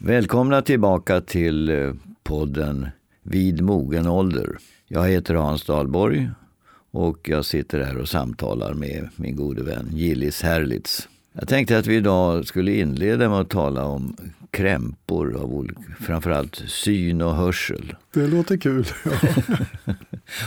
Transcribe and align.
Välkomna 0.00 0.62
tillbaka 0.62 1.20
till 1.20 1.68
eh, 1.68 1.92
podden 2.22 2.88
Vid 3.22 3.60
mogen 3.62 4.06
ålder. 4.06 4.58
Jag 4.86 5.08
heter 5.08 5.34
Hans 5.34 5.64
Dahlborg 5.64 6.30
och 6.90 7.28
jag 7.28 7.44
sitter 7.44 7.80
här 7.80 7.98
och 7.98 8.08
samtalar 8.08 8.74
med 8.74 9.08
min 9.16 9.36
gode 9.36 9.62
vän 9.62 9.88
Gillis 9.92 10.42
Herlitz. 10.42 11.08
Jag 11.32 11.48
tänkte 11.48 11.78
att 11.78 11.86
vi 11.86 11.96
idag 11.96 12.46
skulle 12.46 12.72
inleda 12.72 13.28
med 13.28 13.40
att 13.40 13.50
tala 13.50 13.84
om 13.84 14.16
krämpor 14.50 15.36
av 15.36 15.54
olika, 15.54 15.80
framförallt 16.00 16.54
syn 16.66 17.22
och 17.22 17.34
hörsel. 17.34 17.94
Det 18.14 18.26
låter 18.26 18.56
kul. 18.56 18.86
Ja. 19.84 19.94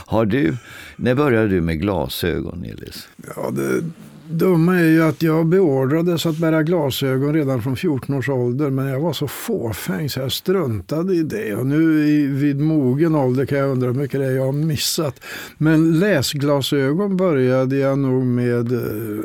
Har 0.06 0.26
du, 0.26 0.58
när 0.96 1.16
började 1.16 1.48
du 1.48 1.62
med 1.62 1.82
glasögon, 1.82 2.64
Gillis? 2.64 3.08
Ja, 3.36 3.52
det, 3.52 3.84
dumma 4.32 4.80
är 4.80 4.90
ju 4.90 5.04
att 5.04 5.22
jag 5.22 5.46
beordrades 5.46 6.26
att 6.26 6.38
bära 6.38 6.64
glasögon 6.64 7.34
redan 7.34 7.62
från 7.62 7.76
14 7.76 8.16
års 8.16 8.30
ålder. 8.30 8.70
Men 8.70 8.88
jag 8.88 9.00
var 9.00 9.14
så 9.14 9.28
fåfäng 9.28 10.10
så 10.10 10.20
jag 10.20 10.32
struntade 10.32 11.14
i 11.14 11.24
det. 11.24 11.56
Och 11.56 11.66
nu 11.66 12.08
i, 12.08 12.28
vid 12.28 12.60
mogen 12.60 13.16
ålder 13.16 13.46
kan 13.46 13.58
jag 13.58 13.70
undra 13.70 13.88
hur 13.88 13.94
mycket 13.94 14.20
det 14.20 14.26
är 14.26 14.32
jag 14.32 14.46
har 14.46 14.52
missat. 14.52 15.24
Men 15.58 16.00
läsglasögon 16.00 17.18
började 17.18 17.78
jag 17.78 18.00
nog 18.00 18.26
med 18.26 18.72
eh, 18.72 19.24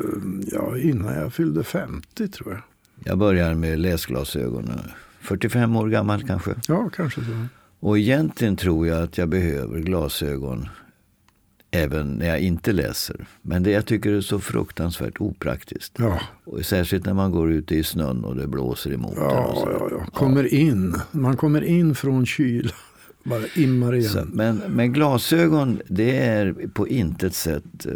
ja, 0.51 0.77
innan 0.77 1.13
jag 1.13 1.33
fyllde 1.33 1.63
50 1.63 2.27
tror 2.27 2.51
jag. 2.51 2.61
Jag 3.03 3.17
började 3.17 3.55
med 3.55 3.79
läsglasögon, 3.79 4.71
45 5.21 5.75
år 5.75 5.87
gammal 5.87 6.23
kanske. 6.23 6.51
Ja, 6.67 6.89
kanske 6.95 7.21
så. 7.21 7.45
Och 7.79 7.97
egentligen 7.97 8.55
tror 8.55 8.87
jag 8.87 9.03
att 9.03 9.17
jag 9.17 9.29
behöver 9.29 9.79
glasögon 9.79 10.69
även 11.71 12.11
när 12.11 12.27
jag 12.27 12.39
inte 12.39 12.71
läser. 12.71 13.27
Men 13.41 13.63
det 13.63 13.71
jag 13.71 13.85
tycker 13.85 14.11
är 14.11 14.21
så 14.21 14.39
fruktansvärt 14.39 15.21
opraktiskt. 15.21 15.93
Ja. 15.99 16.19
Och 16.43 16.65
särskilt 16.65 17.05
när 17.05 17.13
man 17.13 17.31
går 17.31 17.51
ute 17.51 17.75
i 17.75 17.83
snön 17.83 18.23
och 18.23 18.35
det 18.35 18.47
blåser 18.47 18.93
emot. 18.93 19.13
Ja, 19.15 19.53
ja, 19.65 19.87
ja. 19.91 20.05
Kommer 20.05 20.53
in. 20.53 20.95
Man 21.11 21.37
kommer 21.37 21.63
in 21.63 21.95
från 21.95 22.25
kyl. 22.25 22.73
Bara 23.23 23.43
immar 23.55 23.95
igen. 23.95 24.09
Så, 24.09 24.25
men, 24.33 24.61
men 24.67 24.93
glasögon, 24.93 25.81
det 25.87 26.17
är 26.17 26.53
på 26.73 26.87
intet 26.87 27.35
sätt 27.35 27.85
eh, 27.85 27.93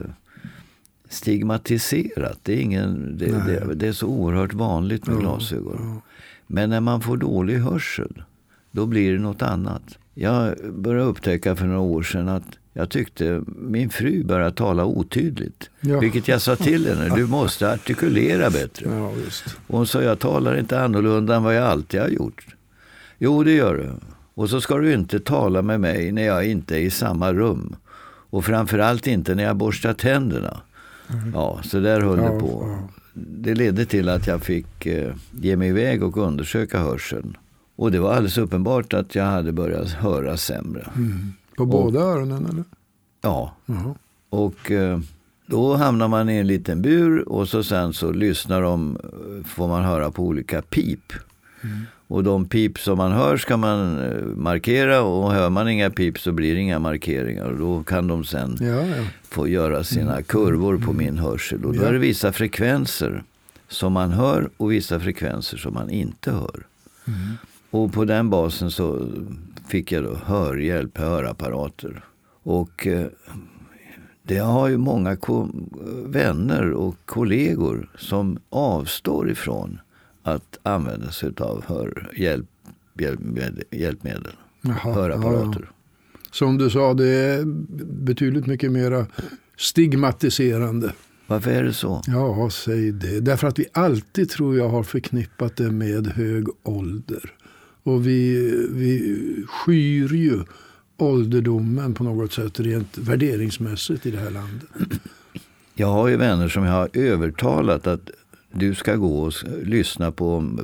stigmatiserat. 1.09 2.39
Det 2.44 2.53
är, 2.53 2.61
ingen, 2.61 3.17
det, 3.17 3.25
det, 3.25 3.75
det 3.75 3.88
är 3.88 3.94
så 3.94 4.08
oerhört 4.08 4.53
vanligt 4.53 5.08
med 5.08 5.19
glasögon. 5.19 6.02
Men 6.47 6.69
när 6.69 6.81
man 6.81 7.02
får 7.02 7.17
dålig 7.17 7.58
hörsel, 7.58 8.23
då 8.72 8.85
blir 8.85 9.13
det 9.13 9.19
något 9.19 9.41
annat. 9.41 9.97
Jag 10.13 10.73
började 10.73 11.09
upptäcka 11.09 11.56
för 11.56 11.66
några 11.66 11.80
år 11.80 12.03
sedan 12.03 12.30
att 12.30 12.58
jag 12.73 12.89
tyckte 12.89 13.41
min 13.47 13.89
fru 13.89 14.23
började 14.23 14.52
tala 14.52 14.86
otydligt. 14.86 15.69
Ja. 15.81 16.00
Vilket 16.00 16.27
jag 16.27 16.41
sa 16.41 16.55
till 16.55 16.88
henne, 16.88 17.16
du 17.16 17.25
måste 17.28 17.73
artikulera 17.73 18.50
bättre. 18.50 18.86
Ja, 18.89 19.08
Och 19.67 19.78
hon 19.78 19.88
sa, 19.88 20.02
jag 20.02 20.19
talar 20.19 20.59
inte 20.59 20.81
annorlunda 20.81 21.36
än 21.36 21.44
vad 21.44 21.55
jag 21.55 21.63
alltid 21.63 22.02
har 22.02 22.08
gjort. 22.08 22.45
Jo, 23.17 23.44
det 23.44 23.52
gör 23.52 23.75
du. 23.75 23.89
Och 24.33 24.50
så 24.50 24.61
ska 24.61 24.78
du 24.78 24.94
inte 24.94 25.19
tala 25.19 25.61
med 25.61 25.80
mig 25.80 26.11
när 26.11 26.25
jag 26.25 26.45
inte 26.45 26.75
är 26.75 26.80
i 26.80 26.89
samma 26.89 27.33
rum. 27.33 27.75
Och 28.30 28.45
framförallt 28.45 29.08
inte 29.08 29.35
när 29.35 29.44
jag 29.44 29.56
borstar 29.56 29.94
tänderna. 29.94 30.61
Mm. 31.09 31.31
Ja, 31.33 31.59
så 31.63 31.80
där 31.80 32.02
höll 32.02 32.19
ja, 32.19 32.31
det 32.31 32.39
på. 32.39 32.78
Det 33.13 33.56
ledde 33.56 33.85
till 33.85 34.09
att 34.09 34.28
jag 34.28 34.41
fick 34.41 34.85
eh, 34.85 35.13
ge 35.31 35.56
mig 35.56 35.69
iväg 35.69 36.03
och 36.03 36.17
undersöka 36.17 36.80
hörseln. 36.80 37.38
Och 37.75 37.91
det 37.91 38.00
var 38.00 38.13
alldeles 38.13 38.38
uppenbart 38.38 38.94
att 38.94 39.16
jag 39.16 39.23
hade 39.23 39.52
börjat 39.52 39.89
höra 39.89 40.38
sämre. 40.38 40.88
Mm. 40.95 41.33
På 41.66 41.72
båda 41.72 42.00
och, 42.00 42.12
öronen 42.12 42.45
eller? 42.45 42.64
Ja. 43.22 43.54
Uh-huh. 43.66 43.95
Och 44.30 44.72
eh, 44.72 45.00
då 45.45 45.76
hamnar 45.76 46.08
man 46.08 46.30
i 46.30 46.38
en 46.38 46.48
liten 46.48 46.81
bur 46.81 47.30
och 47.30 47.50
så 47.50 47.64
sen 47.64 47.94
så 47.94 48.12
lyssnar 48.12 48.62
de, 48.62 48.98
får 49.45 49.68
man 49.68 49.84
höra 49.84 50.12
på 50.12 50.23
olika 50.23 50.62
pip. 50.62 51.14
Mm. 51.64 51.78
Och 52.08 52.23
de 52.23 52.45
pip 52.45 52.80
som 52.80 52.98
man 52.98 53.12
hör 53.12 53.38
ska 53.38 53.58
man 53.58 54.00
eh, 54.00 54.26
markera 54.36 55.02
och 55.02 55.34
hör 55.34 55.50
man 55.50 55.70
inga 55.70 55.90
pip 55.90 56.20
så 56.20 56.31
blir 56.31 56.56
det 56.56 56.62
inga 56.62 56.80
markeringar. 56.80 57.45
Och 57.45 57.58
då 57.58 57.84
kan 57.84 58.08
de 58.08 58.25
sen 58.25 58.58
ja, 58.62 58.86
ja. 58.86 59.03
få 59.23 59.48
göra 59.48 59.84
sina 59.84 60.12
mm. 60.12 60.24
kurvor 60.24 60.78
på 60.78 60.91
mm. 60.91 60.97
min 60.97 61.18
hörsel. 61.18 61.66
Och 61.66 61.75
då 61.75 61.84
är 61.84 61.94
det 61.94 62.00
vissa 62.00 62.31
frekvenser 62.31 63.24
som 63.68 63.94
man 63.94 64.12
hör 64.12 64.50
och 64.58 64.72
vissa 64.72 65.00
frekvenser 65.00 65.58
som 65.58 65.74
man 65.74 65.90
inte 65.90 66.31
hör. 66.31 66.66
Mm. 67.08 67.19
Och 67.69 67.94
på 67.94 68.06
den 68.06 68.30
basen 68.30 68.72
så 68.72 69.08
fick 69.72 69.92
jag 69.92 70.04
då 70.04 70.16
hörhjälp, 70.16 70.98
hörapparater. 70.98 72.04
Och 72.44 72.88
eh, 72.88 73.08
det 74.24 74.38
har 74.38 74.68
ju 74.68 74.78
många 74.78 75.18
vänner 76.06 76.72
och 76.72 76.96
kollegor 77.06 77.90
som 77.98 78.40
avstår 78.50 79.30
ifrån 79.32 79.80
att 80.24 80.59
använda 80.64 81.12
sig 81.12 81.32
av 81.38 81.64
hörhjälp, 81.66 82.48
hjälpmedel, 83.72 84.36
Jaha, 84.62 84.94
hörapparater. 84.94 85.70
Ja. 85.70 85.76
Som 86.32 86.58
du 86.58 86.70
sa, 86.70 86.94
det 86.94 87.08
är 87.08 87.44
betydligt 88.03 88.46
mycket 88.48 88.72
mer 88.72 89.06
stigmatiserande. 89.58 90.94
Varför 91.28 91.52
är 91.52 91.64
det 91.64 91.74
så? 91.74 92.02
Ja, 92.08 92.50
säg 92.50 92.92
det. 92.92 93.20
Därför 93.20 93.48
att 93.48 93.59
vi 93.59 93.66
alltid 93.72 94.30
tror 94.30 94.58
jag 94.58 94.70
har 94.70 94.84
förknippat 94.84 95.56
det 95.56 95.72
med 95.72 96.08
hög 96.08 96.48
ålder. 96.64 97.34
Och 97.84 98.08
vi, 98.08 98.52
vi 98.69 99.16
skyr 99.47 100.14
ju 100.14 100.44
ålderdomen 100.97 101.94
på 101.94 102.03
något 102.03 102.34
sätt 102.34 102.59
rent 102.59 102.97
värderingsmässigt 102.97 104.06
i 104.06 104.12
det 104.12 104.18
här 104.18 104.31
landet. 104.31 104.69
Jag 105.74 105.88
har 105.88 106.08
ju 106.08 106.16
vänner 106.16 106.47
som 106.47 106.64
jag 106.64 106.74
har 106.74 106.90
övertalat 106.94 107.88
att 107.88 108.09
du 108.52 108.75
ska 108.75 108.96
gå 108.96 109.22
och 109.22 109.34
lyssna 109.64 110.12
på, 110.12 110.58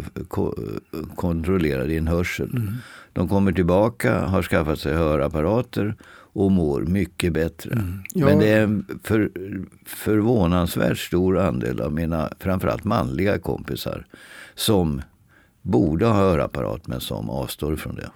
kontrollera 1.16 1.84
din 1.84 2.08
hörsel. 2.08 2.50
Mm. 2.50 2.74
De 3.14 3.28
kommer 3.28 3.52
tillbaka, 3.52 4.26
har 4.26 4.44
skaffat 4.44 4.80
sig 4.80 4.94
hörapparater 4.94 5.96
och 6.38 6.52
mår 6.52 6.82
mycket 6.82 7.34
bättre. 7.34 7.72
Mm. 7.72 8.00
Ja. 8.14 8.26
Men 8.26 8.40
det 8.40 8.50
är 8.50 8.64
en 8.64 8.86
för, 9.04 9.32
förvånansvärt 9.86 10.98
stor 10.98 11.40
andel 11.40 11.82
av 11.82 11.94
mina 11.94 12.30
framförallt 12.40 12.84
manliga 12.84 13.40
kompisar 13.40 14.06
som 14.56 15.02
borde 15.68 16.06
ha 16.06 16.14
hörapparat 16.14 16.88
men 16.88 17.02
som 17.02 17.30
avstår 17.30 17.76
från 17.76 17.96
det. 17.96 18.10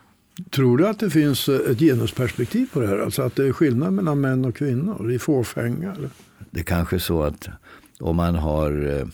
Tror 0.50 0.78
du 0.78 0.88
att 0.88 1.00
det 1.00 1.10
finns 1.10 1.50
ett 1.50 1.80
genusperspektiv 1.80 2.68
på 2.74 2.80
det 2.80 2.88
här? 2.88 3.00
Alltså 3.00 3.22
att 3.22 3.36
det 3.36 3.48
är 3.48 3.52
skillnad 3.52 3.94
mellan 3.94 4.22
män 4.22 4.46
och 4.46 4.56
kvinnor 4.56 5.12
i 5.12 5.20
fåfänga? 5.20 5.92
Eller? 5.92 6.10
Det 6.52 6.60
är 6.60 6.64
kanske 6.64 7.00
så 7.00 7.24
att 7.24 7.50
om 8.00 8.16
man 8.16 8.36
har 8.36 9.00
eh, 9.00 9.08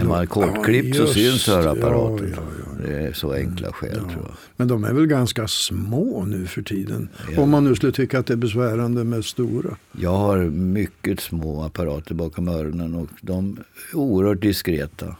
är 0.00 0.04
man 0.04 0.26
kortklippt 0.26 0.96
ja, 0.96 1.06
så 1.06 1.12
syns 1.12 1.46
hörapparaten. 1.46 2.34
Ja, 2.36 2.42
ja, 2.58 2.86
det 2.86 2.94
är 2.94 3.12
så 3.12 3.32
enkla 3.32 3.72
skäl 3.72 3.94
tror 3.94 4.22
jag. 4.22 4.34
Men 4.56 4.68
de 4.68 4.84
är 4.84 4.92
väl 4.92 5.06
ganska 5.06 5.48
små 5.48 6.24
nu 6.24 6.46
för 6.46 6.62
tiden? 6.62 7.08
Om 7.36 7.50
man 7.50 7.64
nu 7.64 7.74
skulle 7.74 7.92
tycka 7.92 8.18
att 8.18 8.26
det 8.26 8.32
är 8.32 8.36
besvärande 8.36 9.04
med 9.04 9.24
stora. 9.24 9.76
Jag 9.92 10.16
har 10.16 10.38
mycket 10.50 11.20
små 11.20 11.62
apparater 11.62 12.14
bakom 12.14 12.48
öronen 12.48 12.94
och 12.94 13.08
de 13.20 13.58
är 13.92 13.96
oerhört 13.96 14.40
diskreta. 14.40 15.16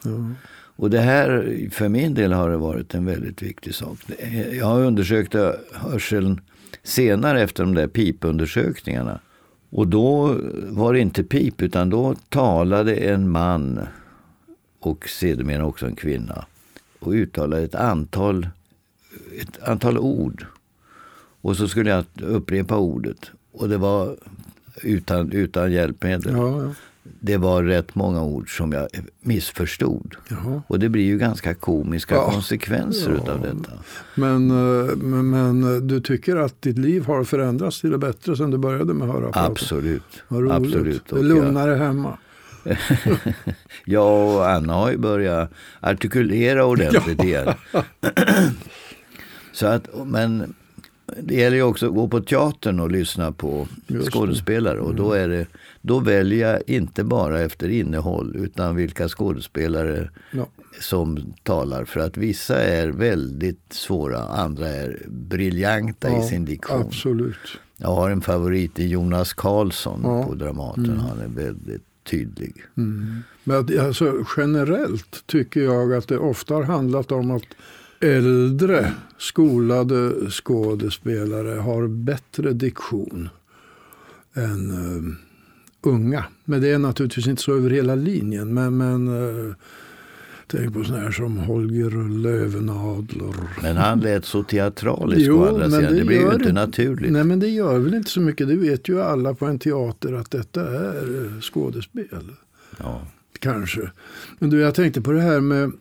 Och 0.83 0.91
det 0.91 1.01
här, 1.01 1.59
för 1.71 1.89
min 1.89 2.15
del 2.15 2.33
har 2.33 2.51
det 2.51 2.57
varit 2.57 2.95
en 2.95 3.05
väldigt 3.05 3.43
viktig 3.43 3.75
sak. 3.75 3.99
Jag 4.53 4.67
har 4.67 4.81
undersökt 4.81 5.35
hörseln 5.73 6.41
senare 6.83 7.43
efter 7.43 7.65
de 7.65 7.75
där 7.75 7.87
pipundersökningarna. 7.87 9.21
Och 9.71 9.89
då 9.89 10.37
var 10.69 10.93
det 10.93 11.01
inte 11.01 11.25
pip, 11.25 11.63
utan 11.63 11.91
då 11.91 12.15
talade 12.29 12.95
en 12.95 13.31
man 13.31 13.81
och 14.81 15.09
sedermera 15.09 15.67
också 15.67 15.87
en 15.87 15.97
kvinna 15.97 16.45
och 16.99 17.13
uttalade 17.13 17.63
ett 17.63 17.75
antal, 17.75 18.49
ett 19.41 19.63
antal 19.63 19.99
ord. 19.99 20.47
Och 21.41 21.57
så 21.57 21.69
skulle 21.69 21.91
jag 21.91 22.05
upprepa 22.23 22.77
ordet. 22.77 23.31
Och 23.53 23.69
det 23.69 23.79
var 23.79 24.17
utan, 24.83 25.33
utan 25.33 25.73
hjälpmedel. 25.73 26.33
Ja, 26.33 26.63
ja 26.63 26.75
det 27.25 27.37
var 27.37 27.63
rätt 27.63 27.95
många 27.95 28.23
ord 28.23 28.57
som 28.57 28.73
jag 28.73 28.89
missförstod. 29.21 30.15
Jaha. 30.29 30.63
Och 30.67 30.79
det 30.79 30.89
blir 30.89 31.05
ju 31.05 31.19
ganska 31.19 31.55
komiska 31.55 32.15
ja. 32.15 32.31
konsekvenser 32.31 33.21
ja. 33.27 33.33
av 33.33 33.41
detta. 33.41 33.73
Men, 34.15 34.51
eh, 34.51 34.97
men, 34.97 35.31
men, 35.31 35.87
du 35.87 36.01
tycker 36.01 36.37
att 36.37 36.63
ditt 36.63 36.79
liv 36.79 37.05
har 37.05 37.25
förändrats 37.25 37.81
till 37.81 37.91
det 37.91 37.99
bättre 37.99 38.37
sen 38.37 38.51
du 38.51 38.59
började 38.59 38.95
med 38.95 39.09
hörapparater? 39.09 39.53
Absolut. 39.53 40.23
Absolut. 40.51 41.03
Det 41.09 41.19
är 41.19 41.23
lugnare 41.23 41.71
jag... 41.71 41.79
hemma. 41.79 42.19
ja, 43.85 44.35
och 44.35 44.51
Anna 44.51 44.75
har 44.75 44.91
ju 44.91 44.99
börjat 44.99 45.51
artikulera 45.81 46.65
ordentligt 46.65 47.25
igen. 47.25 47.55
Så 49.53 49.67
att, 49.67 49.89
men 50.07 50.55
det 51.21 51.35
gäller 51.35 51.57
ju 51.57 51.63
också 51.63 51.87
att 51.87 51.95
gå 51.95 52.09
på 52.09 52.21
teatern 52.21 52.81
och 52.81 52.91
lyssna 52.91 53.33
på 53.33 53.69
Just 53.87 54.13
skådespelare. 54.13 54.81
Och 54.81 54.95
då, 54.95 55.13
mm. 55.13 55.25
är 55.25 55.37
det, 55.37 55.47
då 55.81 55.99
väljer 55.99 56.53
jag 56.53 56.63
inte 56.67 57.05
bara 57.05 57.41
efter 57.41 57.69
innehåll 57.69 58.37
utan 58.37 58.77
vilka 58.77 59.09
skådespelare 59.09 60.11
ja. 60.31 60.47
som 60.81 61.35
talar. 61.43 61.85
För 61.85 62.01
att 62.01 62.17
vissa 62.17 62.63
är 62.63 62.89
väldigt 62.89 63.73
svåra, 63.73 64.19
andra 64.19 64.69
är 64.69 65.07
briljanta 65.09 66.11
ja, 66.11 66.25
i 66.25 66.29
sin 66.29 66.45
diktion. 66.45 66.81
Absolut. 66.81 67.59
Jag 67.77 67.89
har 67.89 68.11
en 68.11 68.21
favorit 68.21 68.79
i 68.79 68.89
Jonas 68.89 69.33
Karlsson 69.33 70.01
ja. 70.05 70.25
på 70.25 70.35
Dramaten. 70.35 70.85
Mm. 70.85 70.99
Han 70.99 71.21
är 71.21 71.29
väldigt 71.29 71.85
tydlig. 72.11 72.55
Mm. 72.77 73.23
Men 73.45 73.81
alltså, 73.81 74.25
generellt 74.37 75.27
tycker 75.27 75.61
jag 75.61 75.93
att 75.93 76.09
det 76.09 76.19
ofta 76.19 76.55
har 76.55 76.63
handlat 76.63 77.13
om 77.13 77.31
att 77.31 77.47
äldre 78.03 78.93
skolade 79.19 80.31
skådespelare 80.31 81.61
har 81.61 81.87
bättre 81.87 82.53
diktion 82.53 83.29
än 84.35 84.71
uh, 84.71 85.15
unga. 85.83 86.25
Men 86.45 86.61
det 86.61 86.69
är 86.69 86.79
naturligtvis 86.79 87.27
inte 87.27 87.43
så 87.43 87.57
över 87.57 87.71
hela 87.71 87.95
linjen. 87.95 88.55
Men, 88.55 88.77
men 88.77 89.09
uh, 89.09 89.55
Tänk 90.53 90.75
på 90.75 90.85
sådana 90.85 91.05
här 91.05 91.11
som 91.11 91.39
Holger 91.39 92.21
Lövenadler. 92.23 93.35
Men 93.63 93.77
han 93.77 94.01
lät 94.01 94.25
så 94.25 94.43
teatralisk 94.43 95.27
jo, 95.27 95.41
å 95.41 95.49
andra 95.49 95.71
sidan. 95.71 95.93
Det, 95.93 95.99
det 95.99 96.05
blir 96.05 96.21
ju 96.21 96.35
inte 96.35 96.53
naturligt. 96.53 97.13
Nej 97.13 97.25
men 97.25 97.41
det 97.41 97.49
gör 97.49 97.79
väl 97.79 97.95
inte 97.95 98.11
så 98.11 98.21
mycket. 98.21 98.49
Det 98.49 98.57
vet 98.57 98.89
ju 98.89 99.03
alla 99.03 99.35
på 99.35 99.47
en 99.47 99.59
teater 99.59 100.13
att 100.13 100.31
detta 100.31 100.61
är 100.61 101.25
eh, 101.25 101.41
skådespel. 101.41 102.33
Ja. 102.79 103.03
Kanske. 103.39 103.91
Men 104.39 104.51
du, 104.51 104.61
jag 104.61 104.75
tänkte 104.75 105.01
på 105.01 105.13
det 105.13 105.21
här 105.21 105.41
med, 105.41 105.73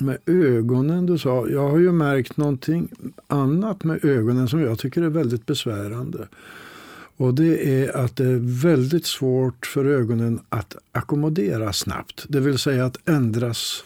med 0.00 0.18
ögonen 0.26 1.06
du 1.06 1.18
sa. 1.18 1.48
Jag 1.48 1.68
har 1.68 1.78
ju 1.78 1.92
märkt 1.92 2.36
någonting 2.36 2.88
annat 3.26 3.84
med 3.84 4.04
ögonen 4.04 4.48
som 4.48 4.60
jag 4.60 4.78
tycker 4.78 5.02
är 5.02 5.08
väldigt 5.08 5.46
besvärande. 5.46 6.28
Och 7.16 7.34
det 7.34 7.82
är 7.82 7.96
att 7.96 8.16
det 8.16 8.26
är 8.26 8.62
väldigt 8.62 9.06
svårt 9.06 9.66
för 9.66 9.84
ögonen 9.84 10.40
att 10.48 10.76
ackommodera 10.92 11.72
snabbt. 11.72 12.24
Det 12.28 12.40
vill 12.40 12.58
säga 12.58 12.84
att 12.84 13.08
ändras 13.08 13.84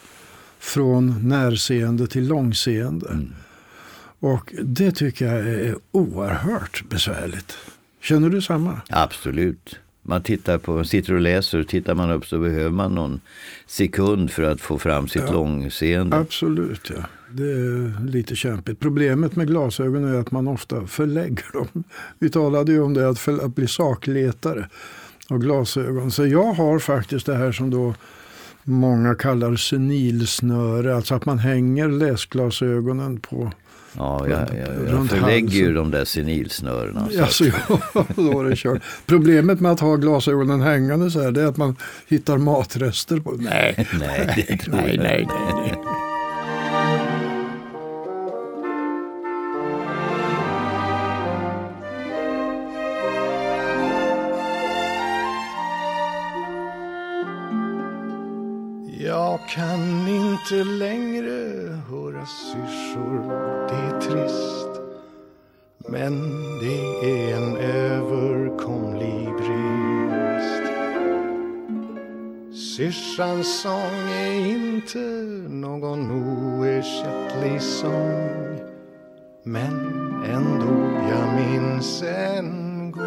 från 0.59 1.29
närseende 1.29 2.07
till 2.07 2.27
långseende. 2.27 3.09
Mm. 3.09 3.33
Och 4.19 4.53
det 4.63 4.91
tycker 4.91 5.25
jag 5.25 5.47
är 5.47 5.75
oerhört 5.91 6.83
besvärligt. 6.89 7.57
Känner 8.01 8.29
du 8.29 8.41
samma? 8.41 8.81
Absolut. 8.89 9.79
Man 10.09 10.21
tittar 10.21 10.57
på, 10.57 10.83
sitter 10.83 11.13
och 11.13 11.21
läser 11.21 11.59
och 11.59 11.67
tittar 11.67 11.95
man 11.95 12.11
upp 12.11 12.25
så 12.25 12.39
behöver 12.39 12.69
man 12.69 12.95
någon 12.95 13.21
sekund 13.67 14.31
för 14.31 14.43
att 14.43 14.61
få 14.61 14.79
fram 14.79 15.07
sitt 15.07 15.23
ja, 15.27 15.31
långseende. 15.31 16.17
Absolut, 16.17 16.91
ja. 16.95 17.03
Det 17.31 17.51
är 17.51 18.05
lite 18.05 18.35
kämpigt. 18.35 18.79
Problemet 18.79 19.35
med 19.35 19.47
glasögon 19.47 20.03
är 20.03 20.19
att 20.19 20.31
man 20.31 20.47
ofta 20.47 20.87
förlägger 20.87 21.53
dem. 21.53 21.83
Vi 22.19 22.29
talade 22.29 22.71
ju 22.71 22.81
om 22.81 22.93
det, 22.93 23.09
att, 23.09 23.19
för, 23.19 23.45
att 23.45 23.55
bli 23.55 23.67
sakletare 23.67 24.69
av 25.29 25.37
glasögon. 25.37 26.11
Så 26.11 26.25
jag 26.25 26.53
har 26.53 26.79
faktiskt 26.79 27.25
det 27.25 27.35
här 27.35 27.51
som 27.51 27.69
då 27.69 27.95
många 28.63 29.15
kallar 29.15 29.55
senilsnöre. 29.55 30.95
Alltså 30.95 31.15
att 31.15 31.25
man 31.25 31.39
hänger 31.39 31.87
läsglasögonen 31.87 33.19
på 33.19 33.51
Ja, 33.97 34.27
jag, 34.27 34.39
jag, 34.39 34.89
jag 34.89 35.09
förlägger 35.09 35.49
ju 35.49 35.73
de 35.73 35.91
där 35.91 36.05
senilsnörena. 36.05 37.09
Så 37.11 37.23
alltså, 37.23 37.45
ja, 37.93 38.05
då 38.15 38.39
är 38.39 38.49
det 38.49 38.55
kört. 38.55 38.81
Problemet 39.05 39.59
med 39.59 39.71
att 39.71 39.79
ha 39.79 39.95
glasögonen 39.95 40.61
hängande 40.61 41.11
så 41.11 41.21
här, 41.21 41.31
det 41.31 41.41
är 41.41 41.45
att 41.45 41.57
man 41.57 41.75
hittar 42.07 42.37
matrester. 42.37 43.19
På. 43.19 43.31
Nej, 43.31 43.87
nej, 43.99 44.33
nej, 44.37 44.59
nej, 44.67 44.97
nej, 44.97 45.27
nej. 45.27 45.75
Jag 59.01 59.39
kan 59.49 60.07
inte 60.07 60.63
längre 60.63 61.68
våra 62.19 62.25
syrsor, 62.25 63.23
det 63.69 63.75
är 63.75 64.01
trist. 64.01 64.81
Men 65.87 66.21
det 66.59 66.81
är 67.11 67.37
en 67.37 67.57
överkomlig 67.57 69.25
brist. 69.25 70.63
Syrsans 72.77 73.61
sång 73.61 74.09
är 74.09 74.45
inte 74.45 74.99
någon 75.49 76.11
oersättlig 76.11 77.61
sång. 77.61 78.59
Men 79.43 79.73
ändå 80.25 80.91
jag 81.09 81.35
minns 81.35 82.03
en 82.03 82.91
gång. 82.91 83.03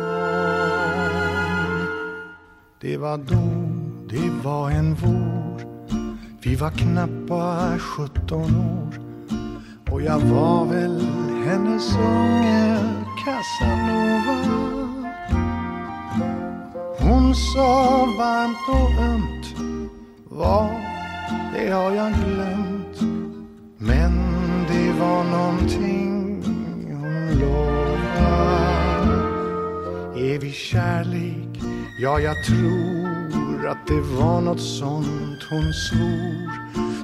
Det 2.80 2.96
var 2.96 3.16
då, 3.16 3.72
det 4.08 4.30
var 4.44 4.70
en 4.70 4.94
vår 4.94 5.41
vi 6.44 6.54
var 6.56 6.70
knappa 6.70 7.78
17 7.78 8.40
år 8.42 8.98
och 9.90 10.02
jag 10.02 10.18
var 10.18 10.64
väl 10.64 11.00
hennes 11.44 11.96
unge 11.96 12.78
Casanova. 13.24 14.38
Hon 16.98 17.34
sa 17.34 18.06
varmt 18.18 18.68
och 18.68 19.02
ömt, 19.04 19.56
vad, 20.24 20.70
det 21.54 21.70
har 21.70 21.92
jag 21.92 22.12
glömt. 22.12 23.00
Men 23.78 24.12
det 24.68 24.92
var 25.00 25.24
någonting 25.24 26.42
hon 26.88 27.38
lovade. 27.40 28.74
Evig 30.34 30.54
kärlek, 30.54 31.60
ja 32.00 32.20
jag 32.20 32.44
tror 32.44 33.01
att 33.66 33.86
det 33.86 34.00
var 34.00 34.40
något 34.40 34.60
sånt 34.60 35.42
hon 35.50 35.72
svor. 35.72 36.52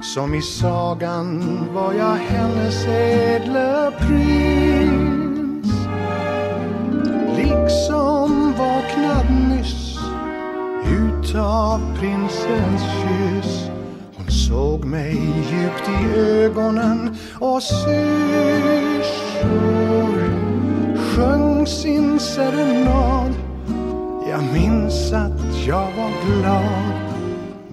Som 0.01 0.35
i 0.35 0.41
sagan 0.41 1.43
var 1.73 1.93
jag 1.93 2.15
hennes 2.15 2.85
ädle 2.87 3.91
prins. 3.99 5.73
Liksom 7.37 8.53
vaknad 8.57 9.25
nyss 9.49 9.99
utav 10.85 11.97
prinsens 11.99 12.81
kyss. 12.81 13.69
Hon 14.15 14.31
såg 14.31 14.85
mig 14.85 15.15
djupt 15.51 15.89
i 15.89 16.19
ögonen 16.19 17.17
och 17.39 17.63
syrsor. 17.63 18.99
Sjöng 20.97 21.67
sin 21.67 22.19
serenad 22.19 23.48
jag 24.29 24.43
minns 24.53 25.13
att 25.13 25.67
jag 25.67 25.91
var 25.91 26.11
glad 26.25 27.15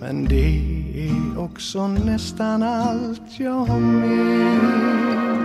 men 0.01 0.25
det 0.25 0.61
är 0.95 1.39
också 1.39 1.87
nästan 1.87 2.63
allt 2.63 3.41
jag 3.41 3.81
minns. 3.83 5.36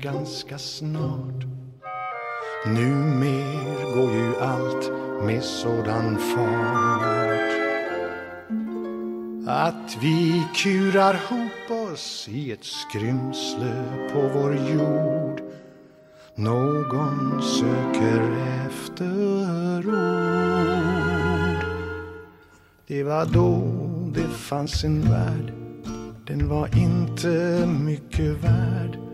Ganska 0.00 0.58
snart. 0.58 1.44
Numer 2.66 3.94
går 3.94 4.12
ju 4.12 4.36
allt 4.40 4.92
med 5.22 5.44
sådan 5.44 6.18
fart. 6.18 7.48
Att 9.46 9.96
vi 10.00 10.42
kurar 10.54 11.14
ihop 11.14 11.92
oss 11.92 12.28
i 12.30 12.52
ett 12.52 12.64
skrymsle 12.64 13.84
på 14.12 14.20
vår 14.34 14.54
jord. 14.54 15.40
Någon 16.34 17.42
söker 17.42 18.36
efter 18.66 19.88
ord 19.88 20.58
Det 22.86 23.02
var 23.02 23.26
då 23.26 23.62
det 24.14 24.28
fanns 24.28 24.84
en 24.84 25.00
värld. 25.00 25.52
Den 26.26 26.48
var 26.48 26.78
inte 26.78 27.66
mycket 27.66 28.44
värd 28.44 29.07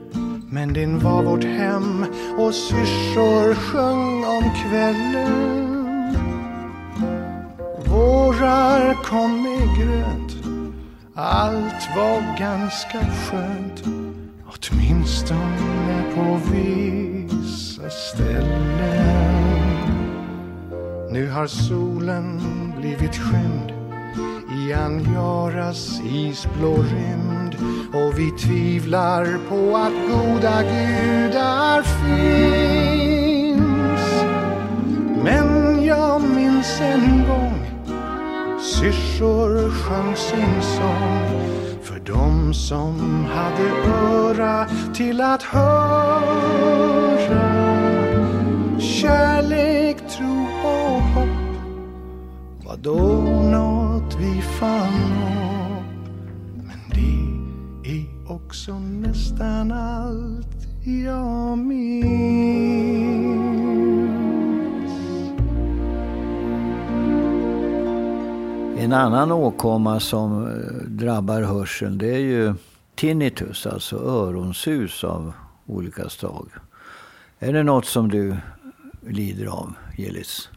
men 0.55 0.73
den 0.73 0.99
var 0.99 1.23
vårt 1.23 1.45
hem 1.45 2.07
och 2.39 2.55
syrsor 2.55 3.55
sjöng 3.55 4.25
om 4.25 4.51
kvällen. 4.55 6.17
Vårar 7.87 8.95
kom 9.05 9.43
med 9.43 9.79
grönt, 9.79 10.33
allt 11.15 11.89
var 11.97 12.39
ganska 12.39 12.99
skönt. 12.99 13.85
Åtminstone 14.47 16.05
på 16.15 16.41
vissa 16.53 17.91
ställen. 17.91 19.35
Nu 21.11 21.31
har 21.31 21.47
solen 21.47 22.41
blivit 22.81 23.17
skymd 23.17 23.74
i 24.55 24.73
Anjaras 24.73 26.01
isblå 26.01 26.75
rymd. 26.77 27.57
Och 27.95 28.19
vi 28.19 28.31
tvivlar 28.31 29.39
på 29.49 29.77
att 29.77 29.93
goda 30.09 30.63
gudar 30.63 31.83
finns. 31.83 33.55
Men 35.23 35.85
jag 35.85 36.23
minns 36.23 36.81
en 36.81 37.25
gång 37.29 37.65
syrsor 38.65 39.71
sjöng 39.71 40.17
sin 40.17 40.63
sång. 40.63 41.21
För 41.83 41.99
dem 42.01 42.55
som 42.55 43.25
hade 43.25 43.71
öra 44.05 44.67
till 44.95 45.21
att 45.21 45.43
höra 45.43 46.65
kärlek, 48.79 49.97
tro 50.09 50.47
och 50.65 51.01
hopp. 51.01 51.29
Var 52.65 52.77
då 52.77 53.25
allt 54.05 54.21
vi 54.21 54.43
fann 54.43 55.13
upp. 55.13 56.09
Men 56.55 56.79
det 56.95 57.91
är 57.91 58.33
också 58.33 58.79
nästan 58.79 59.73
allt 59.73 60.67
jag 60.85 61.59
minns. 61.59 62.05
En 68.79 68.93
annan 68.93 69.33
åkomma 69.33 70.01
som 70.01 70.47
eh, 70.47 70.89
drabbar 70.89 71.43
hörseln 71.43 71.99
det 71.99 72.15
är 72.15 72.19
ju 72.19 72.55
tinnitus, 72.95 73.67
alltså 73.67 73.97
öronsus 73.97 75.05
av 75.05 75.33
olika 75.67 76.09
slag. 76.09 76.49
Är 77.39 77.53
det 77.53 77.63
något 77.63 77.87
som 77.87 78.09
du 78.09 78.37
lider 79.07 79.47
av, 79.47 79.75
Gillis? 79.97 80.49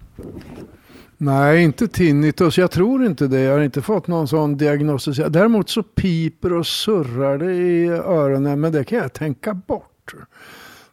Nej, 1.18 1.64
inte 1.64 1.88
tinnitus. 1.88 2.58
Jag 2.58 2.72
tror 2.72 3.06
inte 3.06 3.28
det. 3.28 3.40
Jag 3.40 3.54
har 3.54 3.62
inte 3.62 3.82
fått 3.82 4.08
någon 4.08 4.28
sån 4.28 4.58
diagnos. 4.58 5.06
Däremot 5.30 5.70
så 5.70 5.84
piper 5.84 6.54
och 6.54 6.68
surrar 6.68 7.38
det 7.38 7.54
i 7.54 7.88
öronen, 7.88 8.60
men 8.62 8.72
det 8.72 8.84
kan 8.84 8.98
jag 8.98 9.14
tänka 9.14 9.54
bort. 9.54 10.14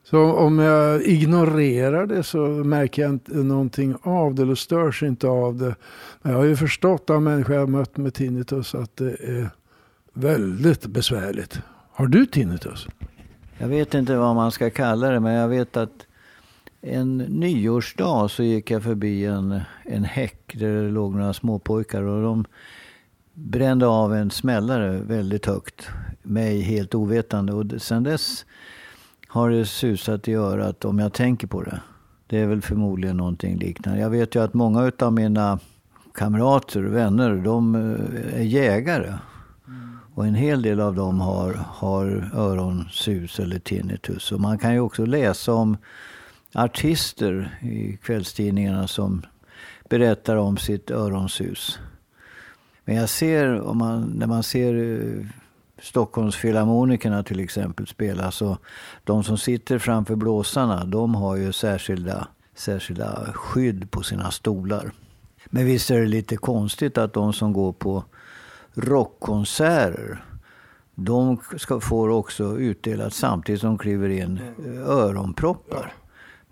Så 0.04 0.32
om 0.32 0.58
jag 0.58 1.02
ignorerar 1.02 2.06
det 2.06 2.22
så 2.22 2.46
märker 2.46 3.02
jag 3.02 3.10
inte 3.10 3.34
någonting 3.34 3.96
av 4.02 4.34
det 4.34 4.42
eller 4.42 4.54
störs 4.54 5.02
inte 5.02 5.28
av 5.28 5.56
det. 5.56 5.74
Men 6.22 6.32
jag 6.32 6.38
har 6.38 6.46
ju 6.46 6.56
förstått 6.56 7.10
av 7.10 7.22
människor 7.22 7.56
jag 7.56 7.68
mött 7.68 7.96
med 7.96 8.14
tinnitus 8.14 8.74
att 8.74 8.96
det 8.96 9.10
är 9.10 9.50
väldigt 10.12 10.86
besvärligt. 10.86 11.60
Har 11.92 12.06
du 12.06 12.26
tinnitus? 12.26 12.86
Jag 13.58 13.68
vet 13.68 13.94
inte 13.94 14.16
vad 14.16 14.34
man 14.34 14.52
ska 14.52 14.70
kalla 14.70 15.10
det, 15.10 15.20
men 15.20 15.34
jag 15.34 15.48
vet 15.48 15.76
att 15.76 16.06
en 16.86 17.18
nyårsdag 17.18 18.30
så 18.30 18.42
gick 18.42 18.70
jag 18.70 18.82
förbi 18.82 19.24
en, 19.24 19.60
en 19.84 20.04
häck 20.04 20.54
där 20.58 20.82
det 20.82 20.90
låg 20.90 21.14
några 21.14 21.32
småpojkar 21.32 22.02
och 22.02 22.22
de 22.22 22.44
brände 23.34 23.86
av 23.86 24.14
en 24.14 24.30
smällare 24.30 24.98
väldigt 24.98 25.46
högt. 25.46 25.88
Mig 26.22 26.60
helt 26.60 26.94
ovetande. 26.94 27.52
Och 27.52 27.82
sen 27.82 28.02
dess 28.02 28.44
har 29.28 29.50
det 29.50 29.66
susat 29.66 30.28
i 30.28 30.34
örat 30.34 30.84
om 30.84 30.98
jag 30.98 31.12
tänker 31.12 31.46
på 31.46 31.62
det. 31.62 31.80
Det 32.26 32.38
är 32.38 32.46
väl 32.46 32.62
förmodligen 32.62 33.16
någonting 33.16 33.58
liknande. 33.58 34.00
Jag 34.00 34.10
vet 34.10 34.34
ju 34.34 34.42
att 34.42 34.54
många 34.54 34.92
av 34.98 35.12
mina 35.12 35.58
kamrater 36.14 36.86
och 36.86 36.94
vänner, 36.94 37.36
de 37.36 37.74
eh, 37.74 38.40
är 38.40 38.44
jägare. 38.44 39.12
Och 40.14 40.26
en 40.26 40.34
hel 40.34 40.62
del 40.62 40.80
av 40.80 40.94
dem 40.94 41.20
har, 41.20 41.52
har 41.68 42.30
öronsus 42.34 43.40
eller 43.40 43.58
tinnitus. 43.58 44.32
Och 44.32 44.40
man 44.40 44.58
kan 44.58 44.72
ju 44.72 44.80
också 44.80 45.06
läsa 45.06 45.52
om 45.52 45.76
artister 46.54 47.58
i 47.62 47.96
kvällstidningarna 48.02 48.88
som 48.88 49.22
berättar 49.88 50.36
om 50.36 50.56
sitt 50.56 50.90
öronsus. 50.90 51.78
Men 52.84 52.96
jag 52.96 53.08
ser, 53.08 53.60
om 53.60 53.78
man, 53.78 54.02
när 54.02 54.26
man 54.26 54.42
ser 54.42 54.74
eh, 54.74 55.26
Stockholmsfilharmonikerna 55.82 57.22
till 57.22 57.40
exempel 57.40 57.86
spela, 57.86 58.30
så 58.30 58.58
de 59.04 59.24
som 59.24 59.38
sitter 59.38 59.78
framför 59.78 60.14
blåsarna, 60.14 60.84
de 60.84 61.14
har 61.14 61.36
ju 61.36 61.52
särskilda, 61.52 62.28
särskilda 62.54 63.32
skydd 63.34 63.90
på 63.90 64.02
sina 64.02 64.30
stolar. 64.30 64.92
Men 65.46 65.66
visst 65.66 65.90
är 65.90 66.00
det 66.00 66.06
lite 66.06 66.36
konstigt 66.36 66.98
att 66.98 67.12
de 67.12 67.32
som 67.32 67.52
går 67.52 67.72
på 67.72 68.04
rockkonserter 68.74 70.24
de 70.94 71.38
ska, 71.56 71.80
får 71.80 72.08
också 72.08 72.58
utdelat 72.58 73.12
samtidigt 73.12 73.60
som 73.60 73.70
de 73.70 73.78
kliver 73.78 74.08
in 74.08 74.40
eh, 74.66 74.90
öronproppar. 74.90 75.92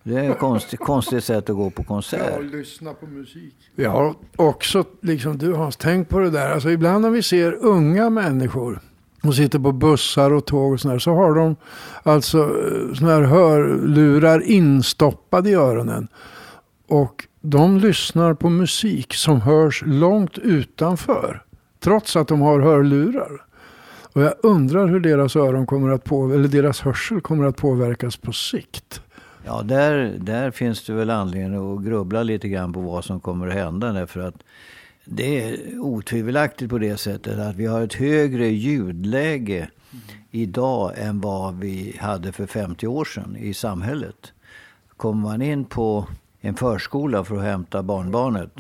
Det 0.03 0.19
är 0.19 0.31
ett 0.31 0.39
konstigt, 0.39 0.81
konstigt 0.81 1.25
sätt 1.25 1.51
att 1.51 1.57
gå 1.57 1.71
på 1.71 1.85
konsert. 1.85 2.33
Ja, 2.33 2.41
lyssna 2.41 2.95
på 2.95 3.07
musik. 3.07 3.55
Jag 3.75 3.91
har 3.91 4.15
också, 4.37 4.85
liksom 5.01 5.39
du 5.39 5.55
Hans, 5.55 5.77
tänkt 5.77 6.09
på 6.09 6.19
det 6.19 6.31
där. 6.31 6.51
Alltså 6.51 6.71
ibland 6.71 7.03
när 7.03 7.11
vi 7.11 7.23
ser 7.23 7.53
unga 7.61 8.11
människor 8.11 8.81
som 9.23 9.33
sitter 9.33 9.59
på 9.59 9.73
bussar 9.73 10.33
och 10.33 10.47
tåg 10.47 10.73
och 10.73 10.81
sådär. 10.81 10.99
Så 10.99 11.15
har 11.15 11.35
de 11.35 11.57
alltså 12.03 12.39
eh, 12.39 12.95
sådana 12.95 13.15
här 13.15 13.23
hörlurar 13.23 14.43
instoppade 14.43 15.51
i 15.51 15.55
öronen. 15.55 16.09
Och 16.89 17.27
de 17.41 17.79
lyssnar 17.79 18.35
på 18.35 18.51
musik 18.51 19.15
som 19.15 19.41
hörs 19.41 19.83
långt 19.87 20.39
utanför. 20.39 21.43
Trots 21.81 22.17
att 22.17 22.29
de 22.29 22.41
har 22.41 22.61
hörlurar. 22.61 23.45
Och 24.15 24.23
jag 24.23 24.35
undrar 24.43 24.87
hur 24.87 25.01
deras 25.01 25.37
öron 25.37 25.67
kommer 25.67 25.91
att 25.91 26.05
påverkas, 26.05 26.39
eller 26.39 26.63
deras 26.63 26.81
hörsel 26.81 27.21
kommer 27.21 27.45
att 27.45 27.57
påverkas 27.57 28.17
på 28.17 28.33
sikt. 28.33 29.03
Ja, 29.45 29.63
där, 29.63 30.17
där 30.19 30.51
finns 30.51 30.87
det 30.87 30.93
väl 30.93 31.11
anledning 31.11 31.77
att 31.77 31.85
grubbla 31.85 32.23
lite 32.23 32.49
grann 32.49 32.73
på 32.73 32.81
vad 32.81 33.05
som 33.05 33.21
kommer 33.21 33.49
att 33.49 33.55
hända. 33.55 33.93
Därför 33.93 34.21
att 34.21 34.43
det 35.05 35.45
är 35.45 35.79
otvivelaktigt 35.79 36.71
på 36.71 36.79
det 36.79 36.97
sättet 36.97 37.39
att 37.39 37.57
vi 37.57 37.67
har 37.67 37.83
ett 37.83 37.95
högre 37.95 38.47
ljudläge 38.47 39.69
idag 40.31 40.93
än 40.97 41.21
vad 41.21 41.59
vi 41.59 41.97
hade 42.01 42.33
för 42.33 42.47
50 42.47 42.87
år 42.87 43.05
sedan 43.05 43.37
i 43.37 43.55
samhället. 43.55 44.33
Kommer 44.97 45.23
man 45.23 45.43
in 45.43 45.65
på 45.65 46.07
en 46.41 46.55
förskola 46.55 47.25
för 47.25 47.37
att 47.37 47.43
hämta 47.43 47.83
barnbarnet 47.83 48.53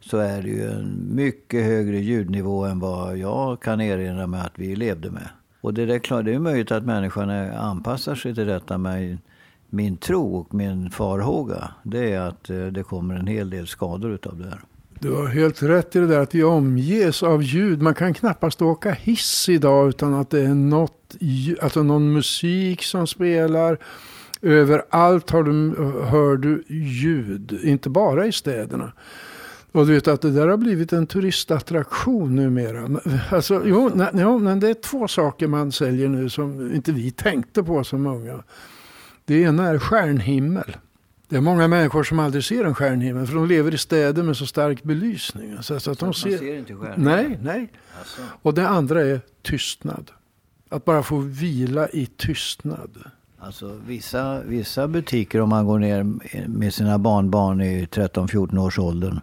så 0.00 0.18
är 0.18 0.42
det 0.42 0.48
ju 0.48 0.70
en 0.70 1.14
mycket 1.14 1.64
högre 1.64 1.98
ljudnivå 1.98 2.64
än 2.64 2.78
vad 2.78 3.16
jag 3.16 3.60
kan 3.60 3.80
erinra 3.80 4.26
mig 4.26 4.40
att 4.40 4.52
vi 4.54 4.76
levde 4.76 5.10
med. 5.10 5.28
Och 5.60 5.74
det 5.74 5.82
är, 5.82 5.98
klart, 5.98 6.24
det 6.24 6.34
är 6.34 6.38
möjligt 6.38 6.72
att 6.72 6.84
människan 6.84 7.30
anpassar 7.50 8.14
sig 8.14 8.34
till 8.34 8.46
detta 8.46 8.78
med 8.78 9.18
min 9.70 9.96
tro 9.96 10.36
och 10.36 10.54
min 10.54 10.90
farhåga. 10.90 11.70
Det 11.82 12.12
är 12.12 12.20
att 12.20 12.50
eh, 12.50 12.66
det 12.66 12.82
kommer 12.82 13.14
en 13.14 13.26
hel 13.26 13.50
del 13.50 13.66
skador 13.66 14.10
utav 14.10 14.38
det 14.38 14.44
här. 14.44 14.60
Du 15.00 15.12
har 15.12 15.26
helt 15.26 15.62
rätt 15.62 15.96
i 15.96 15.98
det 15.98 16.06
där 16.06 16.20
att 16.20 16.34
vi 16.34 16.44
omges 16.44 17.22
av 17.22 17.42
ljud. 17.42 17.82
Man 17.82 17.94
kan 17.94 18.14
knappast 18.14 18.62
åka 18.62 18.90
hiss 18.90 19.48
idag 19.48 19.88
utan 19.88 20.14
att 20.14 20.30
det 20.30 20.40
är 20.40 20.54
något, 20.54 21.16
alltså 21.62 21.82
någon 21.82 22.12
musik 22.12 22.82
som 22.82 23.06
spelar. 23.06 23.78
Överallt 24.42 25.30
har 25.30 25.42
du, 25.42 25.74
hör 26.04 26.36
du 26.36 26.64
ljud, 26.68 27.58
inte 27.62 27.90
bara 27.90 28.26
i 28.26 28.32
städerna. 28.32 28.92
Och 29.72 29.86
du 29.86 29.94
vet 29.94 30.08
att 30.08 30.22
det 30.22 30.30
där 30.30 30.48
har 30.48 30.56
blivit 30.56 30.92
en 30.92 31.06
turistattraktion 31.06 32.36
numera. 32.36 33.00
Alltså, 33.30 33.62
jo, 33.64 33.90
nej, 33.94 34.08
jo, 34.14 34.38
men 34.38 34.60
det 34.60 34.68
är 34.68 34.74
två 34.74 35.08
saker 35.08 35.46
man 35.46 35.72
säljer 35.72 36.08
nu 36.08 36.30
som 36.30 36.74
inte 36.74 36.92
vi 36.92 37.10
tänkte 37.10 37.62
på 37.62 37.84
som 37.84 38.06
unga. 38.06 38.42
Det 39.26 39.40
ena 39.40 39.68
är 39.68 39.78
stjärnhimmel. 39.78 40.76
Det 41.28 41.36
är 41.36 41.40
många 41.40 41.68
människor 41.68 42.02
som 42.02 42.18
aldrig 42.18 42.44
ser 42.44 42.64
en 42.64 42.74
stjärnhimmel 42.74 43.26
för 43.26 43.34
de 43.34 43.46
lever 43.46 43.74
i 43.74 43.78
städer 43.78 44.22
med 44.22 44.36
så 44.36 44.46
stark 44.46 44.82
belysning. 44.82 45.56
Så, 45.62 45.80
så 45.80 45.90
att 45.90 45.98
de 45.98 46.14
ser... 46.14 46.38
ser 46.38 46.58
inte 46.58 46.74
stjärnhimmel? 46.74 47.14
Nej, 47.14 47.38
nej. 47.42 47.72
Alltså. 47.98 48.20
Och 48.42 48.54
det 48.54 48.68
andra 48.68 49.00
är 49.00 49.20
tystnad. 49.42 50.10
Att 50.68 50.84
bara 50.84 51.02
få 51.02 51.18
vila 51.18 51.88
i 51.88 52.06
tystnad. 52.06 52.90
Alltså 53.38 53.80
vissa, 53.86 54.40
vissa 54.40 54.88
butiker 54.88 55.40
om 55.40 55.48
man 55.48 55.66
går 55.66 55.78
ner 55.78 56.02
med 56.48 56.74
sina 56.74 56.98
barnbarn 56.98 57.60
i 57.60 57.84
13-14 57.84 58.58
års 58.58 58.78
åldern 58.78 59.20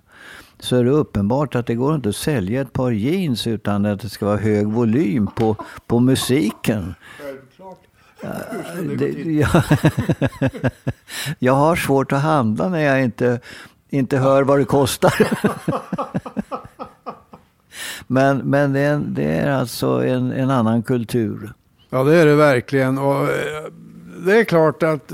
så 0.59 0.75
är 0.75 0.83
det 0.83 0.89
uppenbart 0.89 1.55
att 1.55 1.67
det 1.67 1.75
går 1.75 1.95
inte 1.95 2.09
att 2.09 2.15
sälja 2.15 2.61
ett 2.61 2.73
par 2.73 2.91
jeans 2.91 3.47
utan 3.47 3.85
att 3.85 4.01
det 4.01 4.09
ska 4.09 4.25
vara 4.25 4.37
hög 4.37 4.67
volym 4.67 5.27
på, 5.27 5.55
på 5.87 5.99
musiken. 5.99 6.95
Det, 8.97 9.07
jag, 9.23 9.49
jag 11.39 11.53
har 11.53 11.75
svårt 11.75 12.11
att 12.11 12.21
handla 12.21 12.69
när 12.69 12.79
jag 12.79 13.03
inte, 13.03 13.39
inte 13.89 14.17
hör 14.17 14.43
vad 14.43 14.59
det 14.59 14.65
kostar. 14.65 15.13
men 18.07 18.37
men 18.37 18.73
det, 18.73 18.79
är, 18.79 18.97
det 18.97 19.23
är 19.23 19.51
alltså 19.51 19.87
en, 20.05 20.31
en 20.31 20.49
annan 20.49 20.83
kultur. 20.83 21.53
Ja, 21.89 22.03
det 22.03 22.15
är 22.15 22.25
det 22.25 22.35
verkligen. 22.35 22.97
Och 22.97 23.21
eh, 23.21 23.63
det 24.25 24.39
är 24.39 24.43
klart 24.43 24.83
att 24.83 25.11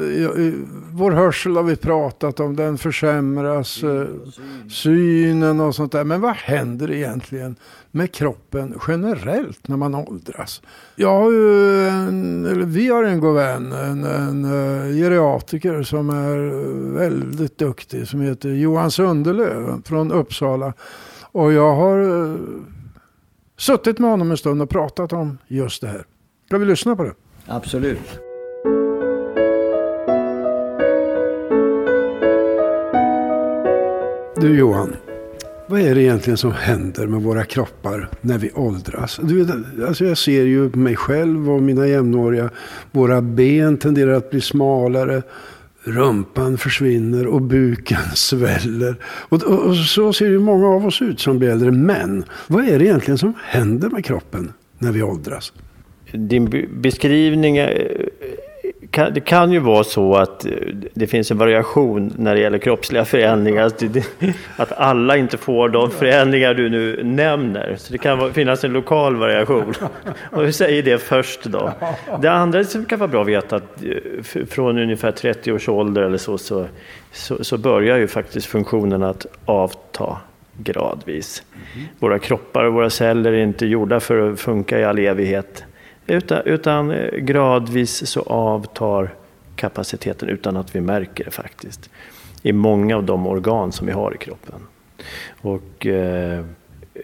vår 0.92 1.12
hörsel 1.12 1.56
har 1.56 1.64
vi 1.64 1.76
pratat 1.76 2.40
om, 2.40 2.56
den 2.56 2.78
försämras, 2.78 3.84
eh, 3.84 4.08
synen 4.70 5.60
och 5.60 5.76
sånt 5.76 5.92
där. 5.92 6.04
Men 6.04 6.22
vad 6.22 6.36
händer 6.36 6.92
egentligen 6.92 7.56
med 7.92 8.12
kroppen 8.12 8.80
generellt 8.88 9.68
när 9.68 9.78
man 9.78 9.96
åldras? 9.96 10.62
Jag 10.96 11.20
har 11.20 11.32
ju 11.32 11.88
en, 11.88 12.46
eller 12.46 12.66
vi 12.66 12.88
har 12.88 13.04
en 13.04 13.20
god 13.20 13.36
vän, 13.36 13.72
en, 13.72 14.04
en 14.04 14.46
uh, 14.46 14.96
geriatriker 14.96 15.84
som 15.84 16.10
är 16.10 16.38
väldigt 16.98 17.58
duktig, 17.58 18.08
som 18.08 18.22
heter 18.22 18.50
Johan 18.50 18.92
Sundelöv 18.92 19.82
från 19.86 20.12
Uppsala. 20.12 20.74
Och 21.32 21.54
jag 21.54 21.76
har 21.76 22.00
uh, 22.00 22.38
suttit 23.58 24.00
med 24.00 24.10
honom 24.10 24.32
en 24.32 24.38
stund 24.38 24.62
och 24.62 24.70
pratat 24.70 25.14
om 25.14 25.38
just 25.48 25.82
det 25.82 25.88
här. 25.88 26.06
Ska 26.46 26.58
vi 26.58 26.66
lyssna 26.66 26.96
på 26.96 27.04
det? 27.04 27.14
Absolut. 27.46 28.20
Du 34.42 34.58
Johan, 34.58 34.96
vad 35.70 35.82
är 35.82 35.96
det 35.96 36.02
egentligen 36.02 36.38
som 36.38 36.52
händer 36.52 37.08
med 37.08 37.22
våra 37.22 37.44
kroppar 37.44 38.10
när 38.22 38.38
vi 38.38 38.52
åldras? 38.52 39.20
Du 39.24 39.44
vet, 39.44 39.56
alltså 39.88 40.06
jag 40.06 40.18
ser 40.18 40.44
ju 40.44 40.70
mig 40.70 40.96
själv 40.96 41.52
och 41.52 41.64
mina 41.64 41.88
jämnåriga. 41.88 42.50
Våra 42.92 43.22
ben 43.22 43.78
tenderar 43.78 44.14
att 44.14 44.30
bli 44.30 44.42
smalare. 44.42 45.22
Rumpan 45.84 46.58
försvinner 46.58 47.28
och 47.28 47.42
buken 47.42 48.02
sväller. 48.16 48.96
Och, 49.04 49.44
och, 49.44 49.66
och, 49.66 49.76
så 49.76 50.14
ser 50.14 50.30
ju 50.30 50.40
många 50.40 50.68
av 50.68 50.86
oss 50.86 51.02
ut 51.02 51.20
som 51.20 51.40
blir 51.40 51.50
äldre. 51.50 51.72
Men 51.72 52.24
vad 52.48 52.70
är 52.70 52.80
det 52.80 52.86
egentligen 52.86 53.18
som 53.18 53.34
händer 53.44 53.90
med 53.90 54.06
kroppen 54.06 54.54
när 54.80 54.92
vi 54.92 55.04
åldras? 55.04 55.54
din 56.12 56.68
beskrivning 56.82 57.58
kan, 58.92 59.14
det 59.14 59.20
kan 59.20 59.52
ju 59.52 59.60
vara 59.60 59.84
så 59.84 60.16
att 60.16 60.46
eh, 60.46 60.52
det 60.94 61.08
finns 61.08 61.32
en 61.32 61.38
variation 61.38 62.14
när 62.18 62.36
det 62.36 62.42
gäller 62.42 62.58
kroppsliga 62.58 63.06
förändringar. 63.06 63.66
Att, 63.66 63.80
det, 63.80 64.06
att 64.58 64.72
alla 64.72 65.18
inte 65.18 65.38
får 65.38 65.70
de 65.70 65.92
förändringar 65.92 66.54
du 66.54 66.70
nu 66.70 67.04
nämner. 67.04 67.76
Så 67.78 67.92
det 67.92 67.98
kan 67.98 68.34
finnas 68.34 68.64
en 68.64 68.74
lokal 68.74 69.16
variation. 69.16 69.74
Och 70.32 70.48
vi 70.48 70.54
säger 70.54 70.84
det 70.84 70.98
först 70.98 71.44
då. 71.44 71.74
Det 72.22 72.32
andra 72.32 72.64
som 72.64 72.86
kan 72.86 73.00
vara 73.00 73.08
bra 73.08 73.22
att 73.22 73.28
veta 73.28 73.56
att 73.56 73.84
eh, 73.84 74.46
från 74.46 74.78
ungefär 74.78 75.12
30 75.12 75.52
års 75.52 75.70
ålder 75.70 76.02
eller 76.02 76.18
så, 76.18 76.38
så, 76.38 76.66
så, 77.12 77.44
så 77.44 77.58
börjar 77.58 77.98
ju 77.98 78.08
faktiskt 78.08 78.48
funktionen 78.48 79.04
att 79.04 79.26
avta 79.46 80.18
gradvis. 80.58 81.44
Våra 82.00 82.20
kroppar 82.20 82.64
och 82.64 82.74
våra 82.74 82.90
celler 82.90 83.34
är 83.34 83.44
inte 83.44 83.66
gjorda 83.66 84.00
för 84.00 84.32
att 84.32 84.40
funka 84.40 84.80
i 84.80 84.84
all 84.84 85.00
evighet. 85.00 85.64
Utan, 86.10 86.42
utan 86.46 86.92
eh, 86.92 87.18
gradvis 87.18 88.08
så 88.08 88.22
avtar 88.22 89.10
kapaciteten 89.56 90.30
utan 90.30 90.58
att 90.58 90.76
vi 90.76 90.82
märker 90.82 91.26
det 91.26 91.32
faktiskt. 91.32 91.90
I 92.44 92.54
många 92.54 92.96
av 92.96 93.04
de 93.04 93.28
organ 93.28 93.72
som 93.72 93.88
vi 93.88 93.94
har 93.94 94.16
i 94.16 94.18
kroppen. 94.18 94.56
Och 95.42 95.86
eh, 95.86 96.46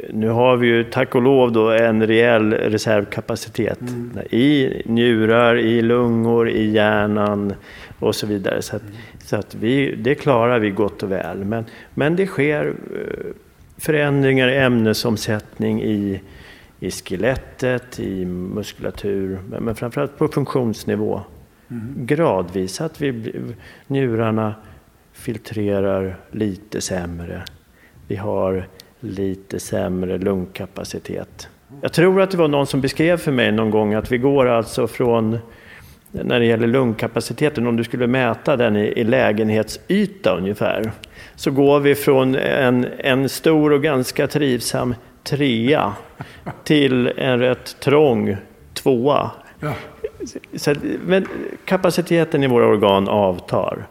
nu 0.09 0.29
har 0.29 0.57
vi 0.57 0.67
ju 0.67 0.83
tack 0.83 1.15
och 1.15 1.21
lov 1.21 1.51
då 1.51 1.69
en 1.69 2.07
rejäl 2.07 2.53
reservkapacitet. 2.53 3.81
Mm. 3.81 4.19
I 4.29 4.81
njurar, 4.85 5.57
i 5.57 5.81
lungor, 5.81 6.49
i 6.49 6.71
hjärnan 6.71 7.53
och 7.99 8.15
så 8.15 8.27
vidare. 8.27 8.61
Så 8.61 8.75
att, 8.75 8.81
mm. 8.81 8.95
så 9.23 9.35
att 9.35 9.55
vi, 9.55 9.95
det 9.95 10.15
klarar 10.15 10.59
vi 10.59 10.69
gott 10.69 11.03
och 11.03 11.11
väl. 11.11 11.37
Men, 11.37 11.65
men 11.93 12.15
det 12.15 12.27
sker 12.27 12.67
eh, 12.67 13.31
förändringar 13.77 14.47
i 14.47 14.57
ämnesomsättning 14.57 15.83
i 15.83 16.21
i 16.85 16.91
skelettet, 16.91 17.99
i 17.99 18.25
muskulatur, 18.25 19.39
men 19.59 19.75
framförallt 19.75 20.17
på 20.17 20.27
funktionsnivå. 20.27 21.21
Mm. 21.71 22.05
Gradvis 22.05 22.81
att 22.81 23.01
vi, 23.01 23.33
njurarna 23.87 24.55
filtrerar 25.13 26.17
lite 26.31 26.81
sämre. 26.81 27.43
Vi 28.07 28.15
har 28.15 28.67
lite 28.99 29.59
sämre 29.59 30.17
lungkapacitet. 30.17 31.49
Jag 31.81 31.93
tror 31.93 32.21
att 32.21 32.31
det 32.31 32.37
var 32.37 32.47
någon 32.47 32.67
som 32.67 32.81
beskrev 32.81 33.17
för 33.17 33.31
mig 33.31 33.51
någon 33.51 33.69
gång 33.69 33.93
att 33.93 34.11
vi 34.11 34.17
går 34.17 34.45
alltså 34.45 34.87
från, 34.87 35.37
när 36.11 36.39
det 36.39 36.45
gäller 36.45 36.67
lungkapaciteten, 36.67 37.67
om 37.67 37.77
du 37.77 37.83
skulle 37.83 38.07
mäta 38.07 38.57
den 38.57 38.75
i, 38.75 38.85
i 38.85 39.03
lägenhetsyta 39.03 40.37
ungefär, 40.37 40.91
så 41.35 41.51
går 41.51 41.79
vi 41.79 41.95
från 41.95 42.35
en, 42.35 42.87
en 42.97 43.29
stor 43.29 43.71
och 43.71 43.83
ganska 43.83 44.27
trivsam 44.27 44.95
trea 45.25 45.93
till 46.63 47.11
en 47.17 47.39
rätt 47.39 47.79
trång 47.79 48.37
tvåa. 48.73 49.31
Ja. 49.59 49.73
Så, 50.55 50.75
men 51.05 51.27
kapaciteten 51.65 52.43
i 52.43 52.47
våra 52.47 52.67
organ 52.67 53.07
avtar. 53.07 53.87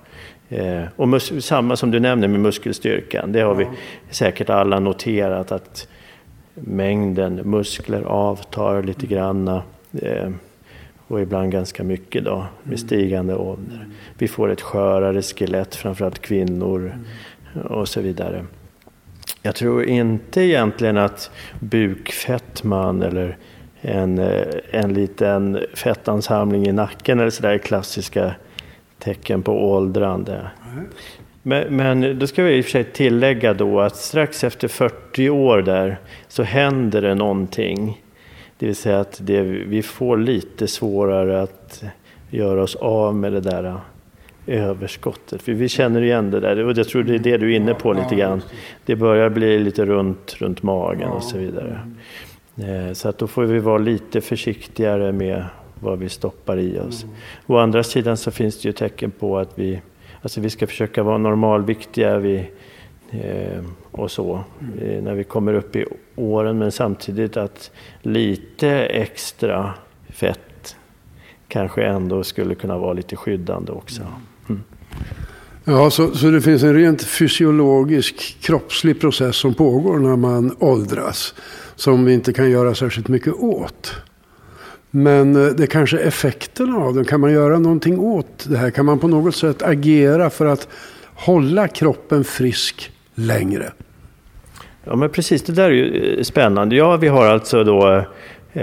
Eh, 0.49 0.83
och 0.97 1.23
samma 1.23 1.77
som 1.77 1.91
du 1.91 2.01
nämner 2.01 2.29
med 2.29 2.41
muskelstyrkan. 2.41 3.33
Det 3.33 3.41
har 3.41 3.61
ja. 3.63 3.69
vi 3.71 3.77
säkert 4.11 4.51
alla 4.51 4.81
noterat 4.81 5.53
att 5.53 5.89
mängden 6.55 7.35
muskler 7.35 8.03
avtar 8.03 8.83
lite 8.83 9.07
grann. 9.07 9.49
Eh, 10.03 10.31
och 11.09 11.21
ibland 11.21 11.53
ganska 11.53 11.85
mycket 11.85 12.25
då 12.25 12.37
med 12.37 12.67
mm. 12.67 12.79
stigande 12.79 13.35
ålder. 13.35 13.87
Vi 14.19 14.29
får 14.29 14.51
ett 14.51 14.61
skörare 14.61 15.23
skelett, 15.23 15.75
framförallt 15.75 16.19
kvinnor 16.19 16.93
mm. 17.55 17.67
och 17.67 17.89
så 17.89 18.01
vidare. 18.01 18.45
Jag 19.43 19.55
tror 19.55 19.85
inte 19.85 20.41
egentligen 20.41 20.97
att 20.97 21.31
bukfettman 21.61 23.03
eller 23.03 23.37
en, 23.81 24.19
eh, 24.19 24.47
en 24.71 24.95
liten 24.95 25.59
fettansamling 25.75 26.67
i 26.67 26.73
nacken 26.73 27.21
eller 27.21 27.31
sådär 27.31 27.59
klassiska 27.59 28.35
tecken 28.99 29.43
på 29.43 29.71
åldrande. 29.73 30.51
Men, 31.43 31.77
men 31.77 32.19
då 32.19 32.27
ska 32.27 32.43
vi 32.43 32.57
i 32.57 32.61
och 32.61 32.65
för 32.65 32.71
sig 32.71 32.85
tillägga 32.85 33.55
då 33.55 33.81
att 33.81 33.97
strax 33.97 34.45
efter 34.45 34.69
40 34.69 35.31
år 35.31 35.63
där 35.63 35.99
så 36.29 36.43
händer 36.43 37.03
det 37.03 37.15
någonting. 37.15 38.03
Det 38.59 38.67
vill 38.67 38.77
säga 38.77 39.01
att 39.01 39.19
det, 39.23 39.43
vi 39.43 39.83
får 39.83 40.17
lite 40.17 40.67
svårare 40.67 41.43
att 41.43 41.85
göra 42.31 42.63
oss 42.63 42.77
av 42.77 43.15
med 43.15 43.33
det 43.33 43.41
där 43.41 43.75
överskottet. 44.47 45.43
För 45.43 45.53
vi 45.53 45.69
känner 45.69 46.03
igen 46.03 46.31
det 46.31 46.41
där 46.41 46.65
och 46.65 46.79
jag 46.79 46.89
tror 46.89 47.03
det 47.03 47.15
är 47.15 47.19
det 47.19 47.37
du 47.37 47.53
är 47.53 47.57
inne 47.57 47.75
på 47.75 47.93
lite 47.93 48.15
grann. 48.15 48.43
Det 48.85 48.97
börjar 48.97 49.31
bli 49.31 49.59
lite 49.59 49.85
runt, 49.85 50.35
runt 50.39 50.63
magen 50.63 51.11
och 51.11 51.23
så 51.23 51.39
vidare. 51.39 51.81
Eh, 52.57 52.93
så 52.93 53.09
att 53.09 53.19
då 53.19 53.27
får 53.27 53.45
vi 53.45 53.59
vara 53.59 53.79
lite 53.79 54.21
försiktigare 54.21 55.13
med 55.13 55.45
vad 55.81 55.99
vi 55.99 56.09
stoppar 56.09 56.59
i 56.59 56.79
oss. 56.79 57.03
Mm. 57.03 57.17
Å 57.47 57.57
andra 57.57 57.83
sidan 57.83 58.17
så 58.17 58.31
finns 58.31 58.63
det 58.63 58.69
ju 58.69 58.73
tecken 58.73 59.11
på 59.11 59.39
att 59.39 59.59
vi, 59.59 59.81
alltså 60.23 60.41
vi 60.41 60.51
ska 60.51 60.67
försöka 60.67 61.03
vara 61.03 61.19
normalviktiga 61.19 62.19
vi, 62.19 62.51
eh, 63.11 63.65
och 63.91 64.11
så 64.11 64.45
eh, 64.81 65.03
när 65.03 65.15
vi 65.15 65.25
kommer 65.25 65.55
upp 65.55 65.77
i 65.77 65.87
åren 66.17 66.59
men 66.59 66.73
samtidigt 66.73 67.37
att 67.37 67.71
lite 68.03 68.71
extra 68.87 69.75
fett 70.09 70.77
kanske 71.49 71.85
ändå 71.85 72.25
skulle 72.25 72.55
kunna 72.55 72.79
vara 72.79 72.93
lite 72.93 73.17
skyddande 73.17 73.73
också. 73.73 74.03
Ja, 75.65 75.91
så, 75.91 76.15
så 76.15 76.31
det 76.31 76.41
finns 76.41 76.63
en 76.63 76.75
rent 76.75 77.03
fysiologisk 77.03 78.37
kroppslig 78.41 79.01
process 79.01 79.37
som 79.37 79.55
pågår 79.55 79.99
när 79.99 80.17
man 80.17 80.57
åldras. 80.59 81.35
Som 81.77 82.05
vi 82.05 82.13
inte 82.13 82.33
kan 82.33 82.51
göra 82.51 82.75
särskilt 82.75 83.09
mycket 83.09 83.35
åt. 83.35 83.95
Men 84.91 85.47
eh, 85.47 85.53
det 85.53 85.67
kanske 85.67 85.99
är 85.99 86.07
effekterna 86.07 86.77
av 86.77 86.95
den. 86.95 87.05
Kan 87.05 87.21
man 87.21 87.33
göra 87.33 87.59
någonting 87.59 87.99
åt 87.99 88.47
det 88.49 88.57
här? 88.57 88.71
Kan 88.71 88.87
man 88.87 88.99
på 88.99 89.09
något 89.09 89.35
sätt 89.35 89.63
agera 89.63 90.31
för 90.31 90.47
att 90.47 90.69
hålla 91.15 91.69
kroppen 91.69 92.25
frisk 92.25 92.93
längre? 93.15 93.73
Ja 94.85 94.97
men 94.97 95.11
precis, 95.11 95.43
det 95.43 95.53
där 95.53 95.65
är 95.65 95.71
ju 95.71 96.17
eh, 96.17 96.23
spännande. 96.23 96.77
Ja, 96.77 96.97
vi 96.97 97.09
har 97.09 97.27
alltså 97.27 97.65
då 97.65 97.93
eh, 97.93 98.05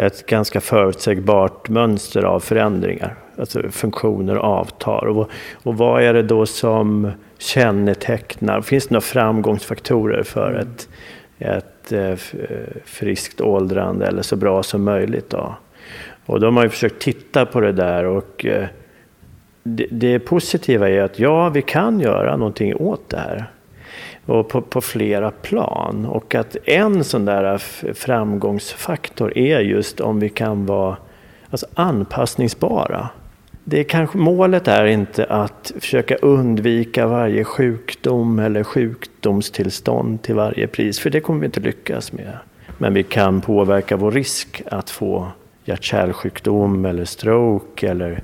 ett 0.06 0.26
ganska 0.26 0.62
förutsägbart 0.62 1.70
mönster 1.70 2.24
av 2.24 2.40
förändringar. 2.40 3.18
Alltså 3.42 3.62
funktioner 3.70 4.36
avtar. 4.36 5.06
Och, 5.08 5.30
och 5.64 5.78
vad 5.78 6.04
är 6.04 6.14
det 6.14 6.24
då 6.24 6.46
som 6.46 7.12
kännetecknar? 7.38 8.62
Finns 8.62 8.88
det 8.88 8.94
några 8.94 9.02
framgångsfaktorer 9.02 10.24
för 10.24 10.50
mm. 10.50 10.62
ett, 10.62 10.90
ett 11.40 11.92
eh, 11.92 12.16
friskt 12.86 13.42
åldrande 13.42 14.08
eller 14.08 14.22
så 14.22 14.36
bra 14.36 14.64
som 14.64 14.84
möjligt? 14.84 15.30
Då? 15.30 15.56
Och 16.26 16.40
då 16.40 16.48
har 16.48 16.52
man 16.52 16.64
ju 16.64 16.70
försökt 16.70 17.02
titta 17.02 17.46
på 17.46 17.60
det 17.60 17.72
där 17.72 18.06
och 18.06 18.46
eh, 18.46 18.66
det, 19.64 19.88
det 19.92 20.20
positiva 20.20 20.90
är 20.90 21.02
att 21.02 21.20
ja, 21.20 21.50
vi 21.50 21.62
kan 21.62 22.00
göra 22.00 22.38
någonting 22.38 22.76
åt 22.76 23.10
det 23.10 23.18
här 23.18 23.46
och 24.26 24.50
på, 24.50 24.62
på, 24.62 24.82
flera 24.82 25.32
plan. 25.32 26.06
Och 26.06 26.36
att 26.36 26.58
en 26.66 27.04
sån 27.04 27.26
där 27.26 27.58
framgångsfaktor 27.94 29.38
är 29.38 29.60
just 29.60 30.00
om 30.00 30.20
vi 30.20 30.30
kan 30.30 30.66
vara 30.66 30.98
alltså 31.50 31.68
anpassningsbara. 31.74 33.10
Det 33.64 33.80
är 33.80 33.84
kanske, 33.84 34.18
målet 34.18 34.68
är 34.68 34.86
inte 34.86 35.26
att 35.26 35.72
försöka 35.80 36.16
undvika 36.16 37.08
varje 37.08 37.44
sjukdom 37.44 38.40
eller 38.40 38.64
sjukdomstillstånd 38.64 40.22
till 40.22 40.36
varje 40.36 40.68
pris, 40.68 41.00
för 41.00 41.10
det 41.10 41.20
kommer 41.20 41.40
vi 41.40 41.46
inte 41.46 41.60
lyckas 41.60 42.14
med. 42.14 42.38
Men 42.78 42.94
vi 42.94 43.04
kan 43.04 43.42
påverka 43.42 43.96
vår 43.96 44.12
risk 44.12 44.62
att 44.66 44.90
få 44.90 45.28
hjärt-kärlsjukdom 45.66 46.86
eller 46.86 47.06
stroke 47.06 47.90
eller 47.90 48.24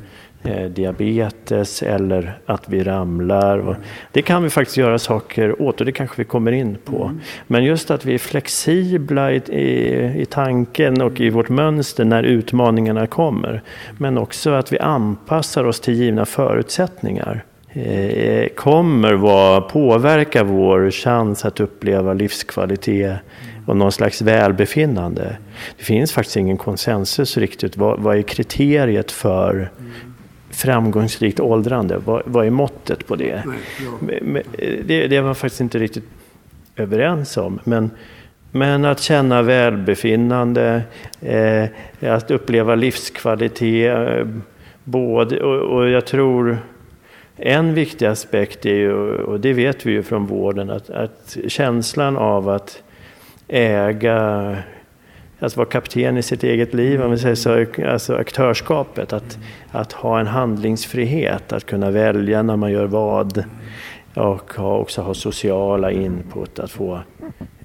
diabetes 0.70 1.84
eller 1.84 2.40
att 2.46 2.70
vi 2.70 2.84
ramlar. 2.84 3.78
Det 4.12 4.22
kan 4.22 4.44
vi 4.44 4.50
faktiskt 4.50 4.78
göra 4.78 5.00
saker 5.00 5.62
åt 5.62 5.80
och 5.80 5.86
det 5.86 5.92
kanske 5.92 6.16
vi 6.18 6.24
kommer 6.24 6.52
in 6.52 6.78
på. 6.86 7.04
Mm. 7.04 7.20
Men 7.48 7.64
just 7.64 7.92
att 7.92 8.06
vi 8.06 8.14
är 8.14 8.18
flexibla 8.18 9.32
i, 9.32 9.36
i, 9.36 10.22
i, 10.22 10.26
tanken 10.26 11.02
och 11.02 11.20
i 11.20 11.30
vårt 11.30 11.50
mönster 11.50 12.06
när 12.06 12.24
utmaningarna 12.24 13.08
kommer. 13.08 13.62
Men 13.98 14.18
också 14.18 14.52
att 14.52 14.74
vi 14.74 14.80
anpassar 14.80 15.64
oss 15.64 15.80
till 15.80 15.94
givna 15.94 16.26
förutsättningar 16.26 17.44
eh, 17.74 18.48
kommer 18.48 19.14
vara, 19.14 19.62
påverka 19.62 20.44
vår 20.44 20.92
chans 20.92 21.46
att 21.46 21.60
uppleva 21.60 22.14
livskvalitet 22.14 23.18
och 23.66 23.78
någon 23.78 23.92
slags 23.92 24.22
välbefinnande. 24.22 25.38
Det 25.78 25.84
finns 25.84 26.12
faktiskt 26.12 26.38
ingen 26.38 26.58
konsensus 26.58 27.38
riktigt. 27.38 27.78
Vad, 27.78 28.00
vad 28.00 28.18
är 28.18 28.22
kriteriet 28.22 29.12
för 29.12 29.70
framgångsrikt 30.58 31.40
åldrande? 31.40 31.98
Vad, 31.98 32.22
vad 32.26 32.46
är 32.46 32.50
måttet 32.50 33.08
på 33.08 33.16
det? 33.16 33.44
Nej, 34.00 34.44
det? 34.86 35.08
Det 35.08 35.22
var 35.22 35.34
faktiskt 35.34 35.62
inte 35.62 35.80
riktigt 35.80 36.04
överens 36.76 37.38
om. 37.38 37.60
Men, 37.64 37.92
men 38.52 38.86
att 38.86 39.00
känna 39.00 39.42
välbefinnande, 39.42 40.82
eh, 41.22 41.66
att 42.02 42.32
uppleva 42.32 42.76
livskvalitet. 42.76 43.96
Eh, 43.96 44.28
både, 44.84 45.44
och, 45.44 45.78
och, 45.78 45.90
jag 45.90 46.06
tror 46.06 46.58
en 47.36 47.74
viktig 47.74 48.06
aspekt 48.06 48.66
är 48.66 48.76
ju, 48.76 48.94
och 49.16 49.40
det 49.40 49.54
vet 49.54 49.86
vi 49.86 49.92
ju 49.92 50.04
från 50.04 50.26
vården, 50.26 50.70
att, 50.70 50.90
att 50.90 51.38
känslan 51.48 52.18
av 52.18 52.50
att 52.50 52.84
äga 53.48 54.58
alltså 55.40 55.60
vara 55.60 55.70
kapten 55.70 56.18
i 56.18 56.22
sitt 56.22 56.44
eget 56.44 56.74
liv, 56.74 57.02
om 57.02 57.12
vi 57.12 57.18
säger 57.18 57.36
så, 57.36 57.66
alltså 57.86 58.16
aktörskapet, 58.16 59.14
att, 59.14 59.38
att 59.72 59.94
ha 59.94 60.20
en 60.20 60.28
handlingsfrihet, 60.28 61.54
att 61.54 61.66
kunna 61.66 61.92
välja 61.92 62.42
när 62.42 62.56
man 62.56 62.72
gör 62.72 62.86
vad 62.86 63.44
och 64.14 64.54
ha, 64.54 64.78
också 64.78 65.02
ha 65.02 65.14
sociala 65.14 65.92
input, 65.92 66.60
att 66.60 66.72
få 66.72 67.02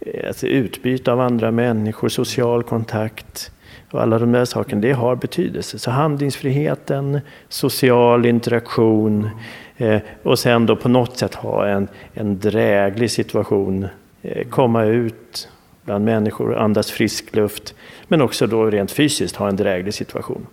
eh, 0.00 0.26
alltså, 0.26 0.46
utbyte 0.46 1.12
av 1.12 1.20
andra 1.20 1.50
människor, 1.50 2.08
social 2.08 2.62
kontakt 2.62 3.52
och 3.90 4.02
alla 4.02 4.18
de 4.18 4.32
där 4.32 4.44
sakerna, 4.44 4.80
det 4.80 4.92
har 4.92 5.16
betydelse. 5.16 5.78
Så 5.78 5.90
handlingsfriheten, 5.90 7.20
social 7.48 8.26
interaktion 8.26 9.30
eh, 9.76 10.00
och 10.22 10.38
sen 10.38 10.66
då 10.66 10.76
på 10.76 10.88
något 10.88 11.18
sätt 11.18 11.34
ha 11.34 11.66
en, 11.66 11.88
en 12.14 12.38
dräglig 12.38 13.10
situation, 13.10 13.86
eh, 14.22 14.48
komma 14.48 14.84
ut 14.84 15.48
bland 15.84 16.04
människor, 16.04 16.56
andas 16.56 16.90
frisk 16.90 17.36
luft, 17.36 17.74
men 18.08 18.22
också 18.22 18.46
då 18.46 18.64
rent 18.64 18.90
fysiskt 18.90 19.36
ha 19.36 19.48
en 19.48 19.56
dräglig 19.56 19.94
situation. 19.94 20.46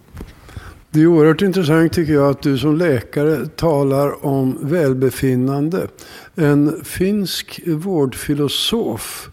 Det 0.91 1.01
är 1.01 1.07
oerhört 1.07 1.41
intressant 1.41 1.93
tycker 1.93 2.13
jag 2.13 2.29
att 2.29 2.41
du 2.41 2.57
som 2.57 2.75
läkare 2.75 3.45
talar 3.45 4.25
om 4.25 4.57
välbefinnande. 4.61 5.87
En 6.35 6.83
finsk 6.83 7.61
vårdfilosof 7.65 9.29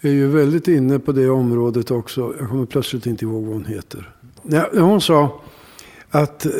är 0.00 0.10
ju 0.10 0.28
väldigt 0.28 0.68
inne 0.68 0.98
på 0.98 1.12
det 1.12 1.28
området 1.28 1.90
också. 1.90 2.34
Jag 2.38 2.48
kommer 2.48 2.66
plötsligt 2.66 3.06
inte 3.06 3.24
ihåg 3.24 3.44
vad 3.44 3.52
hon 3.52 3.64
heter. 3.64 4.10
hon 4.72 5.00
sa 5.00 5.40
att 6.10 6.46
eh, 6.46 6.52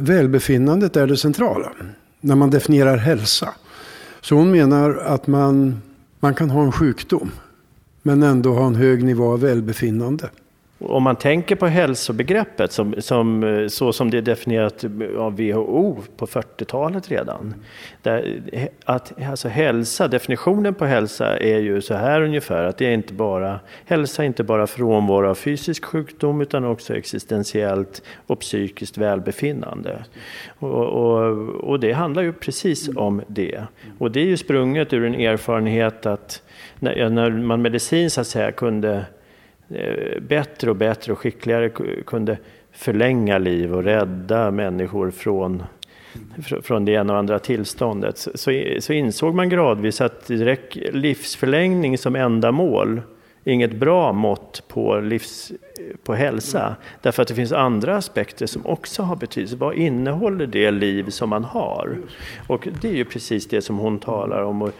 välbefinnandet 0.00 0.96
är 0.96 1.06
det 1.06 1.16
centrala 1.16 1.72
när 2.20 2.34
man 2.34 2.50
definierar 2.50 2.96
hälsa. 2.96 3.48
Så 4.20 4.34
hon 4.34 4.50
menar 4.50 4.94
att 4.94 5.26
man, 5.26 5.82
man 6.20 6.34
kan 6.34 6.50
ha 6.50 6.62
en 6.62 6.72
sjukdom 6.72 7.30
men 8.02 8.22
ändå 8.22 8.52
ha 8.52 8.66
en 8.66 8.74
hög 8.74 9.04
nivå 9.04 9.32
av 9.32 9.40
välbefinnande. 9.40 10.30
Om 10.82 11.02
man 11.02 11.16
tänker 11.16 11.56
på 11.56 11.66
hälsobegreppet 11.66 12.72
som, 12.72 12.94
som, 12.98 13.44
eh, 13.44 13.68
så 13.68 13.92
som 13.92 14.10
det 14.10 14.18
är 14.18 14.22
definierat 14.22 14.84
av 15.18 15.36
WHO 15.36 15.96
på 16.16 16.26
40-talet 16.26 17.10
redan. 17.10 17.54
Där, 18.02 18.42
eh, 18.52 18.64
att, 18.84 19.22
alltså 19.22 19.48
hälsa, 19.48 20.08
definitionen 20.08 20.74
på 20.74 20.84
hälsa 20.84 21.38
är 21.38 21.58
ju 21.58 21.80
så 21.80 21.94
här 21.94 22.22
ungefär 22.22 22.64
att 22.64 22.78
det 22.78 22.86
är 22.86 22.92
inte 22.92 23.14
bara, 23.14 23.60
hälsa 23.84 24.22
är 24.22 24.26
inte 24.26 24.44
bara 24.44 24.66
frånvaro 24.66 25.30
av 25.30 25.34
fysisk 25.34 25.84
sjukdom 25.84 26.40
utan 26.40 26.64
också 26.64 26.96
existentiellt 26.96 28.02
och 28.26 28.40
psykiskt 28.40 28.98
välbefinnande. 28.98 30.04
Och, 30.58 30.86
och, 30.86 31.36
och 31.48 31.80
det 31.80 31.92
handlar 31.92 32.22
ju 32.22 32.32
precis 32.32 32.88
om 32.96 33.22
det. 33.26 33.64
Och 33.98 34.10
det 34.10 34.20
är 34.20 34.26
ju 34.26 34.36
sprunget 34.36 34.92
ur 34.92 35.04
en 35.04 35.14
erfarenhet 35.14 36.06
att 36.06 36.42
när, 36.78 37.10
när 37.10 37.30
man 37.30 37.62
medicinskt 37.62 38.14
så 38.14 38.20
att 38.20 38.26
säga 38.26 38.52
kunde 38.52 39.04
Eh, 39.74 40.20
bättre 40.20 40.70
och 40.70 40.76
bättre 40.76 41.12
och 41.12 41.18
skickligare 41.18 41.70
kunde 42.06 42.38
förlänga 42.72 43.38
liv 43.38 43.74
och 43.74 43.84
rädda 43.84 44.50
människor 44.50 45.10
från, 45.10 45.62
från 46.62 46.84
det 46.84 46.92
ena 46.92 47.12
och 47.12 47.18
andra 47.18 47.38
tillståndet 47.38 48.18
så, 48.18 48.62
så 48.80 48.92
insåg 48.92 49.34
man 49.34 49.48
gradvis 49.48 50.00
att 50.00 50.26
direkt 50.26 50.76
livsförlängning 50.92 51.98
som 51.98 52.16
enda 52.16 52.52
mål 52.52 53.00
inget 53.44 53.72
bra 53.72 54.12
mått 54.12 54.62
på, 54.68 55.00
livs, 55.00 55.52
på 56.04 56.14
hälsa. 56.14 56.76
Därför 57.02 57.22
att 57.22 57.28
det 57.28 57.34
finns 57.34 57.52
andra 57.52 57.96
aspekter 57.96 58.46
som 58.46 58.66
också 58.66 59.02
har 59.02 59.16
betydelse. 59.16 59.56
Vad 59.56 59.74
innehåller 59.74 60.46
det 60.46 60.70
liv 60.70 61.10
som 61.10 61.30
man 61.30 61.44
har? 61.44 61.98
Och 62.46 62.68
det 62.80 62.88
är 62.88 62.94
ju 62.94 63.04
precis 63.04 63.48
det 63.48 63.62
som 63.62 63.78
hon 63.78 63.98
talar 63.98 64.42
om 64.42 64.62
och, 64.62 64.72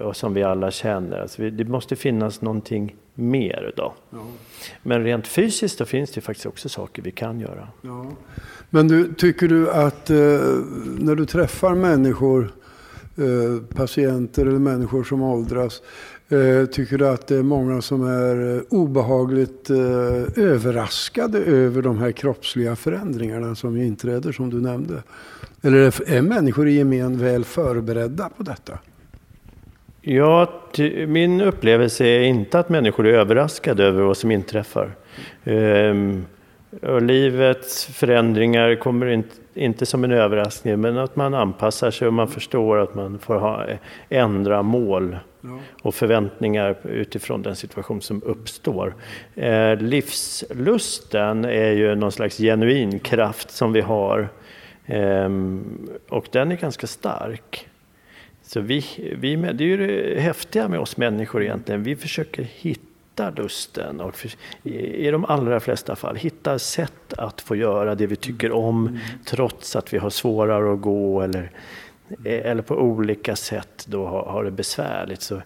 och 0.00 0.16
som 0.16 0.34
vi 0.34 0.42
alla 0.42 0.70
känner. 0.70 1.20
Alltså 1.20 1.50
det 1.50 1.64
måste 1.64 1.96
finnas 1.96 2.40
någonting 2.40 2.94
mer 3.14 3.72
då. 3.76 3.94
Ja. 4.10 4.26
Men 4.82 5.04
rent 5.04 5.26
fysiskt 5.26 5.78
då 5.78 5.84
finns 5.84 6.10
det 6.10 6.20
faktiskt 6.20 6.46
också 6.46 6.68
saker 6.68 7.02
vi 7.02 7.10
kan 7.10 7.40
göra. 7.40 7.68
Ja. 7.82 8.06
Men 8.70 8.88
du, 8.88 9.14
tycker 9.14 9.48
du 9.48 9.70
att 9.70 10.10
eh, 10.10 10.16
när 10.98 11.14
du 11.14 11.26
träffar 11.26 11.74
människor, 11.74 12.52
eh, 13.16 13.76
patienter 13.76 14.46
eller 14.46 14.58
människor 14.58 15.04
som 15.04 15.22
åldras, 15.22 15.82
eh, 16.28 16.66
tycker 16.66 16.98
du 16.98 17.08
att 17.08 17.26
det 17.26 17.36
är 17.36 17.42
många 17.42 17.82
som 17.82 18.06
är 18.06 18.56
eh, 18.56 18.62
obehagligt 18.70 19.70
eh, 19.70 19.76
överraskade 20.44 21.38
över 21.38 21.82
de 21.82 21.98
här 21.98 22.12
kroppsliga 22.12 22.76
förändringarna 22.76 23.54
som 23.54 23.76
inträder 23.76 24.32
som 24.32 24.50
du 24.50 24.60
nämnde? 24.60 25.02
Eller 25.62 26.10
är 26.10 26.22
människor 26.22 26.68
i 26.68 26.72
gemen 26.72 27.18
väl 27.18 27.44
förberedda 27.44 28.30
på 28.36 28.42
detta? 28.42 28.78
Ja, 30.08 30.48
min 31.06 31.40
upplevelse 31.40 32.04
är 32.04 32.20
inte 32.20 32.58
att 32.58 32.68
människor 32.68 33.06
är 33.06 33.12
överraskade 33.12 33.84
över 33.84 34.02
vad 34.02 34.16
som 34.16 34.30
inträffar. 34.30 34.90
Ehm, 35.44 36.26
och 36.82 37.02
livets 37.02 37.86
förändringar 37.86 38.74
kommer 38.74 39.06
inte, 39.06 39.34
inte 39.54 39.86
som 39.86 40.04
en 40.04 40.12
överraskning, 40.12 40.80
men 40.80 40.98
att 40.98 41.16
man 41.16 41.34
anpassar 41.34 41.90
sig 41.90 42.08
och 42.08 42.14
man 42.14 42.28
förstår 42.28 42.78
att 42.78 42.94
man 42.94 43.18
får 43.18 43.34
ha, 43.34 43.64
ändra 44.08 44.62
mål 44.62 45.16
och 45.82 45.94
förväntningar 45.94 46.76
utifrån 46.82 47.42
den 47.42 47.56
situation 47.56 48.00
som 48.00 48.22
uppstår. 48.22 48.94
Eh, 49.34 49.76
livslusten 49.76 51.44
är 51.44 51.72
ju 51.72 51.94
någon 51.94 52.12
slags 52.12 52.38
genuin 52.38 52.98
kraft 52.98 53.50
som 53.50 53.72
vi 53.72 53.80
har 53.80 54.28
eh, 54.86 55.30
och 56.08 56.26
den 56.32 56.52
är 56.52 56.56
ganska 56.56 56.86
stark. 56.86 57.68
Så 58.46 58.60
vi, 58.60 58.84
vi, 59.18 59.36
det 59.36 59.64
är 59.64 59.68
ju 59.68 59.86
det 59.86 60.20
häftiga 60.20 60.68
med 60.68 60.80
oss 60.80 60.96
människor 60.96 61.42
egentligen. 61.42 61.82
Vi 61.82 61.96
försöker 61.96 62.42
hitta 62.42 63.30
lusten 63.30 64.00
och 64.00 64.16
för, 64.16 64.30
i, 64.62 65.10
de 65.10 65.24
allra 65.24 65.60
flesta 65.60 65.96
fall 65.96 66.16
hitta 66.16 66.58
sätt 66.58 67.12
att 67.18 67.40
få 67.40 67.56
göra 67.56 67.94
det 67.94 68.06
vi 68.06 68.16
tycker 68.16 68.52
om 68.52 68.86
mm. 68.86 69.00
trots 69.24 69.76
att 69.76 69.94
vi 69.94 69.98
har 69.98 70.10
svårare 70.10 70.72
att 70.72 70.80
gå 70.80 71.20
eller, 71.20 71.50
eller 72.24 72.62
på 72.62 72.74
olika 72.74 73.36
sätt 73.36 73.86
då 73.88 74.06
har, 74.06 74.24
har 74.24 74.44
det 74.44 74.50
besvärligt. 74.50 75.22
Så 75.22 75.42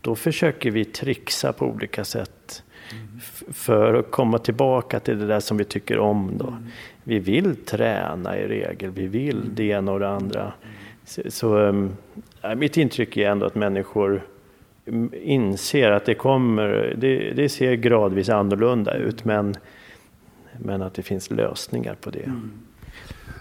då 0.00 0.14
försöker 0.14 0.70
vi 0.70 0.84
trixa 0.84 1.52
på 1.52 1.66
olika 1.66 2.04
sätt 2.04 2.62
mm. 2.92 3.20
för 3.52 3.94
att 3.94 4.10
komma 4.10 4.38
tillbaka 4.38 5.00
till 5.00 5.18
det 5.18 5.26
där 5.26 5.40
som 5.40 5.56
vi 5.56 5.64
tycker 5.64 5.98
om. 5.98 6.32
Då. 6.38 6.46
Mm. 6.46 6.66
Vi 7.04 7.18
vill 7.18 7.56
träna 7.56 8.38
i 8.38 8.48
regel, 8.48 8.90
vi 8.90 9.06
vill 9.06 9.54
det 9.54 9.64
ena 9.64 9.92
och 9.92 10.00
det 10.00 10.08
andra. 10.08 10.52
Så, 11.04 11.22
så 11.28 11.58
um, 11.58 11.96
mitt 12.56 12.76
intryck 12.76 13.16
är 13.16 13.30
ändå 13.30 13.46
att 13.46 13.54
människor 13.54 14.26
inser 15.12 15.90
att 15.90 16.04
det 16.04 16.14
kommer, 16.14 16.94
det, 16.98 17.32
det 17.32 17.48
ser 17.48 17.74
gradvis 17.74 18.28
annorlunda 18.28 18.94
ut 18.94 19.24
men, 19.24 19.54
men 20.58 20.82
att 20.82 20.94
det 20.94 21.02
finns 21.02 21.30
lösningar 21.30 21.94
på 22.00 22.10
det. 22.10 22.22
Mm. 22.22 22.50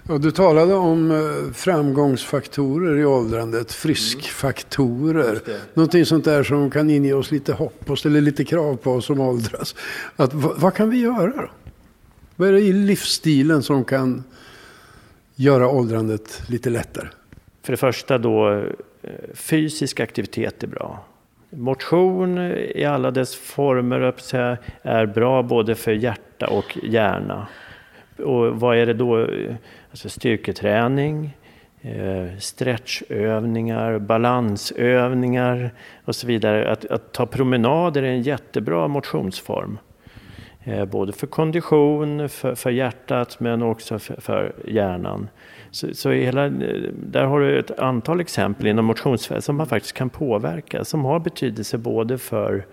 Ja, 0.07 0.17
du 0.17 0.31
talade 0.31 0.73
om 0.73 1.11
eh, 1.11 1.53
framgångsfaktorer 1.53 2.97
i 2.97 3.05
åldrandet, 3.05 3.73
friskfaktorer. 3.73 5.39
Mm. 5.45 5.59
Någonting 5.73 6.05
sånt 6.05 6.25
där 6.25 6.43
som 6.43 6.71
kan 6.71 6.89
inge 6.89 7.13
oss 7.13 7.31
lite 7.31 7.53
hopp 7.53 7.89
och 7.89 7.99
ställa 7.99 8.19
lite 8.19 8.45
krav 8.45 8.75
på 8.75 8.91
oss 8.91 9.05
som 9.05 9.19
åldras. 9.19 9.75
Att, 10.15 10.33
vad, 10.33 10.59
vad 10.59 10.73
kan 10.73 10.89
vi 10.89 10.99
göra 10.99 11.27
då? 11.27 11.49
Vad 12.35 12.49
är 12.49 12.53
det 12.53 12.61
i 12.61 12.73
livsstilen 12.73 13.63
som 13.63 13.83
kan 13.83 14.23
göra 15.35 15.69
åldrandet 15.69 16.41
lite 16.47 16.69
lättare? 16.69 17.07
För 17.63 17.73
det 17.73 17.77
första 17.77 18.17
då, 18.17 18.63
Eh, 19.01 19.11
fysisk 19.33 19.99
aktivitet 19.99 20.63
är 20.63 20.67
bra. 20.67 20.99
Motion 21.49 22.37
i 22.75 22.85
alla 22.85 23.11
dess 23.11 23.35
former 23.35 24.13
är 24.81 25.05
bra 25.05 25.43
både 25.43 25.75
för 25.75 25.91
hjärta 25.91 26.47
och 26.47 26.77
hjärna. 26.83 27.47
Och 28.17 28.59
vad 28.59 28.77
är 28.77 28.85
det 28.85 28.93
då? 28.93 29.27
Alltså 29.89 30.09
styrketräning, 30.09 31.37
eh, 31.81 32.37
stretchövningar, 32.39 33.99
balansövningar 33.99 35.71
och 36.05 36.15
så 36.15 36.27
vidare. 36.27 36.71
Att, 36.71 36.85
att 36.85 37.11
ta 37.11 37.25
promenader 37.25 38.03
är 38.03 38.07
en 38.07 38.21
jättebra 38.21 38.87
motionsform. 38.87 39.79
Eh, 40.63 40.85
både 40.85 41.13
för 41.13 41.27
kondition, 41.27 42.29
för, 42.29 42.55
för 42.55 42.69
hjärtat 42.69 43.39
men 43.39 43.61
också 43.61 43.99
för, 43.99 44.21
för 44.21 44.53
hjärnan. 44.67 45.29
Så, 45.71 45.93
så 45.93 46.09
hela, 46.11 46.49
där 46.49 47.25
har 47.25 47.39
du 47.39 47.59
ett 47.59 47.79
antal 47.79 48.19
exempel 48.19 48.67
inom 48.67 48.85
motionsfält 48.85 49.43
som 49.43 49.55
man 49.55 49.67
faktiskt 49.67 49.93
kan 49.93 50.09
påverka, 50.09 50.85
som 50.85 51.05
har 51.05 51.19
betydelse 51.19 51.77
både 51.77 52.17
för 52.17 52.65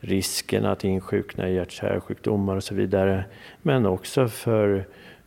risken 0.00 0.64
att 0.66 0.84
insjukna 0.84 1.48
i 1.48 1.54
hjärt-kärlsjukdomar 1.54 2.56
och 2.56 2.64
så 2.64 2.74
vidare, 2.74 3.24
men 3.62 3.86
också 3.86 4.28
för 4.28 4.84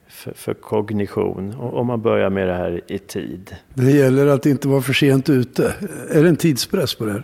för, 0.07 0.33
för, 0.33 0.53
kognition, 0.53 1.55
om 1.59 1.87
man 1.87 2.01
börjar 2.01 2.29
med 2.29 2.47
det 2.47 2.53
här 2.53 2.81
i 2.87 2.97
tid. 2.97 3.55
Det 3.73 3.91
gäller 3.91 4.27
att 4.27 4.45
inte 4.45 4.67
vara 4.67 4.81
för 4.81 4.93
sent 4.93 5.29
ute. 5.29 5.73
Är 6.11 6.23
det 6.23 6.29
en 6.29 6.35
tidspress 6.35 6.95
på 6.95 7.05
det 7.05 7.11
här? 7.11 7.23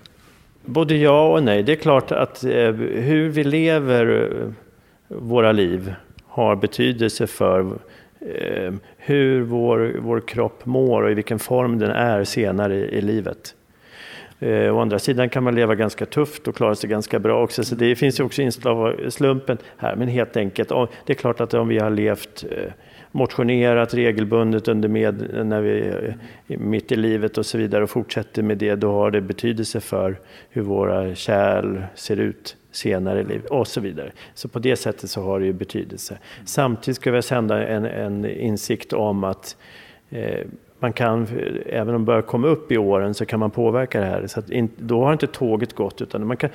Både 0.66 0.96
ja 0.98 1.34
och 1.34 1.44
nej. 1.44 1.64
Det 1.64 1.72
är 1.72 1.76
klart 1.76 2.12
att 2.12 2.44
eh, 2.44 2.72
hur 2.72 3.30
vi 3.30 3.44
lever 3.44 4.54
våra 5.08 5.52
liv 5.52 5.94
har 6.28 6.56
betydelse 6.56 7.28
för 7.28 7.80
eh, 8.22 8.74
hur 8.98 9.42
vår, 9.42 9.96
vår 10.00 10.20
kropp 10.20 10.66
mår 10.66 11.04
och 11.04 11.12
i 11.12 11.14
vilken 11.14 11.40
form 11.40 11.80
den 11.80 11.92
är 11.92 12.24
senare 12.24 12.76
i, 12.76 12.98
i 12.98 13.02
livet. 13.02 13.56
Eh, 14.40 14.76
å 14.76 14.80
andra 14.80 15.00
sidan 15.00 15.30
kan 15.30 15.44
man 15.44 15.56
leva 15.56 15.76
ganska 15.76 16.06
tufft 16.06 16.48
och 16.48 16.56
klara 16.56 16.76
sig 16.76 16.90
ganska 16.90 17.20
bra 17.20 17.44
också. 17.44 17.64
Så 17.64 17.76
det 17.76 17.96
finns 17.96 18.20
ju 18.20 18.24
också 18.24 18.42
inslag 18.42 18.78
av 18.78 19.10
slumpen 19.10 19.58
här. 19.78 19.96
Men 19.96 20.08
helt 20.08 20.38
enkelt, 20.38 20.70
det 21.06 21.14
är 21.14 21.18
klart 21.18 21.42
att 21.42 21.54
om 21.54 21.68
vi 21.68 21.80
har 21.80 21.90
levt 21.90 22.46
eh, 22.52 22.72
motionerat 23.12 23.94
regelbundet 23.94 24.68
under 24.68 24.90
med, 24.90 25.46
när 25.46 25.62
vi 25.62 25.80
är 25.80 26.18
mitt 26.48 26.92
i 26.92 26.96
livet 26.96 27.38
och 27.38 27.46
så 27.46 27.58
vidare 27.58 27.84
och 27.84 27.90
fortsätter 27.90 28.44
med 28.44 28.58
det, 28.58 28.76
då 28.76 28.92
har 28.92 29.12
det 29.12 29.22
betydelse 29.22 29.80
för 29.80 30.20
hur 30.50 30.62
våra 30.62 31.16
kärl 31.16 31.84
ser 31.96 32.20
ut 32.20 32.56
senare 32.72 33.20
i 33.20 33.24
livet 33.24 33.50
och 33.50 33.68
så 33.68 33.82
vidare. 33.82 34.12
Så 34.34 34.48
på 34.48 34.60
det 34.60 34.76
sättet 34.76 35.10
så 35.10 35.22
har 35.22 35.40
det 35.40 35.46
ju 35.46 35.54
betydelse. 35.54 36.18
Samtidigt 36.46 36.96
ska 36.96 37.12
vi 37.12 37.22
sända 37.22 37.68
en, 37.68 37.86
en 37.86 38.26
insikt 38.26 38.94
om 38.94 39.24
att 39.24 39.58
eh, 40.10 40.48
man 40.82 40.94
kan, 40.94 41.28
även 41.66 41.88
om 41.88 41.94
man 41.94 42.06
börjar 42.06 42.22
komma 42.22 42.48
upp 42.48 42.72
i 42.72 42.78
åren 42.78 43.14
så 43.14 43.26
kan 43.26 43.40
man 43.40 43.52
påverka 43.52 44.00
det 44.00 44.06
här. 44.06 44.28
Så 44.28 44.40
att 44.40 44.50
in, 44.50 44.70
då 44.78 45.04
har 45.04 45.14
inte 45.14 45.28
tåget 45.28 45.74
gått 45.74 46.02
utan 46.02 46.28
man 46.28 46.38
kan 46.38 46.50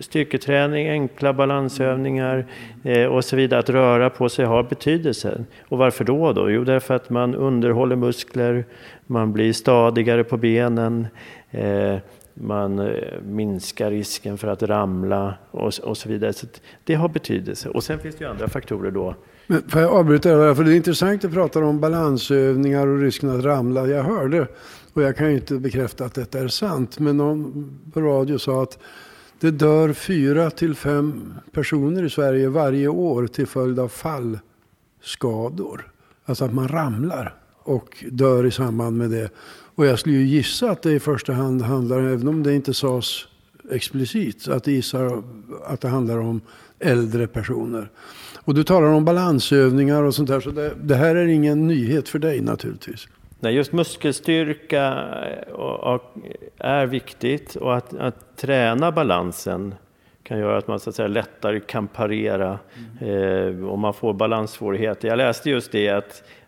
styrketräning, 0.00 0.88
enkla 0.88 1.32
balansövningar 1.32 2.46
eh, 2.82 3.06
och 3.06 3.24
så 3.24 3.36
vidare. 3.36 3.60
Att 3.60 3.70
röra 3.70 4.10
på 4.10 4.28
sig 4.28 4.44
har 4.44 4.62
betydelse. 4.62 5.44
Och 5.68 5.78
varför 5.78 6.04
då? 6.04 6.32
då? 6.32 6.50
Jo, 6.50 6.64
därför 6.64 6.94
att 6.94 7.10
man 7.10 7.34
underhåller 7.34 7.96
muskler, 7.96 8.64
man 9.06 9.32
blir 9.32 9.52
stadigare 9.52 10.24
på 10.24 10.36
benen, 10.36 11.06
eh, 11.50 11.96
man 12.34 12.78
eh, 12.78 13.20
minskar 13.22 13.90
risken 13.90 14.38
för 14.38 14.48
att 14.48 14.62
ramla 14.62 15.34
och, 15.50 15.72
och 15.82 15.96
så 15.96 16.08
vidare. 16.08 16.32
Så 16.32 16.46
det 16.84 16.94
har 16.94 17.08
betydelse. 17.08 17.68
Och 17.68 17.84
sen 17.84 17.98
finns 17.98 18.16
det 18.16 18.24
ju 18.24 18.30
andra 18.30 18.48
faktorer 18.48 18.90
då 18.90 19.14
men 19.46 19.68
får 19.68 19.80
jag 19.80 19.92
avbryta 19.92 20.36
det 20.36 20.54
För 20.54 20.64
det 20.64 20.72
är 20.72 20.76
intressant 20.76 21.24
att 21.24 21.32
prata 21.32 21.64
om 21.64 21.80
balansövningar 21.80 22.86
och 22.86 22.98
risken 22.98 23.30
att 23.30 23.44
ramla. 23.44 23.86
Jag 23.86 24.02
hörde, 24.02 24.48
och 24.92 25.02
jag 25.02 25.16
kan 25.16 25.28
ju 25.28 25.34
inte 25.34 25.54
bekräfta 25.54 26.04
att 26.04 26.14
detta 26.14 26.38
är 26.38 26.48
sant, 26.48 26.98
men 26.98 27.16
någon 27.16 27.80
på 27.92 28.00
radio 28.00 28.38
sa 28.38 28.62
att 28.62 28.78
det 29.40 29.50
dör 29.50 29.92
fyra 29.92 30.50
till 30.50 30.74
fem 30.74 31.34
personer 31.52 32.04
i 32.04 32.10
Sverige 32.10 32.48
varje 32.48 32.88
år 32.88 33.26
till 33.26 33.46
följd 33.46 33.78
av 33.78 33.88
fallskador. 33.88 35.90
Alltså 36.24 36.44
att 36.44 36.54
man 36.54 36.68
ramlar 36.68 37.34
och 37.64 38.04
dör 38.10 38.46
i 38.46 38.50
samband 38.50 38.96
med 38.96 39.10
det. 39.10 39.30
Och 39.74 39.86
jag 39.86 39.98
skulle 39.98 40.16
ju 40.16 40.24
gissa 40.24 40.70
att 40.70 40.82
det 40.82 40.92
i 40.92 41.00
första 41.00 41.32
hand 41.32 41.62
handlar, 41.62 41.98
även 41.98 42.28
om 42.28 42.42
det 42.42 42.54
inte 42.54 42.74
sades 42.74 43.26
explicit, 43.70 44.48
att 44.48 44.64
det 44.64 44.72
gissar 44.72 45.22
att 45.66 45.80
det 45.80 45.88
handlar 45.88 46.18
om 46.18 46.40
äldre 46.78 47.26
personer. 47.26 47.90
Och 48.44 48.54
du 48.54 48.64
talar 48.64 48.88
om 48.88 49.04
balansövningar 49.04 50.02
och 50.02 50.14
sånt 50.14 50.28
där, 50.28 50.40
så 50.40 50.50
det, 50.50 50.72
det 50.82 50.94
här 50.94 51.16
är 51.16 51.26
ingen 51.26 51.66
nyhet 51.66 52.08
för 52.08 52.18
dig 52.18 52.40
naturligtvis. 52.40 53.08
Nej, 53.40 53.54
just 53.54 53.72
muskelstyrka 53.72 54.82
är 56.58 56.86
viktigt 56.86 57.56
och 57.56 57.76
att, 57.76 57.94
att 57.94 58.36
träna 58.36 58.92
balansen 58.92 59.74
kan 60.22 60.38
göra 60.38 60.58
att 60.58 60.68
man 60.68 60.80
så 60.80 60.90
att 60.90 60.96
säga, 60.96 61.08
lättare 61.08 61.60
kan 61.60 61.88
parera 61.88 62.58
mm. 63.00 63.58
eh, 63.60 63.68
om 63.68 63.80
man 63.80 63.94
får 63.94 64.12
balanssvårigheter. 64.12 65.08
Jag 65.08 65.16
läste 65.16 65.50
just 65.50 65.72
det 65.72 65.88
att 65.88 66.22
eh, 66.22 66.43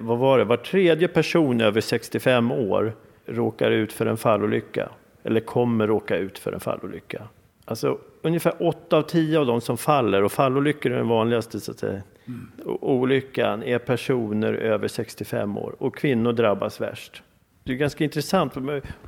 vad 0.00 0.18
var 0.18 0.38
det, 0.38 0.44
var 0.44 0.56
tredje 0.56 1.08
person 1.08 1.60
över 1.60 1.80
65 1.80 2.52
år 2.52 2.92
råkar 3.26 3.70
ut 3.70 3.92
för 3.92 4.06
en 4.06 4.16
fallolycka 4.16 4.88
eller 5.22 5.40
kommer 5.40 5.86
råka 5.86 6.16
ut 6.16 6.38
för 6.38 6.52
en 6.52 6.60
fallolycka. 6.60 7.22
Alltså 7.64 7.98
ungefär 8.22 8.52
8 8.58 8.96
av 8.96 9.02
10 9.02 9.38
av 9.38 9.46
de 9.46 9.60
som 9.60 9.78
faller, 9.78 10.22
och 10.22 10.32
fallolyckor 10.32 10.92
är 10.92 10.96
den 10.96 11.08
vanligaste 11.08 11.60
så 11.60 11.70
att 11.70 11.78
säga, 11.78 12.02
mm. 12.26 12.50
olyckan, 12.80 13.62
är 13.62 13.78
personer 13.78 14.52
över 14.52 14.88
65 14.88 15.58
år 15.58 15.74
och 15.78 15.96
kvinnor 15.96 16.32
drabbas 16.32 16.80
värst. 16.80 17.22
Det 17.64 17.72
är 17.72 17.76
ganska 17.76 18.04
intressant. 18.04 18.56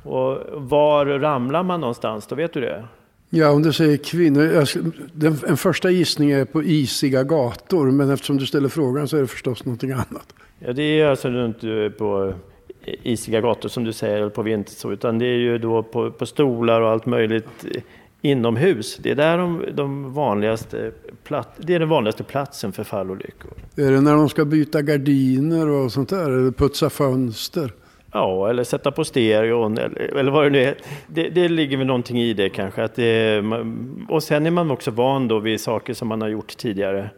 Och 0.03 0.39
var 0.53 1.05
ramlar 1.05 1.63
man 1.63 1.81
någonstans? 1.81 2.27
Då 2.27 2.35
vet 2.35 2.53
du 2.53 2.61
det? 2.61 2.85
Ja, 3.29 3.49
om 3.49 3.63
du 3.63 3.73
säger 3.73 3.97
kvinnor. 3.97 4.65
Den, 5.13 5.37
en 5.47 5.57
första 5.57 5.89
gissning 5.89 6.31
är 6.31 6.45
på 6.45 6.63
isiga 6.63 7.23
gator, 7.23 7.91
men 7.91 8.09
eftersom 8.09 8.37
du 8.37 8.45
ställer 8.45 8.69
frågan 8.69 9.07
så 9.07 9.17
är 9.17 9.21
det 9.21 9.27
förstås 9.27 9.65
någonting 9.65 9.91
annat. 9.91 10.33
Ja, 10.59 10.73
det 10.73 10.83
är 10.83 11.05
alltså 11.05 11.45
inte 11.45 11.91
på 11.97 12.33
isiga 13.03 13.41
gator 13.41 13.69
som 13.69 13.83
du 13.83 13.93
säger, 13.93 14.17
eller 14.17 14.29
på 14.29 14.41
vinter, 14.41 14.93
utan 14.93 15.19
det 15.19 15.25
är 15.25 15.37
ju 15.37 15.57
då 15.57 15.83
på, 15.83 16.11
på 16.11 16.25
stolar 16.25 16.81
och 16.81 16.89
allt 16.89 17.05
möjligt 17.05 17.65
inomhus. 18.21 18.97
Det 18.97 19.11
är 19.11 19.15
där 19.15 19.37
de, 19.37 19.63
de 19.73 20.13
vanligaste 20.13 20.91
platt, 21.23 21.53
det 21.57 21.75
är 21.75 21.79
den 21.79 21.89
vanligaste 21.89 22.23
platsen 22.23 22.71
för 22.71 22.83
fallolyckor. 22.83 23.51
Är 23.75 23.91
det 23.91 24.01
när 24.01 24.13
de 24.13 24.29
ska 24.29 24.45
byta 24.45 24.81
gardiner 24.81 25.67
och 25.67 25.91
sånt 25.91 26.09
där? 26.09 26.31
Eller 26.31 26.51
putsa 26.51 26.89
fönster? 26.89 27.71
Ja, 28.11 28.49
eller 28.49 28.63
sätta 28.63 28.91
på 28.91 29.03
stereon 29.03 29.77
eller, 29.77 29.99
eller 29.99 30.31
vad 30.31 30.45
det 30.45 30.49
nu 30.49 30.63
är. 30.63 30.77
Det, 31.07 31.29
det 31.29 31.49
ligger 31.49 31.77
väl 31.77 31.87
någonting 31.87 32.19
i 32.19 32.33
det 32.33 32.49
kanske. 32.49 32.83
Att 32.83 32.95
det, 32.95 33.43
och 34.09 34.23
sen 34.23 34.45
är 34.45 34.51
man 34.51 34.71
också 34.71 34.91
van 34.91 35.27
då 35.27 35.39
vid 35.39 35.61
saker 35.61 35.93
som 35.93 36.07
man 36.07 36.21
har 36.21 36.29
gjort 36.29 36.57
tidigare. 36.57 37.09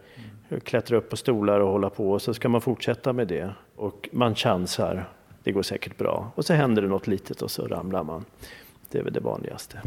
Klättra 0.64 0.98
upp 0.98 1.10
på 1.10 1.18
stolar 1.18 1.60
och 1.60 1.72
hålla 1.72 1.90
på 1.90 2.12
och 2.12 2.22
så 2.22 2.34
ska 2.34 2.50
man 2.50 2.62
fortsätta 2.62 3.14
med 3.14 3.28
det. 3.28 3.50
Och 3.76 4.10
man 4.12 4.36
chansar. 4.36 5.10
Det 5.44 5.52
går 5.52 5.62
säkert 5.62 5.98
bra. 5.98 6.32
Och 6.36 6.46
så 6.46 6.54
händer 6.54 6.82
det 6.82 6.88
något 6.88 7.08
litet 7.08 7.42
och 7.42 7.52
så 7.52 7.68
ramlar 7.68 8.04
man. 8.04 8.26
Det 8.92 9.00
är 9.00 9.04
väl 9.04 9.14
det 9.14 9.20
vanligaste. 9.20 9.82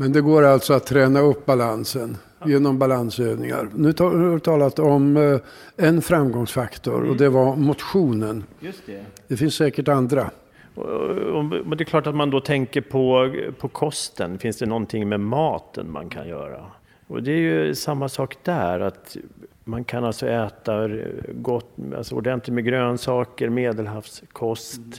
Men 0.00 0.12
det 0.12 0.20
går 0.20 0.42
alltså 0.42 0.72
att 0.72 0.86
träna 0.86 1.20
upp 1.20 1.46
balansen 1.46 2.16
genom 2.46 2.78
balansövningar. 2.78 3.68
Nu 3.74 3.94
har 3.98 4.32
du 4.32 4.40
talat 4.40 4.78
om 4.78 5.16
eh, 5.16 5.40
en 5.86 6.02
framgångsfaktor 6.02 6.98
mm. 6.98 7.10
och 7.10 7.16
det 7.16 7.28
var 7.28 7.56
motionen. 7.56 8.44
Just 8.60 8.86
det. 8.86 9.04
det 9.28 9.36
finns 9.36 9.54
säkert 9.54 9.88
andra. 9.88 10.30
Men 10.74 11.70
det 11.76 11.82
är 11.82 11.84
klart 11.84 12.06
att 12.06 12.14
man 12.14 12.30
då 12.30 12.40
tänker 12.40 12.80
på, 12.80 13.34
på 13.58 13.68
kosten. 13.68 14.38
Finns 14.38 14.58
det 14.58 14.66
någonting 14.66 15.08
med 15.08 15.20
maten 15.20 15.92
man 15.92 16.08
kan 16.08 16.28
göra? 16.28 16.64
Och 17.06 17.22
det 17.22 17.32
är 17.32 17.38
ju 17.38 17.74
samma 17.74 18.08
sak 18.08 18.36
där. 18.42 18.80
att 18.80 19.16
Man 19.64 19.84
kan 19.84 20.04
alltså 20.04 20.26
äta 20.26 20.88
gott, 21.32 21.76
alltså 21.96 22.14
ordentligt 22.14 22.54
med 22.54 22.64
grönsaker, 22.64 23.48
medelhavskost. 23.48 24.78
Mm. 24.78 24.92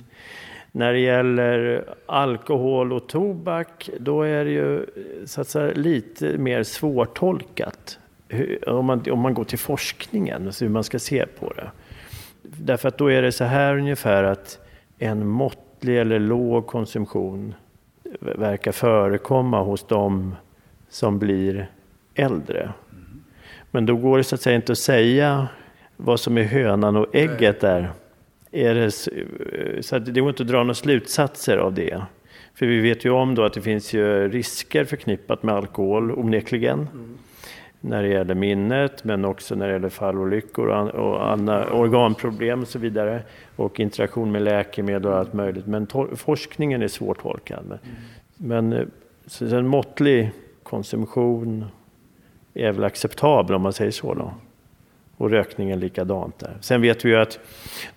När 0.72 0.94
det 0.94 1.00
gäller 1.00 1.84
alkohol 2.06 2.94
och 2.94 3.08
tobak, 3.08 3.90
då 4.00 4.22
är 4.22 4.46
det 4.46 4.52
ju 4.52 4.86
så 5.26 5.42
att 5.42 5.48
säga, 5.48 5.74
lite 5.74 6.38
mer 6.38 6.64
svårtolkat. 6.64 8.00
Om 8.68 8.86
man, 8.86 9.12
om 9.12 9.20
man 9.20 9.34
går 9.34 9.44
till 9.44 9.60
forskningen, 9.60 10.46
alltså 10.46 10.66
hur 10.66 10.72
man 10.72 10.84
ska 10.84 11.00
se 11.00 11.26
på 11.26 11.54
det. 11.54 11.72
Därför 12.42 12.88
att 12.88 12.98
då 12.98 13.12
är 13.12 13.22
det 13.22 13.32
så 13.32 13.44
här 13.44 13.78
ungefär 13.78 14.24
att 14.24 14.60
en 14.98 15.28
måttlig 15.28 16.00
eller 16.00 16.20
låg 16.20 16.68
konsumtion 16.68 17.54
verkar 18.20 18.72
förekomma 18.72 19.64
hos 19.64 19.84
dem 19.88 20.36
som 20.90 21.20
blir 21.20 21.70
äldre. 22.16 22.74
Men 23.72 23.86
då 23.86 23.96
går 23.96 24.18
det 24.18 24.24
så 24.24 24.36
att 24.36 24.42
säga 24.42 24.56
inte 24.56 24.72
att 24.72 24.78
säga 24.78 25.48
vad 25.98 26.20
som 26.20 26.38
är 26.38 26.44
hönan 26.44 26.96
och 26.96 27.16
ägget 27.16 27.60
där 27.60 27.92
är 28.52 28.76
det, 28.76 28.92
så 29.84 29.96
att 29.96 30.06
det 30.06 30.22
går 30.22 30.30
inte 30.30 30.44
att 30.44 30.50
dra 30.50 30.58
några 30.58 30.74
slutsatser 30.74 31.58
av 31.58 31.74
det. 31.74 32.02
För 32.54 32.66
vi 32.66 32.80
vet 32.80 33.06
ju 33.06 33.10
om 33.10 33.36
då 33.36 33.44
att 33.44 33.54
det 33.54 33.62
finns 33.62 33.94
ju 33.94 34.30
risker 34.30 34.86
förknippat 34.86 35.44
med 35.44 35.56
alkohol 35.56 36.12
onekligen. 36.12 36.80
Mm. 36.80 37.18
När 37.84 38.04
det 38.04 38.10
gäller 38.10 38.36
minnet 38.36 39.04
men 39.04 39.26
också 39.26 39.56
när 39.56 39.68
det 39.68 39.74
gäller 39.74 39.90
fallolyckor 39.90 40.68
och, 40.68 40.90
och 40.90 41.32
andra 41.32 41.74
organproblem 41.74 42.62
och 42.62 42.68
så 42.68 42.80
vidare. 42.80 43.24
Och 43.56 43.80
interaktion 43.80 44.32
med 44.32 44.42
läkemedel 44.42 45.12
och 45.12 45.18
allt 45.18 45.34
möjligt. 45.34 45.66
Men 45.68 45.88
forskningen 46.16 46.82
är 46.82 46.88
svårtolkad. 46.88 47.66
Mm. 47.66 47.80
Men 48.38 48.74
eh, 48.74 48.88
så 49.26 49.56
en 49.56 49.68
måttlig 49.68 50.32
konsumtion 50.64 51.66
är 52.54 52.72
väl 52.72 52.84
acceptabel 52.84 53.56
om 53.56 53.62
man 53.62 53.74
säger 53.74 53.92
så 53.92 54.14
då 54.14 54.34
och 55.22 55.30
rökningen 55.30 55.80
likadant 55.80 56.40
där. 56.40 56.58
Sen 56.62 56.82
vet 56.82 57.06
vi 57.06 57.10
ju 57.10 57.16
att 57.16 57.40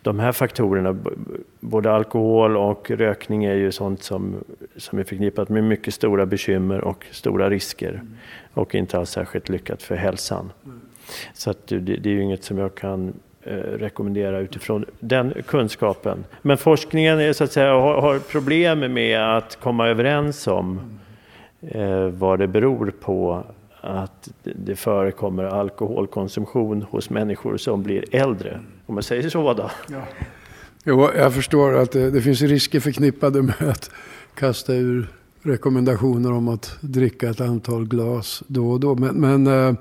de 0.02 0.18
här 0.18 0.32
faktorerna, 0.32 0.96
både 1.60 1.92
alkohol 1.92 2.56
och 2.56 2.90
rökning 2.90 3.44
är 3.44 3.54
ju 3.54 3.72
sånt 3.72 4.02
som, 4.02 4.44
som 4.76 4.98
är 4.98 5.04
förknippat 5.04 5.48
med 5.48 5.64
mycket 5.64 5.94
stora 5.94 6.26
bekymmer 6.26 6.80
och 6.80 7.06
stora 7.10 7.50
risker 7.50 7.88
mm. 7.88 8.16
och 8.54 8.74
inte 8.74 8.98
alls 8.98 9.10
särskilt 9.10 9.48
lyckat 9.48 9.82
för 9.82 9.96
hälsan. 9.96 10.52
Mm. 10.64 10.80
Så 11.34 11.50
att 11.50 11.66
det, 11.66 11.78
det, 11.78 12.08
är 12.08 12.12
ju 12.14 12.22
inget 12.22 12.44
som 12.44 12.58
jag 12.58 12.74
kan 12.74 13.12
eh, 13.42 13.54
rekommendera 13.54 14.38
utifrån 14.38 14.84
den 15.00 15.34
kunskapen. 15.46 16.24
Men 16.42 16.56
forskningen 16.56 17.20
är, 17.20 17.32
så 17.32 17.44
att 17.44 17.52
säga, 17.52 17.72
har, 17.72 18.00
har 18.00 18.18
problem 18.18 18.92
med 18.92 19.36
att 19.36 19.56
komma 19.56 19.88
överens 19.88 20.46
om 20.46 20.80
eh, 21.60 22.06
vad 22.06 22.38
det 22.38 22.46
beror 22.46 22.92
på 23.00 23.44
att 23.84 24.28
det 24.42 24.76
förekommer 24.76 25.44
alkoholkonsumtion 25.44 26.82
hos 26.82 27.10
människor 27.10 27.56
som 27.56 27.82
blir 27.82 28.14
äldre. 28.14 28.60
Om 28.86 28.94
man 28.94 29.02
säger 29.02 29.28
så 29.28 29.54
då. 29.54 29.70
Ja. 29.88 30.02
Jo, 30.84 31.10
jag 31.16 31.34
förstår 31.34 31.78
att 31.78 31.92
det, 31.92 32.10
det 32.10 32.22
finns 32.22 32.42
risker 32.42 32.80
förknippade 32.80 33.42
med 33.42 33.62
att 33.62 33.90
kasta 34.34 34.74
ur 34.74 35.08
rekommendationer 35.42 36.32
om 36.32 36.48
att 36.48 36.76
dricka 36.80 37.30
ett 37.30 37.40
antal 37.40 37.86
glas 37.86 38.42
då 38.46 38.70
och 38.70 38.80
då. 38.80 38.94
Men, 38.94 39.14
men 39.14 39.46
eh, 39.46 39.74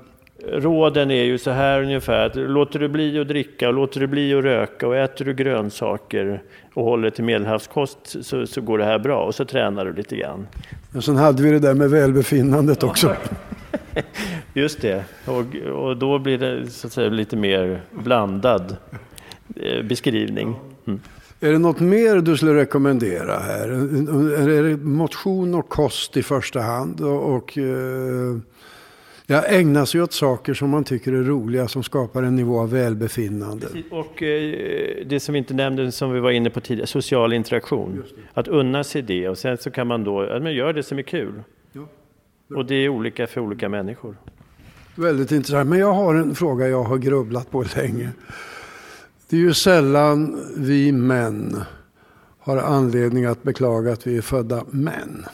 råden 0.52 1.10
är 1.10 1.24
ju 1.24 1.38
så 1.38 1.50
här 1.50 1.82
ungefär. 1.82 2.26
Att 2.26 2.36
låter 2.36 2.78
du 2.78 2.88
bli 2.88 3.20
att 3.20 3.28
dricka 3.28 3.68
och 3.68 3.74
låter 3.74 4.00
du 4.00 4.06
bli 4.06 4.34
att 4.34 4.44
röka 4.44 4.88
och 4.88 4.96
äter 4.96 5.24
du 5.24 5.34
grönsaker 5.34 6.42
och 6.74 6.84
håller 6.84 7.10
till 7.10 7.24
medelhavskost 7.24 7.98
så, 8.24 8.46
så 8.46 8.60
går 8.60 8.78
det 8.78 8.84
här 8.84 8.98
bra 8.98 9.24
och 9.24 9.34
så 9.34 9.44
tränar 9.44 9.84
du 9.84 9.92
lite 9.92 10.16
grann. 10.16 10.46
Och 10.94 11.04
sen 11.04 11.16
hade 11.16 11.42
vi 11.42 11.50
det 11.50 11.58
där 11.58 11.74
med 11.74 11.90
välbefinnandet 11.90 12.82
också. 12.82 13.16
Just 14.54 14.80
det, 14.80 15.04
och, 15.24 15.56
och 15.72 15.96
då 15.96 16.18
blir 16.18 16.38
det 16.38 16.70
så 16.70 16.86
att 16.86 16.92
säga 16.92 17.08
lite 17.08 17.36
mer 17.36 17.80
blandad 17.90 18.76
eh, 19.56 19.82
beskrivning. 19.82 20.56
Mm. 20.86 21.00
Är 21.40 21.52
det 21.52 21.58
något 21.58 21.80
mer 21.80 22.16
du 22.16 22.36
skulle 22.36 22.54
rekommendera 22.54 23.38
här? 23.38 23.68
Är 24.48 24.62
det 24.62 24.76
motion 24.76 25.54
och 25.54 25.68
kost 25.68 26.16
i 26.16 26.22
första 26.22 26.60
hand? 26.60 27.00
Och, 27.00 27.34
och 27.34 27.58
eh, 29.28 29.36
ja, 29.36 29.42
ägna 29.42 29.86
sig 29.86 30.02
åt 30.02 30.12
saker 30.12 30.54
som 30.54 30.70
man 30.70 30.84
tycker 30.84 31.12
är 31.12 31.22
roliga, 31.22 31.68
som 31.68 31.82
skapar 31.82 32.22
en 32.22 32.36
nivå 32.36 32.60
av 32.60 32.70
välbefinnande. 32.70 33.66
Och 33.90 34.22
eh, 34.22 35.06
det 35.06 35.20
som 35.20 35.32
vi 35.32 35.38
inte 35.38 35.54
nämnde, 35.54 35.92
som 35.92 36.12
vi 36.12 36.20
var 36.20 36.30
inne 36.30 36.50
på 36.50 36.60
tidigare, 36.60 36.86
social 36.86 37.32
interaktion. 37.32 38.02
Att 38.34 38.48
unna 38.48 38.84
sig 38.84 39.02
det 39.02 39.28
och 39.28 39.38
sen 39.38 39.58
så 39.58 39.70
kan 39.70 39.86
man 39.86 40.04
då, 40.04 40.24
ja, 40.24 40.40
men 40.40 40.54
gör 40.54 40.72
det 40.72 40.82
som 40.82 40.98
är 40.98 41.02
kul. 41.02 41.42
Ja. 41.72 41.86
Och 42.56 42.66
det 42.66 42.74
är 42.74 42.88
olika 42.88 43.26
för 43.26 43.40
olika 43.40 43.68
människor. 43.68 44.16
Väldigt 44.94 45.32
intressant. 45.32 45.70
Men 45.70 45.78
jag 45.78 45.92
har 45.92 46.14
en 46.14 46.34
fråga 46.34 46.68
jag 46.68 46.82
har 46.82 46.98
grubblat 46.98 47.50
på 47.50 47.64
länge. 47.76 48.10
Det 49.28 49.36
är 49.36 49.40
ju 49.40 49.54
sällan 49.54 50.40
vi 50.56 50.92
män 50.92 51.62
har 52.38 52.56
anledning 52.56 53.24
att 53.24 53.42
beklaga 53.42 53.92
att 53.92 54.06
vi 54.06 54.16
är 54.16 54.22
födda 54.22 54.64
män. 54.70 55.24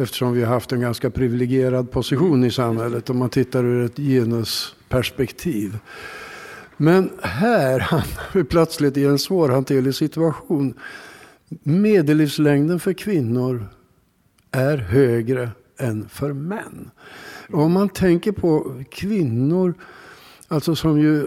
Eftersom 0.00 0.32
vi 0.32 0.42
har 0.42 0.54
haft 0.54 0.72
en 0.72 0.80
ganska 0.80 1.10
privilegierad 1.10 1.90
position 1.90 2.44
i 2.44 2.50
samhället 2.50 3.10
om 3.10 3.18
man 3.18 3.30
tittar 3.30 3.64
ur 3.64 3.84
ett 3.84 3.96
genusperspektiv. 3.96 5.78
Men 6.76 7.10
här 7.22 7.80
hamnar 7.80 8.34
vi 8.34 8.44
plötsligt 8.44 8.96
i 8.96 9.04
en 9.04 9.18
svårhanterlig 9.18 9.94
situation. 9.94 10.74
Medellivslängden 11.62 12.80
för 12.80 12.92
kvinnor 12.92 13.66
är 14.50 14.76
högre 14.76 15.50
än 15.78 16.08
för 16.08 16.32
män. 16.32 16.90
Om 17.48 17.72
man 17.72 17.88
tänker 17.88 18.32
på 18.32 18.82
kvinnor 18.90 19.74
Alltså 20.52 20.74
som 20.74 21.00
ju, 21.00 21.26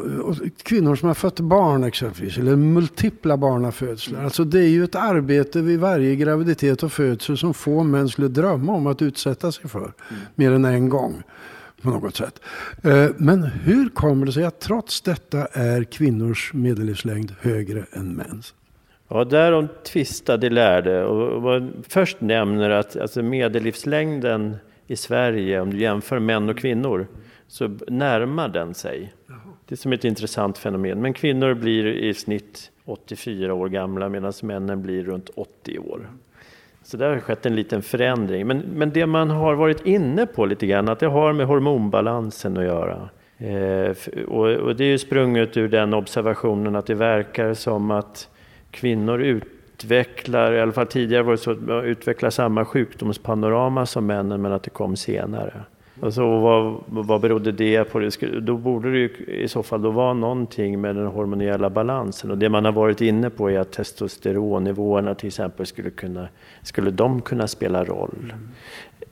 kvinnor 0.63 0.95
som 0.95 1.07
har 1.07 1.13
fött 1.13 1.39
barn 1.39 1.83
exempelvis, 1.83 2.37
eller 2.37 2.55
multipla 2.55 3.37
barnafödslar. 3.37 4.23
Alltså 4.23 4.43
det 4.43 4.59
är 4.59 4.67
ju 4.67 4.83
ett 4.83 4.95
arbete 4.95 5.61
vid 5.61 5.79
varje 5.79 6.15
graviditet 6.15 6.83
och 6.83 6.91
födsel 6.91 7.37
som 7.37 7.53
få 7.53 7.83
män 7.83 8.09
skulle 8.09 8.27
drömma 8.27 8.73
om 8.73 8.87
att 8.87 9.01
utsätta 9.01 9.51
sig 9.51 9.69
för. 9.69 9.79
Mm. 9.79 10.21
Mer 10.35 10.51
än 10.51 10.65
en 10.65 10.89
gång 10.89 11.23
på 11.81 11.89
något 11.89 12.15
sätt. 12.15 12.39
Eh, 12.83 13.09
men 13.17 13.43
hur 13.43 13.89
kommer 13.89 14.25
det 14.25 14.31
sig 14.31 14.43
att 14.43 14.59
trots 14.59 15.01
detta 15.01 15.45
är 15.45 15.83
kvinnors 15.83 16.53
medellivslängd 16.53 17.35
högre 17.41 17.85
än 17.91 18.13
mäns? 18.13 18.53
Ja, 19.07 19.23
därom 19.23 19.67
tvistade 19.85 20.49
lärde. 20.49 21.05
Och 21.05 21.61
först 21.87 22.21
nämner 22.21 22.69
att 22.69 22.97
alltså 22.97 23.21
medellivslängden 23.21 24.55
i 24.87 24.95
Sverige, 24.95 25.61
om 25.61 25.69
du 25.69 25.77
jämför 25.77 26.19
män 26.19 26.49
och 26.49 26.57
kvinnor, 26.57 27.07
så 27.53 27.77
närmar 27.87 28.47
den 28.49 28.73
sig. 28.73 29.13
Det 29.65 29.75
är 29.75 29.77
som 29.77 29.93
ett 29.93 30.05
intressant 30.05 30.57
fenomen. 30.57 31.01
Men 31.01 31.13
kvinnor 31.13 31.53
blir 31.53 31.85
i 31.85 32.13
snitt 32.13 32.71
84 32.85 33.53
år 33.53 33.69
gamla 33.69 34.09
medan 34.09 34.33
männen 34.43 34.81
blir 34.81 35.03
runt 35.03 35.29
80 35.35 35.79
år. 35.79 36.09
Så 36.83 36.97
där 36.97 37.09
har 37.09 37.19
skett 37.19 37.45
en 37.45 37.55
liten 37.55 37.81
förändring. 37.81 38.47
Men, 38.47 38.59
men 38.59 38.89
det 38.89 39.05
man 39.05 39.29
har 39.29 39.55
varit 39.55 39.85
inne 39.85 40.25
på 40.25 40.45
lite 40.45 40.67
grann, 40.67 40.89
att 40.89 40.99
det 40.99 41.07
har 41.07 41.33
med 41.33 41.45
hormonbalansen 41.45 42.57
att 42.57 42.63
göra. 42.63 43.09
Eh, 43.37 43.95
och, 44.27 44.47
och, 44.49 44.75
det 44.75 44.83
är 44.83 44.91
ju 44.91 44.97
sprunget 44.97 45.57
ur 45.57 45.67
den 45.67 45.93
observationen 45.93 46.75
att 46.75 46.85
det 46.85 46.95
verkar 46.95 47.53
som 47.53 47.91
att 47.91 48.29
kvinnor 48.71 49.21
utvecklar, 49.21 50.53
i 50.53 50.61
alla 50.61 50.71
fall 50.71 50.87
tidigare 50.87 51.23
var 51.23 51.31
det 51.31 51.37
så, 51.37 51.81
utvecklar 51.81 52.29
samma 52.29 52.65
sjukdomspanorama 52.65 53.85
som 53.85 54.05
männen 54.05 54.41
men 54.41 54.51
att 54.51 54.63
det 54.63 54.69
kom 54.69 54.95
senare. 54.95 55.63
Alltså, 56.03 56.39
vad, 56.39 56.83
vad 56.87 57.21
berodde 57.21 57.51
det 57.51 57.83
på? 57.83 58.09
Då 58.41 58.57
borde 58.57 58.91
det 58.91 58.97
ju 58.97 59.09
i 59.27 59.47
så 59.47 59.63
fall 59.63 59.81
då 59.81 59.91
vara 59.91 60.13
någonting 60.13 60.81
med 60.81 60.95
den 60.95 61.07
hormoniella 61.07 61.69
balansen. 61.69 62.31
Och 62.31 62.37
det 62.37 62.49
man 62.49 62.65
har 62.65 62.71
varit 62.71 63.01
inne 63.01 63.29
på 63.29 63.51
är 63.51 63.59
att 63.59 63.71
testosteronnivåerna 63.71 65.15
till 65.15 65.27
exempel 65.27 65.65
skulle 65.65 65.89
kunna, 65.89 66.27
skulle 66.61 66.91
de 66.91 67.21
kunna 67.21 67.47
spela 67.47 67.83
roll. 67.83 68.33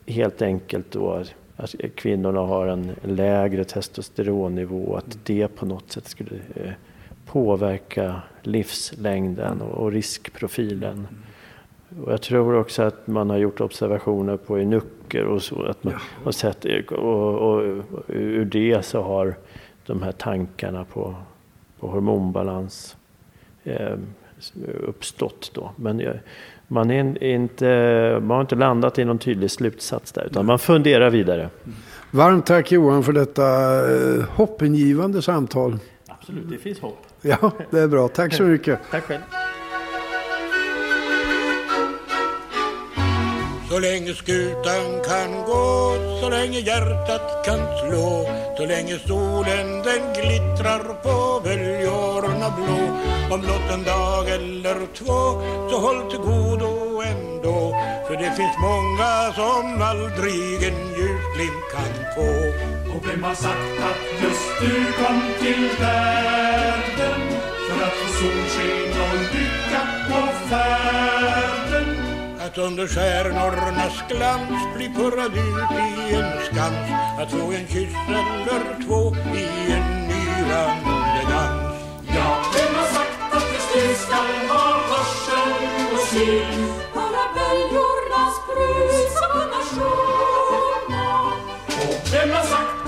Helt 0.08 0.41
enkelt 0.41 0.91
då 0.91 1.23
att 1.58 1.75
kvinnorna 1.95 2.39
har 2.39 2.67
en 2.67 2.91
lägre 3.04 3.63
testosteronnivå, 3.63 4.95
att 4.95 5.17
det 5.23 5.47
på 5.47 5.65
något 5.65 5.91
sätt 5.91 6.08
skulle 6.08 6.36
eh, 6.56 6.71
påverka 7.25 8.21
livslängden 8.41 9.62
och 9.62 9.91
riskprofilen. 9.91 11.08
Och 12.04 12.12
jag 12.12 12.21
tror 12.21 12.56
också 12.56 12.84
att 12.84 13.08
man 13.08 13.30
har 13.30 13.38
gjort 13.38 13.62
observationer 13.62 14.38
på 14.38 14.60
enucker 15.12 15.26
och 15.26 15.43
så. 15.43 15.63
Att 15.63 15.84
man 15.84 15.93
har 16.24 16.32
sett, 16.32 16.65
och, 16.91 17.36
och, 17.36 17.58
och 17.58 18.04
ur 18.08 18.45
det 18.45 18.86
så 18.86 19.02
har 19.02 19.36
de 19.86 20.02
här 20.02 20.12
tankarna 20.12 20.86
på, 20.86 21.15
på 21.80 21.88
hormonbalans 21.88 22.95
eh, 23.63 23.97
uppstått. 24.88 25.52
Då. 25.54 25.71
Men 25.76 26.04
man, 26.67 26.91
är 26.91 27.24
inte, 27.24 28.19
man 28.21 28.32
har 28.36 28.41
inte 28.41 28.56
landat 28.56 29.00
i 29.00 29.06
någon 29.06 29.19
tydlig 29.19 29.52
slutsats 29.52 30.12
där, 30.12 30.26
utan 30.26 30.45
man 30.45 30.60
funderar 30.60 31.10
vidare. 31.10 31.50
Varmt 32.12 32.45
tack 32.45 32.71
Johan 32.71 33.04
för 33.04 33.13
detta 33.13 33.43
eh, 33.91 34.24
hoppingivande 34.30 35.21
samtal. 35.21 35.78
Absolut, 36.08 36.50
det 36.50 36.58
finns 36.58 36.80
hopp. 36.80 37.06
Ja, 37.21 37.52
det 37.69 37.80
är 37.80 37.88
bra. 37.88 38.08
Tack 38.08 38.34
så 38.34 38.43
mycket. 38.43 38.80
tack 38.91 39.04
själv. 39.04 39.21
Så 43.71 43.79
länge 43.79 44.13
skutan 44.13 45.01
kan 45.07 45.31
gå, 45.45 45.95
så 46.21 46.29
länge 46.29 46.60
hjärtat 46.60 47.45
kan 47.45 47.60
slå 47.79 48.25
Så 48.57 48.65
länge 48.65 48.99
solen 49.07 49.67
den 49.84 50.03
glittrar 50.13 50.84
på 51.03 51.41
böljorna 51.43 52.49
blå. 52.57 52.79
Om 53.34 53.41
blott 53.41 53.71
en 53.73 53.84
dag 53.84 54.29
eller 54.29 54.79
två, 54.97 55.19
så 55.69 55.77
håll 55.79 56.12
till 56.12 56.19
godo 56.19 57.01
ändå 57.01 57.75
För 58.07 58.15
det 58.15 58.31
finns 58.38 58.57
många 58.62 59.34
som 59.36 59.81
aldrig 59.81 60.63
en 60.69 60.79
ljusglimt 60.97 61.65
kan 61.73 61.93
få. 62.15 62.31
Och 62.95 63.07
vem 63.07 63.23
har 63.23 63.36
sagt 63.36 63.77
att 63.89 64.23
just 64.23 64.51
du 64.62 65.03
kom 65.03 65.21
till 65.41 65.69
världen? 65.79 67.21
För 67.67 67.86
att 67.86 67.93
få 67.93 68.07
solsken 68.19 69.01
och 69.01 69.36
lycka 69.36 69.81
på 70.10 70.47
färden 70.49 72.00
att 72.51 72.57
under 72.57 72.87
stjärnornas 72.87 74.03
glans 74.09 74.75
bli 74.75 74.89
purrad 74.89 75.31
ut 75.31 75.71
i 75.71 76.15
en 76.15 76.31
skans. 76.45 76.89
Att 77.19 77.31
få 77.31 77.51
en 77.51 77.67
kyss 77.67 77.95
eller 78.07 78.85
två 78.85 79.15
i 79.35 79.71
en 79.71 80.07
myrande 80.07 81.21
dans. 81.29 81.75
Ja, 82.15 82.43
vem 82.53 82.75
har 82.75 82.85
sagt 82.85 83.35
att 83.35 83.43
det 83.73 83.79
du 83.79 83.95
skall 83.95 84.49
ha 84.49 84.81
hörsel 84.91 85.51
och 85.93 86.07
syn? 86.07 86.73
Höra 86.93 87.25
böljornas 87.35 88.35
brus 88.47 89.15
och 89.21 89.41
annars 89.41 89.69
sjunga 89.75 91.21
Och 91.77 92.13
vem 92.13 92.29
har 92.29 92.43
sagt 92.43 92.81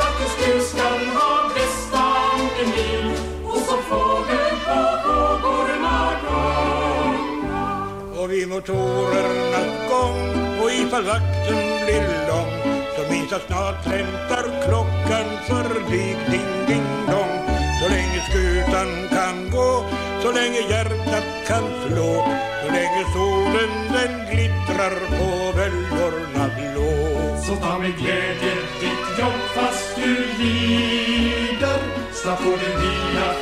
I 8.44 8.46
motorernas 8.46 9.90
gång. 9.90 10.20
Och 10.62 10.72
ifall 10.72 11.04
vakten 11.04 11.62
blir 11.86 12.28
lång 12.30 12.54
så 12.96 13.12
minns 13.12 13.32
jag 13.32 13.42
snart 13.42 13.86
hämtar 13.86 14.46
klockan 14.66 15.28
för 15.48 15.90
dig 15.92 16.18
ding 16.32 16.54
ding 16.68 16.90
dong. 17.08 17.36
Så 17.80 17.90
länge 17.90 18.20
skutan 18.30 18.90
kan 19.10 19.52
gå, 19.52 19.86
så 20.24 20.32
länge 20.32 20.60
hjärtat 20.70 21.48
kan 21.48 21.64
slå 21.88 22.14
Så 22.62 22.72
länge 22.72 23.04
solen 23.14 23.72
den 23.94 24.14
glittrar 24.32 24.96
på 25.18 25.58
vällorna 25.58 26.46
blå 26.58 26.91
Så 27.46 27.56
ta 27.56 27.80
med 27.80 27.98
glädje 27.98 28.56
ditt 28.82 29.20
jobb 29.20 29.41
fast 29.56 29.96
du 29.96 30.16
lider 30.44 31.80
Snart 32.14 32.39
får 32.39 32.52
du 32.52 32.70
vila 32.82 33.33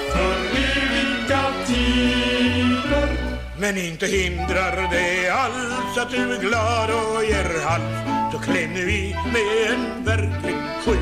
Men 3.74 3.84
inte 3.84 4.06
hindrar 4.06 4.90
det 4.92 5.30
alls 5.30 5.98
att 5.98 6.12
du 6.12 6.36
är 6.36 6.40
glad 6.40 6.90
och 6.90 7.24
ger 7.24 7.66
hals 7.66 8.34
Så 8.34 8.52
nu 8.52 8.92
i 8.92 9.16
med 9.34 9.74
en 9.74 10.06
verklig 10.06 10.56
sju 10.86 11.01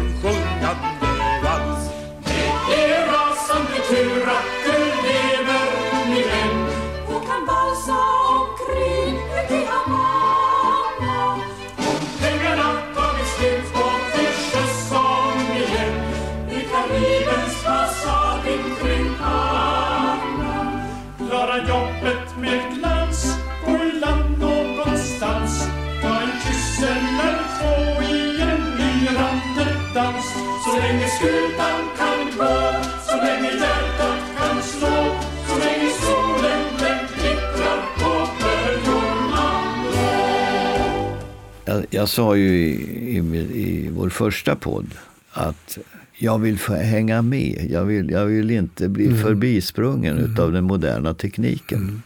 Jag 41.90 42.10
sa 42.10 42.36
ju 42.36 42.50
i, 42.58 42.72
i, 43.18 43.18
i 43.54 43.90
vår 43.94 44.10
första 44.10 44.56
podd 44.56 44.88
att 45.32 45.78
jag 46.18 46.40
vill 46.40 46.58
hänga 46.70 47.22
med. 47.22 47.68
Jag 47.72 47.86
vill, 47.86 48.10
jag 48.12 48.26
vill 48.26 48.52
inte 48.52 48.90
bli 48.90 49.06
Mm. 49.08 49.22
förbisprungen 49.22 50.18
utav 50.18 50.52
den 50.52 50.64
moderna 50.64 51.14
tekniken. 51.14 52.02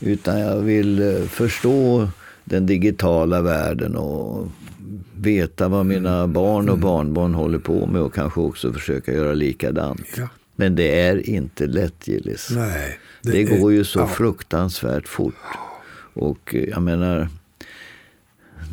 Utan 0.00 0.40
jag 0.40 0.56
vill 0.60 1.02
eh, 1.02 1.22
förstå 1.22 2.08
den 2.44 2.66
digitala 2.66 3.42
världen 3.42 3.96
och 3.96 4.48
veta 5.16 5.68
vad 5.68 5.86
mina 5.86 6.26
barn 6.26 6.68
och 6.68 6.78
barnbarn 6.78 7.34
håller 7.34 7.58
på 7.58 7.86
med 7.86 8.02
och 8.02 8.14
kanske 8.14 8.40
också 8.40 8.72
försöka 8.72 9.12
göra 9.12 9.32
likadant. 9.34 10.06
Ja. 10.16 10.28
Men 10.56 10.74
det 10.74 11.00
är 11.00 11.28
inte 11.28 11.66
lätt 11.66 12.08
Gillis. 12.08 12.48
Nej. 12.50 12.98
Det, 13.22 13.42
är- 13.42 13.60
går 13.60 13.72
ju 13.72 13.84
så 13.84 13.98
ja. 13.98 14.06
fruktansvärt 14.06 15.08
fort. 15.08 15.34
Och 16.14 16.54
eh, 16.54 16.64
jag 16.64 16.82
menar, 16.82 17.28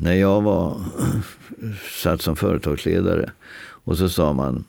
när 0.01 0.13
jag 0.13 0.41
var 0.41 0.81
satt 2.03 2.21
som 2.21 2.35
företagsledare 2.35 3.31
och 3.85 3.97
så 3.97 4.09
sa 4.09 4.33
man, 4.33 4.65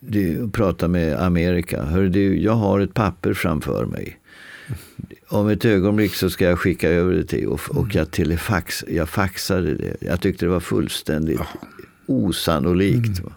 du 0.00 0.50
pratar 0.50 0.88
med 0.88 1.22
Amerika, 1.22 1.84
hör 1.84 2.02
du, 2.02 2.40
jag 2.40 2.52
har 2.52 2.80
ett 2.80 2.94
papper 2.94 3.34
framför 3.34 3.86
mig. 3.86 4.18
Om 5.28 5.48
ett 5.48 5.64
ögonblick 5.64 6.14
så 6.14 6.30
ska 6.30 6.44
jag 6.44 6.58
skicka 6.58 6.88
över 6.88 7.14
det 7.14 7.24
till 7.24 7.46
och, 7.46 7.60
och 7.70 7.94
jag, 7.94 8.10
telefax, 8.10 8.84
jag 8.88 9.08
faxade 9.08 9.74
det. 9.74 9.96
Jag 10.00 10.20
tyckte 10.20 10.44
det 10.44 10.50
var 10.50 10.60
fullständigt 10.60 11.40
osannolikt. 12.06 13.20
Va? 13.20 13.32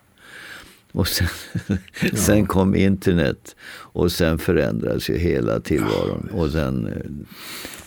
Och 0.91 1.07
sen, 1.07 1.27
sen 2.13 2.45
kom 2.45 2.75
internet 2.75 3.55
och 3.71 4.11
sen 4.11 4.39
förändrades 4.39 5.09
ju 5.09 5.17
hela 5.17 5.59
tillvaron. 5.59 6.29
Och 6.33 6.51
sen, 6.51 6.87
eh, 6.87 7.27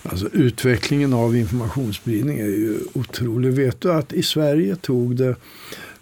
Alltså, 0.08 0.28
utvecklingen 0.32 1.12
av 1.12 1.36
informationsspridning 1.36 2.38
är 2.38 2.46
ju 2.46 2.78
otrolig. 2.92 3.52
Vet 3.52 3.80
du 3.80 3.92
att 3.92 4.12
i 4.12 4.22
Sverige 4.22 4.76
tog 4.76 5.16
det, 5.16 5.36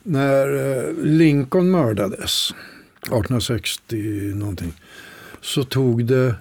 när 0.03 0.77
eh, 0.79 0.95
Lincoln 1.05 1.71
mördades, 1.71 2.51
1860 3.03 3.97
någonting, 4.35 4.73
så 5.41 5.65
tog 5.65 6.05
det 6.05 6.35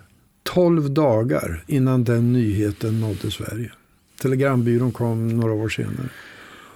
12 0.43 0.93
dagar 0.93 1.64
innan 1.68 2.03
den 2.03 2.34
nyheten 2.34 2.99
nådde 3.01 3.32
Sverige. 3.32 3.72
Telegrambyrån 4.22 4.91
kom 4.91 5.28
några 5.28 5.53
år 5.53 5.70
senare. 5.70 6.09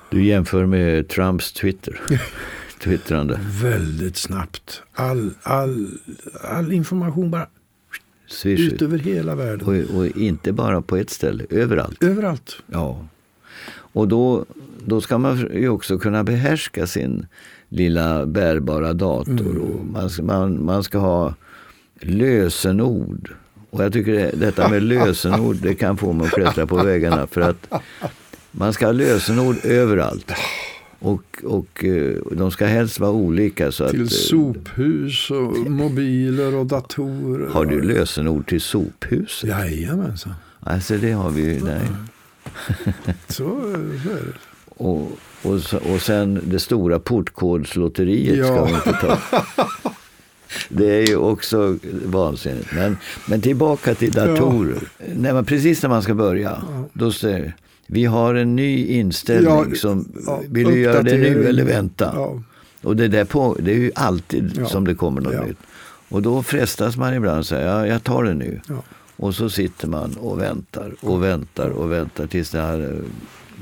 du 0.09 0.25
jämför 0.25 0.65
med 0.65 1.07
Trumps 1.07 1.51
Twitter. 1.53 2.01
Twittrande. 2.85 3.39
Väldigt 3.61 4.17
snabbt. 4.17 4.81
All, 4.93 5.31
all, 5.43 5.87
all 6.41 6.71
information 6.71 7.31
bara 7.31 7.47
Swish. 8.27 8.59
ut 8.59 8.81
över 8.81 8.97
hela 8.97 9.35
världen. 9.35 9.67
Och, 9.67 9.97
och 9.97 10.05
inte 10.05 10.51
bara 10.51 10.81
på 10.81 10.97
ett 10.97 11.09
ställe, 11.09 11.45
överallt. 11.49 12.03
Överallt. 12.03 12.57
Ja. 12.67 13.07
Och 13.69 14.07
då, 14.07 14.45
då 14.85 15.01
ska 15.01 15.17
man 15.17 15.37
ju 15.37 15.69
också 15.69 15.97
kunna 15.97 16.23
behärska 16.23 16.87
sin 16.87 17.27
lilla 17.69 18.25
bärbara 18.25 18.93
dator. 18.93 19.57
Och 19.57 19.85
man, 19.85 20.09
man, 20.21 20.65
man 20.65 20.83
ska 20.83 20.97
ha 20.97 21.33
lösenord. 21.99 23.33
Och 23.69 23.83
jag 23.83 23.93
tycker 23.93 24.11
det, 24.11 24.31
detta 24.35 24.69
med 24.69 24.83
lösenord 24.93 25.55
det 25.55 25.75
kan 25.75 25.97
få 25.97 26.13
mig 26.13 26.27
att 26.27 26.33
klättra 26.33 26.67
på 26.67 26.83
väggarna. 26.83 27.27
För 27.27 27.41
att 27.41 27.73
man 28.51 28.73
ska 28.73 28.85
ha 28.85 28.91
lösenord 28.91 29.55
överallt. 29.63 30.31
Och, 30.99 31.23
och 31.43 31.85
eh, 31.85 32.15
de 32.31 32.51
ska 32.51 32.65
helst 32.65 32.99
vara 32.99 33.11
olika. 33.11 33.71
Så 33.71 33.83
att, 33.83 33.91
Till 33.91 34.01
eh, 34.01 34.07
sophus 34.07 35.31
och 35.31 35.71
mobiler 35.71 36.55
och 36.55 36.65
datorer. 36.65 37.47
har 37.47 37.65
du 37.65 37.81
lösenord 37.81 38.47
till 38.47 38.61
sophuset? 38.61 39.49
Jajamensan. 39.49 40.33
Alltså 40.59 40.97
det 40.97 41.11
har 41.11 41.29
vi 41.29 41.41
ju. 41.53 41.63
Nej. 41.63 41.81
Så, 43.27 43.33
så 43.33 43.43
är 43.69 43.77
det. 43.77 44.33
Och, 44.69 45.11
och, 45.43 45.53
och 45.93 46.01
sen 46.01 46.41
det 46.43 46.59
stora 46.59 46.99
portkodslotteriet 46.99 48.45
ska 48.45 48.55
Ja. 48.55 48.65
vi 48.65 48.71
inte 48.73 48.91
ta. 49.01 49.17
Det 50.69 50.85
är 51.03 51.07
ju 51.07 51.15
också 51.15 51.77
vansinnigt. 52.05 52.73
Men, 52.75 52.97
men 53.27 53.41
tillbaka 53.41 53.95
till 53.95 54.11
datorer. 54.11 54.79
När 55.15 55.33
man, 55.33 55.45
precis 55.45 55.81
när 55.81 55.89
man 55.89 56.01
ska 56.01 56.13
börja, 56.13 56.61
då 56.93 57.11
säger 57.11 57.55
vi 57.87 58.05
har 58.05 58.35
en 58.35 58.55
ny 58.55 58.85
inställning. 58.87 59.53
Ja, 59.69 59.75
som, 59.75 60.11
ja, 60.25 60.41
vill 60.49 60.67
du 60.67 60.79
göra 60.79 61.03
det 61.03 61.17
nu 61.17 61.47
eller 61.47 61.63
vänta? 61.63 62.11
Ja. 62.15 62.41
Och 62.83 62.95
det, 62.95 63.07
där 63.07 63.25
på, 63.25 63.57
det 63.59 63.71
är 63.71 63.75
ju 63.77 63.91
alltid 63.95 64.67
som 64.67 64.85
det 64.85 64.95
kommer 64.95 65.21
något 65.21 65.47
nytt. 65.47 65.57
Och 66.09 66.21
då 66.21 66.43
frestas 66.43 66.97
man 66.97 67.13
ibland 67.13 67.39
att 67.39 67.45
säga, 67.45 67.67
ja, 67.67 67.87
jag 67.87 68.03
tar 68.03 68.23
det 68.23 68.33
nu. 68.33 68.61
Och 69.17 69.35
så 69.35 69.49
sitter 69.49 69.87
man 69.87 70.13
och 70.19 70.41
väntar 70.41 70.91
och 71.01 71.23
väntar 71.23 71.69
och 71.69 71.91
väntar 71.91 72.27
tills 72.27 72.49
det 72.51 72.59
har 72.59 72.79
eh, 72.79 72.89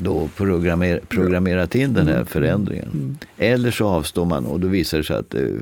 då 0.01 0.29
programmer, 0.35 0.99
programmerat 1.09 1.75
in 1.75 1.93
den 1.93 2.03
Mm. 2.07 2.15
här 2.17 2.25
förändringen. 2.25 3.17
Eller 3.37 3.71
så 3.71 3.87
avstår 3.87 4.25
man 4.25 4.45
och 4.45 4.59
då 4.59 4.67
visar 4.67 4.97
det 4.97 5.03
sig 5.03 5.15
att 5.15 5.29
det 5.29 5.39
är 5.39 5.59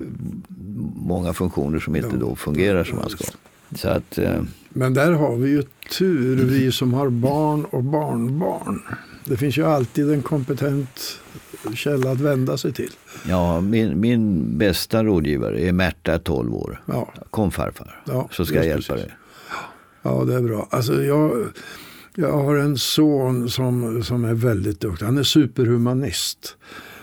många 0.95 1.33
funktioner 1.33 1.79
som 1.79 1.95
inte 1.95 2.17
då 2.17 2.35
fungerar 2.35 2.83
som 2.83 2.97
man 2.97 3.09
ska. 3.09 3.23
Så 3.75 3.89
att, 3.89 4.17
eh, 4.17 4.41
Men 4.69 4.93
där 4.93 5.11
har 5.11 5.35
vi 5.35 5.49
ju 5.49 5.63
tur, 5.97 6.35
vi 6.45 6.71
som 6.71 6.93
har 6.93 7.09
barn 7.09 7.65
och 7.65 7.83
barnbarn. 7.83 8.81
Det 9.25 9.37
finns 9.37 9.57
ju 9.57 9.65
alltid 9.65 10.11
en 10.11 10.21
kompetent 10.21 11.19
källa 11.75 12.11
att 12.11 12.19
vända 12.19 12.57
sig 12.57 12.73
till. 12.73 12.91
ja, 13.27 13.61
min, 13.61 13.99
min 13.99 14.57
bästa 14.57 15.03
rådgivare 15.03 15.61
är 15.61 15.71
Märta, 15.71 16.19
12 16.19 16.53
år. 16.55 16.81
Ja, 16.85 17.13
Kom 17.29 17.51
farfar, 17.51 18.01
Ja, 18.05 18.29
så 18.31 18.45
ska 18.45 18.55
jag 18.55 18.65
hjälpa 18.65 18.93
precis. 18.93 19.07
dig. 19.07 19.15
ja 20.01 20.23
det 20.27 20.33
är 20.35 20.41
bra. 20.41 20.67
Alltså 20.71 21.03
jag, 21.03 21.45
jag 22.15 22.31
har 22.31 22.55
en 22.55 22.77
son 22.77 23.49
som, 23.49 24.03
som 24.03 24.25
är 24.25 24.33
väldigt 24.33 24.79
duktig. 24.79 25.05
Han 25.05 25.17
är 25.17 25.23
superhumanist. 25.23 26.55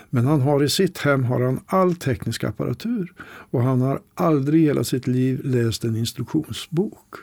Men 0.09 0.25
han 0.25 0.41
har 0.41 0.63
i 0.63 0.69
sitt 0.69 0.97
hem 0.97 1.23
har 1.23 1.41
han 1.41 1.59
all 1.67 1.95
teknisk 1.95 2.43
apparatur. 2.43 3.13
Och 3.51 3.63
han 3.63 3.81
har 3.81 3.99
aldrig 4.15 4.61
i 4.63 4.65
hela 4.65 4.83
sitt 4.83 5.07
liv 5.07 5.41
läst 5.43 5.83
en 5.83 5.95
instruktionsbok. 5.95 7.15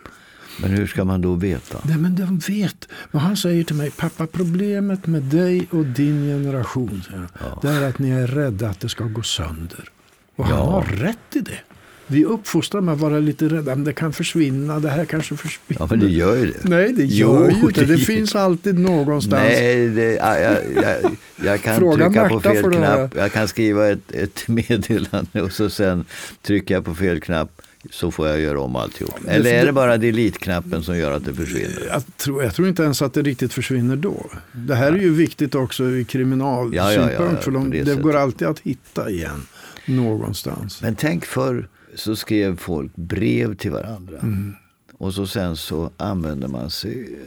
Men 0.62 0.70
hur 0.70 0.86
ska 0.86 1.04
man 1.04 1.20
då 1.20 1.34
veta? 1.34 1.78
Nej 1.84 1.96
men 1.98 2.14
de 2.16 2.38
vet. 2.38 2.88
Men 3.10 3.20
han 3.20 3.36
säger 3.36 3.64
till 3.64 3.76
mig, 3.76 3.90
pappa 3.90 4.26
problemet 4.26 5.06
med 5.06 5.22
dig 5.22 5.66
och 5.70 5.84
din 5.86 6.22
generation 6.22 7.02
han, 7.10 7.26
det 7.62 7.68
är 7.68 7.88
att 7.88 7.98
ni 7.98 8.10
är 8.10 8.26
rädda 8.26 8.68
att 8.68 8.80
det 8.80 8.88
ska 8.88 9.04
gå 9.04 9.22
sönder. 9.22 9.88
Och 10.36 10.44
han 10.46 10.56
Ja. 10.58 10.64
har 10.70 10.82
rätt 10.82 11.36
i 11.36 11.40
det. 11.40 11.58
Vi 12.06 12.24
uppfostrar 12.24 12.80
med 12.80 12.94
att 12.94 13.00
vara 13.00 13.18
lite 13.18 13.48
rädda, 13.48 13.74
men 13.74 13.84
det 13.84 13.92
kan 13.92 14.12
försvinna, 14.12 14.80
det 14.80 14.90
här 14.90 15.04
kanske 15.04 15.36
försvinner. 15.36 15.80
Ja, 15.80 15.86
men 15.90 16.00
det 16.00 16.08
gör 16.08 16.36
ju 16.36 16.46
det. 16.46 16.68
Nej, 16.68 16.92
det 16.92 17.04
Jo, 17.04 17.34
gör 17.34 17.50
ju 17.50 17.60
inte. 17.60 17.80
det 17.80 17.86
Det 17.86 17.98
finns 17.98 18.34
alltid 18.34 18.78
någonstans. 18.78 19.42
Nej, 19.42 19.88
det, 19.88 20.14
jag, 20.14 20.42
jag, 20.42 21.16
jag, 21.44 21.62
kan 21.62 21.76
Fråga 21.76 22.04
trycka 22.04 22.28
på 22.28 22.34
Märta 22.34 22.50
fel 22.50 22.72
knapp. 22.72 23.16
Jag 23.16 23.32
kan 23.32 23.48
skriva 23.48 23.88
ett, 23.88 24.12
ett 24.12 24.48
meddelande 24.48 25.42
och 25.42 25.52
så 25.52 25.70
sen 25.70 26.04
trycker 26.42 26.74
jag 26.74 26.84
på 26.84 26.94
fel 26.94 27.20
knapp 27.20 27.62
så 27.90 28.10
får 28.10 28.28
jag 28.28 28.40
göra 28.40 28.60
om 28.60 28.76
alltihop. 28.76 29.14
Eller 29.28 29.54
är 29.54 29.66
det 29.66 29.72
bara 29.72 29.96
delete-knappen 29.96 30.82
som 30.82 30.98
gör 30.98 31.12
att 31.12 31.24
det 31.24 31.34
försvinner? 31.34 31.86
Jag 31.88 32.02
tror, 32.16 32.42
jag 32.42 32.54
tror 32.54 32.68
inte 32.68 32.82
ens 32.82 33.02
att 33.02 33.14
det 33.14 33.22
riktigt 33.22 33.52
försvinner 33.52 33.96
då. 33.96 34.30
Det 34.52 34.74
här 34.74 34.92
är 34.92 34.96
ju 34.96 35.14
viktigt 35.14 35.54
också 35.54 35.90
i 35.90 36.04
kriminalsynpunkt. 36.04 37.14
Ja, 37.18 37.26
ja, 37.30 37.36
för 37.40 37.50
på 37.50 37.50
de, 37.50 37.70
det 37.70 37.82
det, 37.82 37.94
går 37.94 38.16
alltid 38.16 38.48
att 38.48 38.60
hitta 38.60 39.10
igen 39.10 39.46
någonstans. 39.86 40.82
Men 40.82 40.94
tänk 40.94 41.24
förr 41.24 41.68
så 41.96 42.16
skrev 42.16 42.56
folk 42.56 42.96
brev 42.96 43.54
till 43.54 43.70
varandra. 43.70 44.18
Mm. 44.18 44.54
Och 44.98 45.14
så 45.14 45.26
sen 45.26 45.56
så 45.56 45.90
använder 45.96 46.48
man 46.48 46.70
sig, 46.70 47.18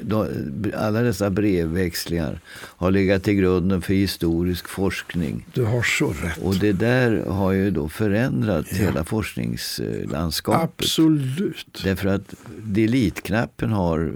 alla 0.75 1.01
dessa 1.01 1.29
brevväxlingar 1.29 2.39
har 2.51 2.91
legat 2.91 3.23
till 3.23 3.33
grunden 3.33 3.81
för 3.81 3.93
historisk 3.93 4.67
forskning. 4.67 5.45
Du 5.53 5.63
har 5.63 5.83
så 5.83 6.07
rätt. 6.07 6.37
Och 6.37 6.55
det 6.55 6.71
där 6.71 7.25
har 7.25 7.51
ju 7.51 7.71
då 7.71 7.89
förändrat 7.89 8.67
hela 8.67 9.03
forskningslandskapet. 9.03 10.81
Absolut. 10.83 11.81
Därför 11.83 12.07
att 12.07 12.33
delete-knappen 12.63 13.71
har, 13.71 14.13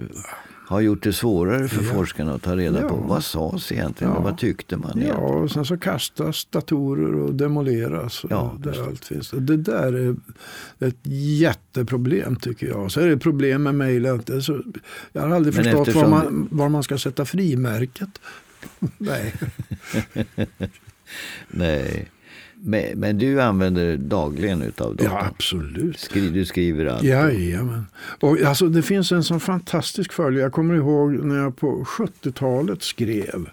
har 0.74 0.80
gjort 0.80 1.02
det 1.02 1.12
svårare 1.12 1.68
för 1.68 1.82
forskarna 1.82 2.34
att 2.34 2.42
ta 2.42 2.56
reda 2.56 2.80
Ja. 2.80 2.88
på 2.88 2.96
vad 2.96 3.24
sades 3.24 3.72
egentligen 3.72 4.12
Ja. 4.12 4.18
och 4.18 4.24
vad 4.24 4.38
tyckte 4.38 4.76
man 4.76 5.02
Ja, 5.08 5.14
och 5.14 5.50
sen 5.50 5.64
så 5.64 5.76
kastas 5.76 6.44
datorer 6.44 7.14
och 7.14 7.34
demoleras. 7.34 8.24
Och 8.24 8.30
Ja, 8.32 8.56
där 8.58 8.86
allt 8.86 9.04
finns. 9.04 9.30
Det 9.30 9.56
där 9.56 9.92
är 9.92 10.16
ett 10.88 10.96
jätteproblem 11.40 12.36
tycker 12.36 12.66
jag. 12.66 12.92
Så 12.92 13.00
är 13.00 13.06
det 13.06 13.18
problem 13.18 13.62
med 13.62 13.74
mejl. 13.74 14.06
att 14.06 14.26
det 14.26 14.34
är 14.36 14.40
så- 14.40 14.62
Jag 15.12 15.22
har 15.22 15.30
aldrig 15.30 15.54
Men 15.54 15.64
förstått 15.64 15.94
var 15.94 16.08
man, 16.08 16.48
var 16.50 16.68
man 16.68 16.82
ska 16.82 16.98
sätta 16.98 17.24
frimärket. 17.24 18.08
Nej. 18.98 19.34
Nej. 21.48 22.10
Men, 22.66 22.98
men 22.98 23.18
du 23.18 23.42
använder 23.42 23.96
dagligen 23.96 24.62
utav 24.62 24.96
datorn? 24.96 25.12
Ja, 25.12 25.26
absolut. 25.26 25.98
Skri, 25.98 26.28
du 26.28 26.44
skriver 26.44 26.86
allt? 26.86 27.02
Jajamän. 27.02 27.86
Och 28.20 28.40
alltså, 28.40 28.68
det 28.68 28.82
finns 28.82 29.12
en 29.12 29.24
sån 29.24 29.40
fantastisk 29.40 30.12
följd. 30.12 30.38
Jag 30.38 30.52
kommer 30.52 30.74
ihåg 30.74 31.12
när 31.12 31.36
jag 31.36 31.56
på 31.56 31.84
70-talet 31.84 32.82
skrev. 32.82 33.48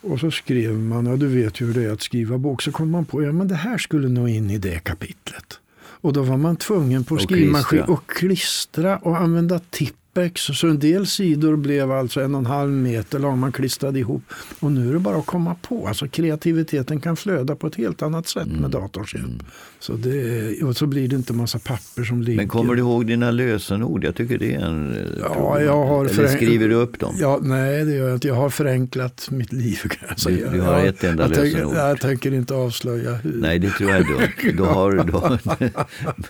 Och 0.00 0.20
så 0.20 0.30
skrev 0.30 0.74
man, 0.74 1.06
ja 1.06 1.16
du 1.16 1.26
vet 1.26 1.60
ju 1.60 1.66
hur 1.66 1.74
det 1.74 1.84
är 1.88 1.92
att 1.92 2.02
skriva 2.02 2.38
bok. 2.38 2.62
Så 2.62 2.72
kom 2.72 2.90
man 2.90 3.04
på, 3.04 3.22
ja 3.22 3.32
men 3.32 3.48
det 3.48 3.54
här 3.54 3.78
skulle 3.78 4.08
nog 4.08 4.28
in 4.28 4.50
i 4.50 4.58
det 4.58 4.78
kapitlet. 4.78 5.60
Och 6.00 6.12
då 6.12 6.22
var 6.22 6.36
man 6.36 6.56
tvungen 6.56 7.04
på 7.04 7.18
skrivmaskin 7.18 7.82
och 7.82 8.10
klistra 8.10 8.96
och 8.96 9.16
använda 9.16 9.58
tippen 9.58 9.97
apex. 10.18 10.42
Så 10.42 10.66
en 10.66 10.78
del 10.78 11.06
sidor 11.06 11.56
blev 11.56 11.92
alltså 11.92 12.20
en 12.20 12.34
och 12.34 12.38
en 12.38 12.46
halv 12.46 12.70
meter 12.72 13.18
lång. 13.18 13.38
Man 13.38 13.52
klistrade 13.52 13.98
ihop. 13.98 14.22
Och 14.60 14.72
nu 14.72 14.88
är 14.88 14.92
det 14.92 14.98
bara 14.98 15.16
att 15.16 15.26
komma 15.26 15.54
på. 15.62 15.86
Alltså 15.88 16.08
kreativiteten 16.08 17.00
kan 17.00 17.16
flöda 17.16 17.56
på 17.56 17.66
ett 17.66 17.74
helt 17.74 18.02
annat 18.02 18.28
sätt 18.28 18.46
Mm. 18.46 18.60
med 18.60 18.70
datorns 18.70 19.14
hjälp. 19.14 19.42
Så, 19.80 19.92
det, 19.92 20.62
och 20.62 20.76
så 20.76 20.86
blir 20.86 21.08
det 21.08 21.16
inte 21.16 21.32
massa 21.32 21.58
papper 21.58 22.04
som 22.04 22.22
ligger. 22.22 22.36
Men 22.36 22.48
kommer 22.48 22.74
du 22.74 22.80
ihåg 22.80 23.06
dina 23.06 23.30
lösenord? 23.30 24.04
Jag 24.04 24.14
tycker 24.14 24.38
det 24.38 24.54
är 24.54 24.58
en 24.60 24.96
eh, 24.96 25.02
Ja, 25.20 25.60
jag 25.60 25.86
har 25.86 26.04
Eller 26.04 26.28
skriver 26.28 26.68
du 26.68 26.74
upp 26.74 26.98
dem? 26.98 27.14
Ja, 27.18 27.38
nej, 27.42 27.84
det 27.84 27.94
gör 27.94 28.06
jag 28.06 28.16
inte. 28.16 28.28
Jag 28.28 28.34
har 28.34 28.50
förenklat 28.50 29.28
mitt 29.30 29.52
liv 29.52 29.76
kan 29.76 30.08
jag 30.08 30.18
säga. 30.20 30.50
du 30.50 30.60
har 30.60 30.78
jag, 30.78 30.86
ett 30.86 31.04
enda 31.04 31.22
jag 31.22 31.30
lösenord. 31.30 31.74
Jag 31.76 32.00
tänker 32.00 32.34
inte 32.34 32.54
avslöja 32.54 33.14
hur. 33.14 33.32
Nej, 33.40 33.58
det 33.58 33.70
tror 33.70 33.90
jag 33.90 34.06
dumt. 34.06 34.54
Då 34.56 34.64
har, 34.64 34.92
då, 34.92 35.38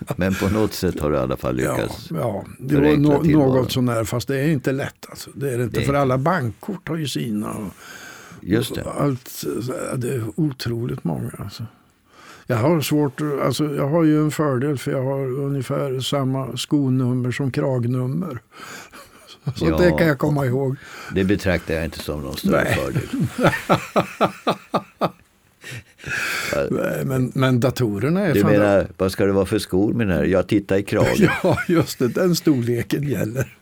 men 0.16 0.34
på 0.34 0.48
något 0.48 0.72
sätt 0.74 1.00
har 1.00 1.10
du 1.10 1.16
i 1.16 1.20
alla 1.20 1.36
fall 1.36 1.60
Ja, 1.60 1.76
lyckats. 1.76 2.08
ja, 2.10 2.44
det 2.58 2.74
var 2.76 2.96
no, 2.96 3.22
något 3.32 3.72
sånär, 3.72 4.04
fast 4.04 4.28
det 4.28 4.36
är 4.38 4.48
inte 4.48 4.72
lätt. 4.72 5.06
Alltså. 5.08 5.30
Det 5.34 5.52
är 5.52 5.58
det 5.58 5.64
inte, 5.64 5.78
Det 5.80 5.84
för 5.86 5.92
inte. 5.92 6.00
alla 6.00 6.18
bankkort 6.18 6.88
har 6.88 6.96
ju 6.96 7.08
sina. 7.08 7.50
Och, 7.50 7.72
Just 8.40 8.74
det. 8.74 8.82
och 8.82 9.00
Allt, 9.02 9.44
det 9.96 10.08
är 10.14 10.24
otroligt 10.36 11.04
många. 11.04 11.30
Alltså. 11.38 11.64
Jag 12.50 12.56
har 12.56 12.80
svårt, 12.80 13.20
alltså 13.44 13.74
jag 13.74 13.88
har 13.88 14.04
ju 14.04 14.20
en 14.20 14.30
fördel 14.30 14.78
för 14.78 14.90
jag 14.90 15.02
har 15.04 15.38
ungefär 15.38 16.00
samma 16.00 16.56
skonummer 16.56 17.30
som 17.30 17.50
kragnummer. 17.50 18.38
Så 19.56 19.66
Ja. 19.68 19.76
det 19.76 19.90
kan 19.90 20.06
jag 20.06 20.18
komma 20.18 20.46
ihåg. 20.46 20.76
Det 21.14 21.24
betraktar 21.24 21.74
jag 21.74 21.84
inte 21.84 21.98
som 21.98 22.20
någon 22.20 22.36
större 22.36 22.64
Nej. 22.64 22.74
fördel. 22.74 23.08
Nej, 26.70 27.04
Men, 27.04 27.32
men 27.34 27.60
datorerna 27.60 28.20
är 28.26 28.34
Du 28.34 28.40
fan- 28.40 28.50
menar, 28.52 28.86
vad 28.96 29.12
ska 29.12 29.26
det 29.26 29.32
vara 29.32 29.46
för 29.46 29.58
skor 29.58 29.92
med 29.92 30.06
den 30.08 30.16
här? 30.16 30.24
Jag 30.24 30.46
tittar 30.46 30.76
i 30.76 30.82
kragen. 30.82 31.28
Ja, 31.42 31.58
just 31.68 31.98
det. 31.98 32.08
Den 32.08 32.36
storleken 32.36 33.02
gäller. 33.08 33.56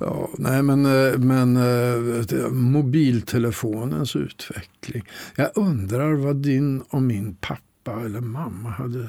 Ja, 0.00 0.28
nej, 0.38 0.62
men, 0.62 0.86
eh, 0.86 1.18
men 1.18 1.56
eh, 1.56 2.48
mobiltelefonens 2.50 4.16
utveckling. 4.16 5.04
Jag 5.34 5.50
undrar 5.54 6.12
vad 6.12 6.36
din 6.36 6.80
och 6.80 7.02
min 7.02 7.34
pappa 7.34 8.00
eller 8.04 8.20
mamma 8.20 8.70
hade 8.70 9.08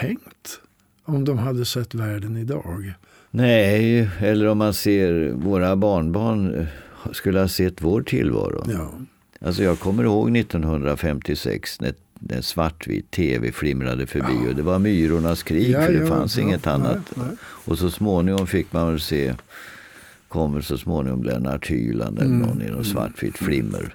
tänkt 0.00 0.60
om 1.04 1.24
de 1.24 1.38
hade 1.38 1.64
sett 1.64 1.94
världen 1.94 2.36
idag. 2.36 2.92
Nej, 3.30 4.10
eller 4.18 4.46
om 4.46 4.58
man 4.58 4.74
ser 4.74 5.32
våra 5.32 5.76
barnbarn 5.76 6.54
eh, 6.54 6.66
skulle 7.12 7.40
ha 7.40 7.48
sett 7.48 7.82
vår 7.82 8.02
tillvaro. 8.02 8.64
Ja, 8.72 8.90
Alltså 9.40 9.62
jag 9.62 9.78
kommer 9.78 10.04
ihåg 10.04 10.36
1956 10.36 11.80
när, 11.80 11.94
när 12.18 12.40
svartvit 12.40 13.10
tv 13.10 13.52
flimrade 13.52 14.06
förbi 14.06 14.50
och 14.50 14.54
det 14.56 14.62
var 14.62 14.78
myrornas 14.78 15.42
krig 15.42 15.70
Ja, 15.70 15.80
för 15.80 15.92
det 15.92 15.98
ja, 15.98 16.06
fanns 16.06 16.36
ja, 16.36 16.42
inget 16.42 16.64
nej, 16.64 16.74
annat. 16.74 17.12
nej. 17.14 17.26
Och 17.40 17.78
så 17.78 17.90
småningom 17.90 18.46
fick 18.46 18.72
man 18.72 18.90
väl 18.90 19.00
se, 19.00 19.34
kommer 20.28 20.60
så 20.60 20.78
småningom 20.78 21.22
Lennart 21.22 21.66
Hyland 21.70 22.18
eller 22.18 22.26
Mm, 22.30 22.48
någon 22.48 22.62
i 22.62 22.70
något 22.70 22.86
svartvitt 22.86 23.38
flimmer. 23.38 23.94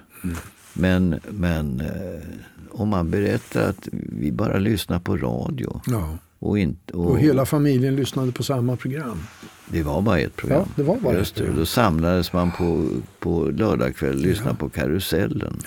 Men, 0.72 1.20
men 1.30 1.80
eh, 1.80 2.22
om 2.70 2.88
man 2.88 3.10
berättar 3.10 3.68
att 3.68 3.88
vi 3.92 4.32
bara 4.32 4.58
lyssnar 4.58 4.98
på 4.98 5.16
radio 5.16 5.80
ja. 5.86 6.18
och 6.38 6.58
inte... 6.58 6.92
Och 6.92 7.18
hela 7.18 7.46
familjen 7.46 7.96
lyssnade 7.96 8.32
på 8.32 8.42
samma 8.42 8.76
program. 8.76 9.18
Det 9.68 9.82
var 9.82 10.02
bara 10.02 10.18
ett 10.18 10.36
program. 10.36 10.60
Ja, 10.60 10.72
det 10.76 10.82
var 10.82 10.96
bara 10.96 11.14
Just 11.18 11.32
ett 11.32 11.36
program. 11.36 11.56
Då 11.56 11.66
samlades 11.66 12.32
man 12.32 12.50
på, 12.50 12.88
på 13.18 13.44
lördagkväll 13.44 14.14
och 14.14 14.20
lyssnade 14.22 14.56
på 14.56 14.68
Karusellen. 14.68 15.60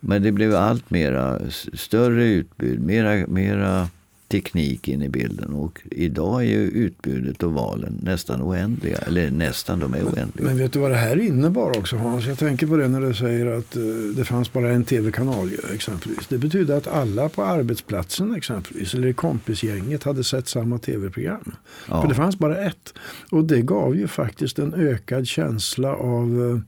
Men 0.00 0.22
det 0.22 0.32
blev 0.32 0.54
allt 0.54 0.90
mera, 0.90 1.40
större 1.74 2.24
utbud, 2.24 2.80
mera, 2.80 3.26
mera 3.26 3.88
teknik 4.30 4.88
in 4.88 5.02
i 5.02 5.08
bilden. 5.08 5.54
Och 5.54 5.80
idag 5.90 6.40
är 6.40 6.46
ju 6.46 6.56
utbudet 6.56 7.42
och 7.42 7.52
valen 7.52 7.98
nästan 8.02 8.42
oändliga. 8.42 8.98
Eller 8.98 9.30
nästan, 9.30 9.78
de 9.78 9.94
är 9.94 10.02
oändliga. 10.02 10.46
Men 10.46 10.58
vet 10.58 10.72
du 10.72 10.78
vad 10.78 10.90
det 10.90 10.96
här 10.96 11.20
innebar 11.20 11.78
också 11.78 11.96
Hans? 11.96 12.26
Jag 12.26 12.38
tänker 12.38 12.66
på 12.66 12.76
det 12.76 12.88
när 12.88 13.00
du 13.00 13.14
säger 13.14 13.46
att 13.46 13.76
eh, 13.76 13.82
det 14.16 14.24
fanns 14.24 14.52
bara 14.52 14.70
en 14.70 14.84
tv-kanal 14.84 15.50
exempelvis. 15.74 16.26
Det 16.28 16.38
betyder 16.38 16.76
att 16.76 16.86
alla 16.86 17.28
på 17.28 17.42
arbetsplatsen 17.42 18.34
exempelvis, 18.34 18.94
eller 18.94 19.08
i 19.08 19.12
kompisgänget 19.12 20.02
hade 20.02 20.24
sett 20.24 20.48
samma 20.48 20.78
tv-program. 20.78 21.54
Ja. 21.88 22.02
För 22.02 22.08
det 22.08 22.14
fanns 22.14 22.38
bara 22.38 22.56
ett. 22.56 22.94
Och 23.30 23.44
det 23.44 23.62
gav 23.62 23.96
ju 23.96 24.08
faktiskt 24.08 24.58
en 24.58 24.74
ökad 24.74 25.26
känsla 25.26 25.94
av 25.94 26.50
eh, 26.50 26.60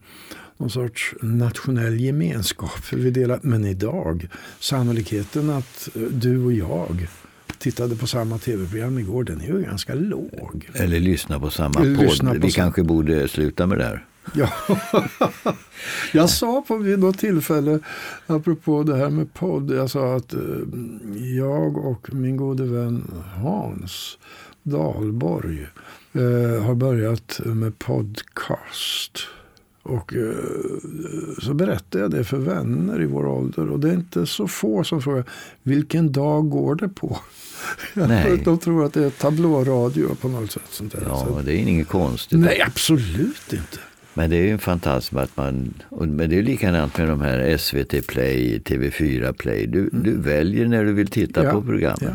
någon 0.63 0.71
sorts 0.71 1.15
nationell 1.21 2.01
gemenskap. 2.01 2.71
För 2.71 2.97
vi 2.97 3.11
delar, 3.11 3.39
men 3.43 3.65
idag, 3.65 4.29
sannolikheten 4.59 5.51
att 5.51 5.89
eh, 5.95 6.03
du 6.03 6.45
och 6.45 6.53
jag 6.53 7.09
tittade 7.59 7.97
på 7.97 8.07
samma 8.07 8.39
tv-program 8.39 8.99
igår, 8.99 9.25
den 9.25 9.41
är 9.41 9.47
ju 9.47 9.63
ganska 9.63 9.95
låg. 9.95 10.71
Eller 10.75 11.01
lyssna 11.01 11.41
på 11.41 11.51
samma 11.51 11.81
Eller 11.81 11.97
podd. 11.97 12.39
Vi 12.43 12.51
sam- 12.51 12.51
kanske 12.51 12.83
borde 12.83 13.29
sluta 13.29 13.67
med 13.67 13.79
det 13.79 13.85
här. 13.85 14.05
Ja. 14.35 14.49
jag 16.13 16.31
sa 16.31 16.65
på 16.69 16.77
vid 16.77 16.99
något 16.99 17.19
tillfälle, 17.19 17.79
apropå 18.27 18.83
det 18.83 18.97
här 18.97 19.11
med 19.11 19.35
podd, 19.35 19.71
jag 19.71 19.91
sa 19.91 20.17
att 20.17 20.35
eh, 20.35 20.41
jag 21.37 21.77
och 21.77 22.15
min 22.15 22.37
gode 22.37 22.65
vän 22.65 23.11
Hans 23.35 24.19
Dahlborg 24.63 25.67
eh, 26.13 26.65
har 26.65 26.75
börjat 26.75 27.41
med 27.45 27.79
podcast. 27.79 29.19
Och 29.83 30.15
eh, 30.15 30.21
så 31.43 31.55
berättade 31.55 32.03
jag 32.05 32.11
det 32.11 32.25
för 32.25 32.37
vänner 32.39 33.03
i 33.03 33.07
vår 33.07 33.27
ålder. 33.27 33.71
Och 33.71 33.81
det 33.81 33.89
är 33.89 33.95
inte 33.95 34.27
så 34.27 34.49
få 34.49 34.85
som 34.85 35.03
frågar, 35.03 35.25
vilken 35.63 36.13
dag 36.13 36.51
går 36.51 36.75
det 36.75 36.89
på? 36.89 37.19
Nej. 37.95 38.41
De 38.45 38.59
tror 38.59 38.85
att 38.85 38.93
det 38.93 39.05
är 39.05 39.11
tablåradio 39.11 40.15
på 40.15 40.29
något 40.29 40.51
sätt. 40.53 40.63
Sånt 40.71 40.93
där. 40.93 41.01
Så- 41.01 41.27
Ja, 41.37 41.43
det 41.45 41.53
är 41.53 41.57
inget 41.57 41.89
konstigt. 41.89 42.39
Nej, 42.39 42.61
absolut 42.67 43.53
inte. 43.53 43.79
Men 44.15 44.31
det 44.31 44.37
är 44.37 44.43
ju 44.45 44.51
en 44.51 44.59
fantasm 44.59 45.17
att 45.17 45.37
man, 45.37 45.75
men 45.91 46.31
det 46.31 46.39
är 46.39 46.43
likadant 46.43 46.99
med 46.99 47.09
de 47.09 47.21
här 47.21 47.57
SVT 47.57 48.07
Play, 48.07 48.59
TV4 48.65 49.33
Play. 49.33 49.67
Du, 49.67 49.91
du 49.93 50.17
väljer 50.17 50.67
när 50.69 50.85
du 50.85 50.93
vill 50.93 51.07
titta 51.09 51.41
Mm. 51.41 51.55
Ja, 51.55 51.61
på 51.61 51.67
programmen. 51.67 51.99
ja. 52.01 52.15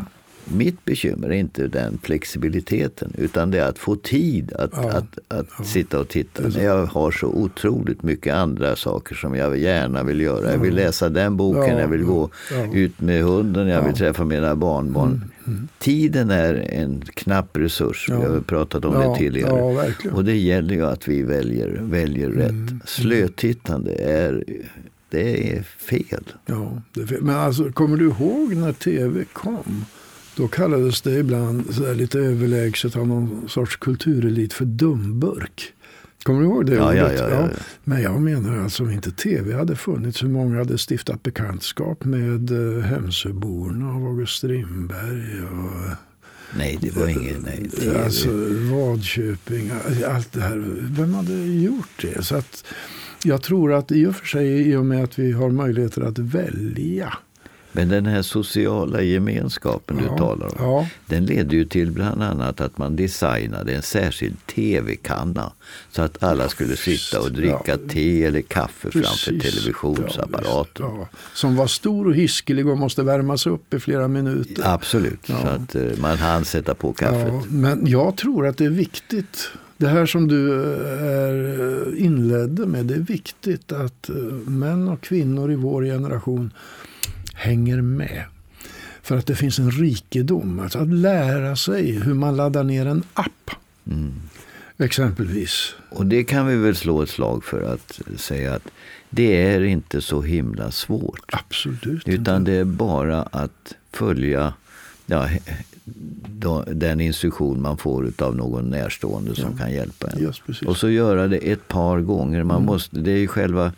Mitt 0.52 0.84
bekymmer 0.84 1.28
är 1.28 1.32
inte 1.32 1.66
den 1.66 1.98
flexibiliteten 2.02 3.12
utan 3.18 3.50
det 3.50 3.58
är 3.58 3.68
att 3.68 3.78
få 3.78 3.96
tid 3.96 4.52
att, 4.52 4.70
Ja, 4.74 4.90
att, 4.90 5.18
att 5.28 5.66
sitta 5.66 6.00
och 6.00 6.08
titta. 6.08 6.42
När 6.48 6.64
jag 6.64 6.86
har 6.86 7.10
så 7.10 7.26
otroligt 7.26 8.02
mycket 8.02 8.34
andra 8.34 8.76
saker 8.76 9.14
som 9.14 9.34
jag 9.34 9.58
gärna 9.58 10.02
vill 10.02 10.20
göra. 10.20 10.50
Jag 10.52 10.58
vill 10.58 10.74
läsa 10.74 11.08
den 11.08 11.36
boken, 11.36 11.62
Ja, 11.76 11.80
jag 11.80 11.88
vill 11.88 12.02
gå 12.04 12.30
ja, 12.50 12.56
ja. 12.56 12.72
ut 12.72 13.00
med 13.00 13.22
hunden, 13.22 13.68
jag 13.68 13.76
vill 13.76 13.76
Ja. 13.76 13.80
Mm, 13.88 13.94
träffa 13.94 14.24
mina 14.24 14.54
barnbarn. 14.56 15.24
Tiden 15.78 16.30
är 16.30 16.54
en 16.54 17.00
knapp 17.14 17.56
resurs. 17.56 18.06
Vi 18.08 18.14
Ja. 18.14 18.28
har 18.28 18.40
pratat 18.40 18.84
om 18.84 18.94
Ja, 18.94 19.08
det 19.12 19.18
tidigare. 19.18 19.94
ja. 20.04 20.10
Och 20.12 20.24
det 20.24 20.36
gäller 20.36 20.74
ju 20.74 20.86
att 20.86 21.08
vi 21.08 21.22
väljer, 21.22 21.80
väljer 21.82 22.28
rätt. 22.30 22.88
Slötittande 22.88 23.92
är, 23.94 24.44
det 25.10 25.56
är 25.56 25.62
fel. 25.62 26.24
Ja, 26.46 26.82
det 26.94 27.00
är 27.00 27.06
fel. 27.06 27.22
men 27.22 27.36
alltså, 27.36 27.72
kommer 27.72 27.96
du 27.96 28.04
ihåg 28.04 28.54
när 28.56 28.72
tv 28.72 29.24
kom? 29.32 29.84
Då 30.38 30.48
kallades 30.48 31.00
det 31.02 31.18
ibland 31.18 31.74
så 31.74 31.92
lite 31.92 32.18
överlägset 32.18 32.96
av 32.96 33.08
någon 33.08 33.48
sorts 33.48 33.76
kulturelit 33.76 34.52
för 34.52 34.64
dumburk. 34.64 35.72
Kommer 36.22 36.40
du 36.40 36.46
ihåg 36.46 36.66
det 36.66 36.74
Ja, 36.74 36.88
ordet? 36.88 37.18
ja, 37.18 37.30
ja. 37.30 37.48
Men 37.84 38.02
jag 38.02 38.20
menar 38.22 38.58
alltså 38.62 38.82
om 38.82 38.90
inte 38.90 39.10
tv 39.10 39.54
hade 39.54 39.76
funnits, 39.76 40.22
hur 40.22 40.28
många 40.28 40.58
hade 40.58 40.78
stiftat 40.78 41.22
bekantskap 41.22 42.04
med 42.04 42.50
eh, 42.50 42.82
Hemsöborna 42.82 43.90
av 43.90 44.06
August 44.06 44.36
Strindberg 44.36 45.42
och 45.42 45.90
Nej, 46.58 46.78
det 46.80 46.96
var 46.96 47.08
ingen 47.08 47.42
nej, 47.44 47.70
TV. 47.70 48.04
Alltså 48.04 48.28
Vadköping, 48.72 49.70
allt 50.08 50.32
det 50.32 50.40
här. 50.40 50.64
Vem 50.80 51.14
hade 51.14 51.34
gjort 51.44 52.02
det? 52.02 52.24
Så 52.24 52.36
att 52.36 52.64
jag 53.24 53.42
tror 53.42 53.72
att 53.72 53.92
i 53.92 54.06
och 54.06 54.16
för 54.16 54.26
sig 54.26 54.70
i 54.70 54.76
och 54.76 54.86
med 54.86 55.04
att 55.04 55.18
vi 55.18 55.32
har 55.32 55.50
möjligheter 55.50 56.02
att 56.02 56.18
välja. 56.18 57.14
Men 57.72 57.88
den 57.88 58.06
här 58.06 58.22
sociala 58.22 59.02
gemenskapen 59.02 59.96
du 59.96 60.04
talar 60.18 60.46
om. 60.46 60.52
Ja, 60.58 60.88
Den 61.06 61.26
ledde 61.26 61.56
ju 61.56 61.64
till 61.64 61.90
bland 61.92 62.22
annat 62.22 62.60
att 62.60 62.78
man 62.78 62.96
designade 62.96 63.72
en 63.72 63.82
särskild 63.82 64.36
tv-kanna. 64.46 65.52
Så 65.90 66.02
att 66.02 66.22
alla 66.22 66.48
skulle 66.48 66.76
sitta 66.76 67.20
och 67.20 67.32
dricka 67.32 67.58
Ja. 67.64 67.76
te 67.90 68.24
eller 68.24 68.40
kaffe 68.42 68.90
framför 68.90 69.32
precis. 69.32 69.42
televisionsapparaten. 69.54 70.86
Ja, 70.86 70.92
visst. 70.98 71.08
ja. 71.12 71.18
Som 71.34 71.56
var 71.56 71.66
stor 71.66 72.06
och 72.06 72.14
hiskelig 72.14 72.68
och 72.68 72.78
måste 72.78 73.02
värmas 73.02 73.46
upp 73.46 73.74
i 73.74 73.80
flera 73.80 74.08
minuter. 74.08 74.62
Absolut, 74.66 75.26
så 75.26 75.32
att 75.32 75.74
eh, 75.74 75.82
man 76.00 76.16
hann 76.18 76.44
sätta 76.44 76.74
på 76.74 76.92
kaffet. 76.92 77.32
Men 77.50 77.86
jag 77.86 78.16
tror 78.16 78.46
att 78.46 78.56
det 78.58 78.64
är 78.64 78.70
viktigt. 78.70 79.48
Det 79.76 79.88
här 79.88 80.06
som 80.06 80.28
du 80.28 80.62
är 80.88 81.34
eh, 81.96 82.04
inledde 82.04 82.66
med, 82.66 82.86
det 82.86 82.94
är 82.94 82.98
viktigt 82.98 83.72
att 83.72 84.08
eh, 84.08 84.14
män 84.46 84.88
och 84.88 85.00
kvinnor 85.00 85.52
i 85.52 85.54
vår 85.54 85.82
generation 85.84 86.52
hänger 87.38 87.80
med. 87.80 88.24
För 89.02 89.16
att 89.16 89.26
det 89.26 89.34
finns 89.34 89.58
en 89.58 89.70
rikedom. 89.70 90.60
Alltså 90.60 90.78
att 90.78 90.88
lära 90.94 91.56
sig 91.56 91.92
hur 91.92 92.14
man 92.14 92.36
laddar 92.36 92.64
ner 92.64 92.86
en 92.86 93.02
app. 93.14 93.50
Mm. 93.90 94.12
Exempelvis. 94.78 95.74
Och 95.90 96.06
det 96.06 96.24
kan 96.24 96.46
vi 96.46 96.56
väl 96.56 96.76
slå 96.76 97.02
ett 97.02 97.08
slag 97.10 97.44
för 97.44 97.62
att 97.62 98.00
säga 98.16 98.54
att 98.54 98.68
det 99.10 99.42
är 99.42 99.60
inte 99.64 100.00
så 100.00 100.22
himla 100.22 100.70
svårt. 100.70 101.20
Absolut 101.32 102.08
Utan 102.08 102.36
inte. 102.38 102.50
det 102.50 102.56
är 102.58 102.64
bara 102.64 103.22
att 103.22 103.74
följa 103.92 104.52
ja, 105.06 105.28
den 106.66 107.00
instruktion 107.00 107.62
man 107.62 107.76
får 107.76 108.12
av 108.18 108.36
någon 108.36 108.70
närstående 108.70 109.34
som 109.34 109.50
Ja. 109.52 109.58
kan 109.64 109.72
hjälpa 109.72 110.06
en. 110.10 110.32
Precis. 110.46 110.62
Och 110.68 110.76
så 110.76 110.90
göra 110.90 111.28
det 111.28 111.36
ett 111.36 111.68
par 111.68 112.00
gånger. 112.00 112.42
Man 112.42 112.64
måste, 112.64 112.98
det 113.00 113.10
är 113.12 113.18
ju 113.18 113.26
själva 113.28 113.72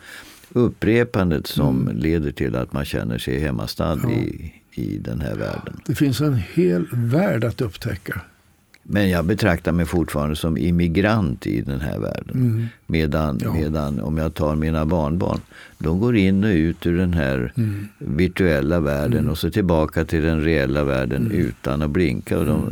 upprepandet 0.53 1.47
som 1.47 1.89
leder 1.93 2.31
till 2.31 2.55
att 2.55 2.73
man 2.73 2.85
känner 2.85 3.17
sig 3.17 3.39
hemmastad 3.39 3.99
Ja. 4.03 4.09
i, 4.11 4.53
i 4.73 4.97
den 4.97 5.21
här 5.21 5.35
världen. 5.35 5.81
Det 5.85 5.95
finns 5.95 6.21
en 6.21 6.41
hel 6.53 6.85
värld 6.91 7.43
att 7.43 7.61
upptäcka. 7.61 8.21
Men 8.83 9.09
jag 9.09 9.25
betraktar 9.25 9.71
mig 9.71 9.85
fortfarande 9.85 10.35
som 10.35 10.57
immigrant 10.57 11.47
i 11.47 11.61
den 11.61 11.79
här 11.81 11.99
världen. 11.99 12.67
Medan, 12.87 13.39
Ja. 13.43 13.53
medan 13.53 13.99
om 13.99 14.17
jag 14.17 14.33
tar 14.33 14.55
mina 14.55 14.85
barnbarn, 14.85 15.39
de 15.77 15.99
går 15.99 16.15
in 16.15 16.43
och 16.43 16.49
ut 16.49 16.85
ur 16.85 16.97
den 16.97 17.13
här 17.13 17.53
virtuella 17.97 18.79
världen 18.79 19.29
och 19.29 19.37
så 19.37 19.49
tillbaka 19.51 20.05
till 20.05 20.23
den 20.23 20.41
reella 20.43 20.83
världen 20.83 21.31
utan 21.31 21.81
att 21.81 21.89
blinka. 21.91 22.39
Och 22.39 22.45
de, 22.45 22.71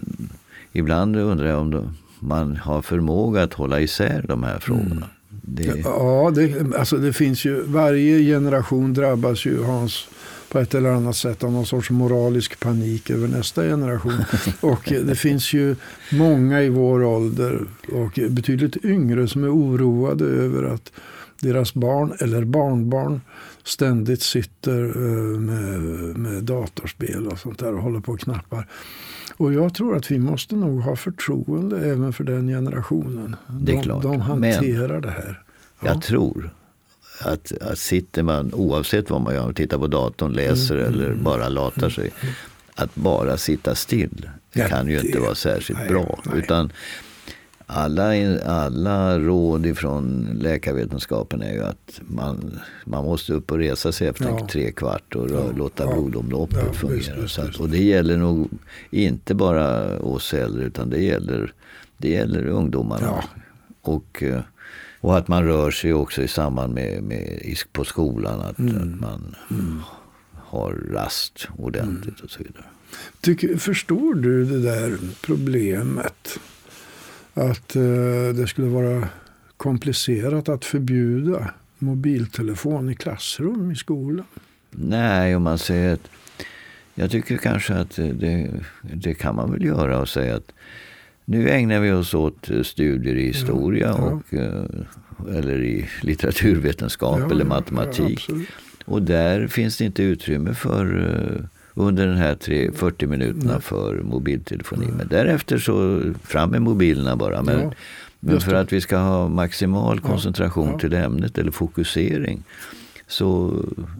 Ibland 0.73 1.15
undrar 1.15 1.47
jag 1.47 1.59
om 1.59 1.71
de, 1.71 1.97
man 2.19 2.55
har 2.55 2.81
förmåga 2.81 3.43
att 3.43 3.53
hålla 3.53 3.79
isär 3.81 4.25
de 4.27 4.43
här 4.43 4.59
frågorna. 4.59 5.05
Det, 5.51 5.81
Ja, 5.83 6.31
det, 6.35 6.77
alltså 6.77 6.97
det 6.97 7.13
finns 7.13 7.45
ju, 7.45 7.61
varje 7.61 8.19
generation 8.19 8.93
drabbas 8.93 9.45
ju 9.45 9.63
Hans 9.63 10.07
på 10.49 10.59
ett 10.59 10.75
eller 10.75 10.89
annat 10.89 11.15
sätt 11.15 11.43
av 11.43 11.51
någon 11.51 11.65
sorts 11.65 11.89
moralisk 11.89 12.59
panik 12.59 13.09
över 13.09 13.27
nästa 13.27 13.63
generation. 13.63 14.23
Och 14.61 14.93
det 15.05 15.15
finns 15.15 15.53
ju 15.53 15.75
många 16.11 16.61
i 16.61 16.69
vår 16.69 17.03
ålder 17.03 17.61
och 17.91 18.19
betydligt 18.29 18.85
yngre 18.85 19.27
som 19.27 19.43
är 19.43 19.53
oroade 19.53 20.25
över 20.25 20.63
att 20.63 20.91
deras 21.41 21.73
barn 21.73 22.13
eller 22.19 22.43
barnbarn 22.43 23.21
ständigt 23.63 24.21
sitter 24.21 24.83
eh, 24.83 25.39
med, 25.39 25.81
med 26.17 26.43
datorspel 26.43 27.27
och 27.27 27.39
sånt 27.39 27.59
där 27.59 27.73
och 27.75 27.83
håller 27.83 27.99
på 27.99 28.11
och 28.11 28.19
knappar. 28.19 28.67
Och 29.39 29.53
jag 29.53 29.73
tror 29.73 29.95
att 29.95 30.11
vi 30.11 30.19
måste 30.19 30.55
nog 30.55 30.81
ha 30.81 30.95
förtroende 30.95 31.77
även 31.89 32.13
för 32.13 32.23
den 32.23 32.47
generationen. 32.47 33.35
Det 33.47 33.71
är 33.71 33.75
de, 33.75 33.83
klart. 33.83 34.03
de 34.03 34.21
hanterar 34.21 35.01
det 35.01 35.09
här. 35.11 35.43
Jag 35.83 36.01
tror 36.01 36.49
att, 37.21 37.51
att 37.61 37.77
sitter 37.79 38.23
man, 38.23 38.53
oavsett 38.53 39.09
vad 39.09 39.21
man 39.21 39.33
gör, 39.33 39.53
tittar 39.53 39.77
på 39.77 39.87
datorn, 39.87 40.31
läser 40.33 40.75
Mm, 40.77 40.93
eller 40.93 41.13
bara 41.13 41.49
latar 41.49 41.89
sig. 41.89 42.11
Att 42.75 42.95
bara 42.95 43.37
sitta 43.37 43.75
still 43.75 44.29
det 44.53 44.59
Ja, 44.59 44.67
kan 44.67 44.87
ju 44.87 44.99
det- 44.99 45.07
inte 45.07 45.19
vara 45.19 45.35
särskilt 45.35 45.79
nej, 45.79 45.89
bra. 45.89 46.19
nej. 46.25 46.37
Utan 46.39 46.71
alla, 47.71 48.39
alla 48.45 49.19
råd 49.19 49.65
ifrån 49.65 50.27
läkarvetenskapen 50.41 51.41
är 51.41 51.53
ju 51.53 51.63
att 51.63 52.01
man, 52.07 52.59
man 52.85 53.03
måste 53.05 53.33
upp 53.33 53.51
och 53.51 53.57
resa 53.57 53.91
sig 53.91 54.07
efter 54.07 54.25
Ja. 54.25 54.47
tre 54.51 54.71
kvart 54.71 55.15
och 55.15 55.27
rö- 55.27 55.43
Ja, 55.47 55.57
låta 55.57 55.83
ja. 55.83 55.93
blodomloppet 55.93 56.63
Ja, 56.67 56.73
fungera. 56.73 57.21
visst, 57.21 57.35
Så 57.35 57.41
att, 57.41 57.55
och 57.55 57.69
det 57.69 57.83
gäller 57.83 58.17
nog 58.17 58.49
inte 58.91 59.33
bara 59.35 59.97
oss 59.99 60.33
äldre 60.33 60.63
utan 60.65 60.89
det 60.89 61.01
gäller, 61.03 61.53
det 61.97 62.09
gäller 62.09 62.45
ungdomarna. 62.47 63.05
Ja. 63.07 63.23
Och, 63.81 64.23
eh, 64.23 64.41
och 65.01 65.17
att 65.17 65.27
man 65.27 65.43
rör 65.45 65.71
sig 65.71 65.93
också 65.93 66.21
i 66.21 66.27
samband 66.27 66.73
med, 66.73 67.03
med 67.03 67.55
på 67.71 67.83
skolan. 67.83 68.41
Att, 68.41 68.59
Mm. 68.59 68.75
att 68.93 68.99
man 68.99 69.35
har 70.33 70.71
rast 70.93 71.47
ordentligt 71.57 72.19
och 72.19 72.29
så 72.29 72.39
vidare. 72.43 72.65
Tycker, 73.21 73.57
förstår 73.57 74.13
du 74.13 74.45
det 74.45 74.59
där 74.61 74.97
problemet? 75.21 76.39
Att 77.33 77.75
eh, 77.75 77.81
det 78.35 78.47
skulle 78.47 78.67
vara 78.67 79.07
komplicerat 79.57 80.49
att 80.49 80.65
förbjuda 80.65 81.53
mobiltelefon 81.77 82.89
i 82.89 82.95
klassrum 82.95 83.71
i 83.71 83.75
skolan? 83.75 84.25
Nej, 84.71 85.35
om 85.35 85.43
man 85.43 85.57
säger 85.57 85.93
att 85.93 86.09
jag 86.95 87.11
tycker 87.11 87.37
kanske 87.37 87.73
att 87.73 87.95
det, 87.95 88.51
det 88.93 89.13
kan 89.13 89.35
man 89.35 89.51
väl 89.51 89.65
göra 89.65 89.99
och 89.99 90.09
säga 90.09 90.35
att 90.35 90.51
nu 91.25 91.49
ägnar 91.49 91.79
vi 91.79 91.91
oss 91.91 92.13
åt 92.13 92.49
studier 92.63 93.15
i 93.15 93.25
historia 93.27 93.95
Ja, 93.97 93.97
ja. 93.97 94.11
och 94.11 94.33
eh, 94.33 95.37
eller 95.37 95.63
i 95.63 95.89
litteraturvetenskap 96.01 97.19
Ja, 97.19 97.31
eller 97.31 97.45
matematik. 97.45 98.29
Och 98.85 99.01
där 99.01 99.47
finns 99.47 99.77
det 99.77 99.85
inte 99.85 100.03
utrymme 100.03 100.53
för 100.53 101.07
eh, 101.09 101.45
under 101.79 102.07
den 102.07 102.17
här 102.17 102.35
tre, 102.35 102.71
40 102.71 103.07
minuterna 103.07 103.59
för 103.59 104.01
mobiltelefoni. 104.03 104.87
Men 104.97 105.07
därefter 105.07 105.57
så 105.57 106.01
fram 106.23 106.49
med 106.49 106.61
mobilerna 106.61 107.15
bara. 107.15 107.43
Men, 107.43 107.59
Ja, 107.59 107.73
men 108.19 108.41
för 108.41 108.53
att 108.53 108.73
vi 108.73 108.81
ska 108.81 108.97
ha 108.97 109.27
maximal 109.27 109.99
koncentration 109.99 110.69
ja. 110.71 110.79
till 110.79 110.93
ämnet 110.93 111.37
eller 111.37 111.51
fokusering 111.51 112.43
så 113.07 113.53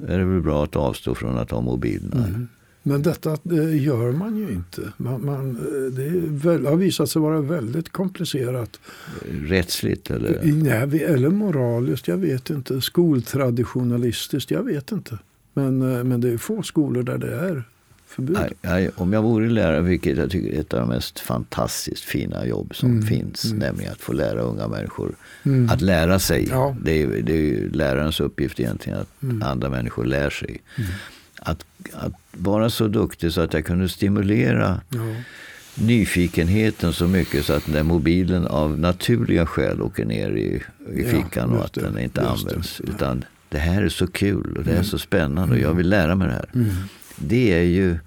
är 0.08 0.18
det 0.18 0.26
väl 0.26 0.42
bra 0.42 0.64
att 0.64 0.76
avstå 0.76 1.16
från 1.16 1.38
att 1.38 1.52
ha 1.52 1.62
mobilerna. 1.62 2.28
Mm. 2.28 2.48
Men 2.84 3.02
detta 3.02 3.32
eh, 3.32 3.84
gör 3.84 4.12
man 4.12 4.38
ju 4.38 4.50
inte. 4.50 4.82
Man, 4.98 5.26
man, 5.26 5.50
eh, 5.50 5.92
det 5.92 6.10
väl, 6.50 6.66
har 6.66 6.76
visat 6.76 7.10
sig 7.10 7.22
vara 7.22 7.42
väldigt 7.42 7.90
komplicerat. 7.90 8.80
Rättsligt 9.32 10.12
eller? 10.12 10.42
Nej, 10.44 11.04
eller 11.04 11.30
moraliskt, 11.30 12.08
jag 12.08 12.18
vet 12.18 12.50
inte. 12.50 12.82
Skoltraditionalistiskt, 12.82 14.52
jag 14.52 14.64
vet 14.64 14.92
inte. 14.92 15.18
Men, 15.60 15.98
eh, 15.98 16.04
men 16.04 16.22
det 16.22 16.30
är 16.30 16.38
få 16.38 16.64
skolor 16.64 17.04
där 17.04 17.18
det 17.18 17.36
är 17.36 17.64
förbud. 18.08 18.38
Nej, 18.40 18.54
nej, 18.62 18.90
om 18.96 19.14
jag 19.14 19.22
vore 19.22 19.50
lärare, 19.50 19.82
vilket 19.82 20.18
jag 20.18 20.32
tycker 20.32 20.56
är 20.56 20.60
ett 20.62 20.74
av 20.74 20.80
de 20.80 20.90
mest 20.90 21.20
fantastiskt 21.20 22.04
fina 22.04 22.46
jobb 22.46 22.76
som 22.76 22.90
Mm, 22.92 23.04
finns, 23.06 23.54
nämligen 23.54 23.92
att 23.92 24.02
få 24.02 24.14
lära 24.14 24.42
unga 24.42 24.68
människor 24.68 25.16
Mm. 25.44 25.70
att 25.70 25.82
lära 25.82 26.20
sig. 26.20 26.48
Ja. 26.50 26.76
Det, 26.84 27.02
är, 27.04 27.08
det 27.08 27.34
är 27.34 27.70
lärarens 27.70 28.20
uppgift 28.20 28.60
egentligen 28.60 29.00
att 29.00 29.24
Mm. 29.24 29.42
andra 29.44 29.70
människor 29.70 30.06
lär 30.06 30.30
sig. 30.30 30.62
Att, 31.42 31.66
att 31.94 32.14
vara 32.32 32.70
så 32.70 32.88
duktig 32.88 33.32
så 33.32 33.42
att 33.42 33.54
jag 33.54 33.66
kunde 33.66 33.90
stimulera 33.90 34.82
Ja. 34.90 35.16
nyfikenheten 35.76 36.94
så 36.94 37.08
mycket 37.08 37.46
så 37.46 37.54
att 37.54 37.66
den 37.66 37.74
där 37.76 37.84
mobilen 37.84 38.48
av 38.48 38.80
naturliga 38.80 39.46
skäl 39.46 39.82
åker 39.82 40.06
ner 40.06 40.30
i, 40.32 40.42
i 40.46 40.62
Ja, 41.04 41.08
fickan 41.10 41.50
och 41.50 41.66
att 41.66 41.74
den 41.74 41.98
inte 42.00 42.22
används. 42.22 42.80
Mm. 42.80 42.96
Utan 42.96 43.24
det 43.50 43.58
här 43.58 43.82
är 43.84 43.90
så 43.90 44.08
kul 44.08 44.58
och 44.58 44.64
det 44.64 44.72
är 44.72 44.84
så 44.84 44.98
spännande 44.98 45.56
och 45.56 45.62
jag 45.62 45.74
vill 45.74 45.90
lära 45.90 46.16
mig 46.16 46.28
det 46.28 46.34
här. 46.34 46.50
Mm. 46.54 46.70
Det 47.16 47.54
är 47.54 47.64
ju 47.64 47.98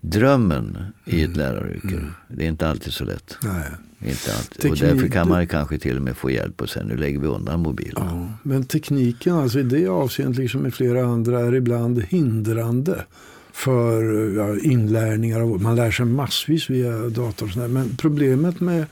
drömmen 0.00 0.78
i 1.04 1.22
ett 1.22 1.36
läraryrke. 1.36 2.00
Det 2.28 2.44
är 2.44 2.48
inte 2.48 2.68
alltid 2.68 2.92
så 2.92 3.04
lätt. 3.04 3.36
Nej. 3.42 3.64
Inte 4.10 4.34
alltid. 4.38 4.70
och 4.70 4.76
därför 4.76 5.08
kan 5.08 5.28
man 5.28 5.46
kanske 5.46 5.78
till 5.78 5.96
och 5.96 6.02
med 6.02 6.16
få 6.16 6.30
hjälp 6.30 6.60
och 6.60 6.68
säga 6.68 6.84
nu 6.86 6.96
lägger 6.96 7.18
vi 7.18 7.26
undan 7.26 7.60
mobilen. 7.60 7.94
Ja, 8.06 8.28
men 8.42 8.64
tekniken 8.64 9.34
alltså 9.34 9.58
i 9.60 9.62
det 9.62 9.86
avseendet 9.88 10.38
liksom 10.38 10.66
i 10.66 10.70
flera 10.70 11.04
andra 11.06 11.40
är 11.40 11.54
ibland 11.54 12.02
hindrande 12.02 13.04
för 13.52 14.02
ja, 14.36 14.56
inlärningar. 14.62 15.40
av- 15.40 15.62
Man 15.62 15.76
lär 15.76 15.90
sig 15.90 16.06
massvis 16.06 16.70
via 16.70 16.90
datorn. 17.08 17.62
och. 17.62 17.70
Men 17.70 17.96
problemet 17.96 18.60
med, 18.60 18.86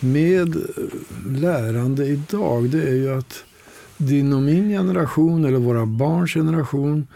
med 0.00 0.56
lärande 1.26 2.06
idag 2.06 2.68
det 2.70 2.82
är 2.82 2.94
ju 2.94 3.18
att 3.18 3.44
din 3.96 4.32
och 4.32 4.42
min 4.42 4.68
generation 4.68 5.44
eller 5.44 5.58
våra 5.58 5.86
barns 5.86 6.34
generation 6.34 7.06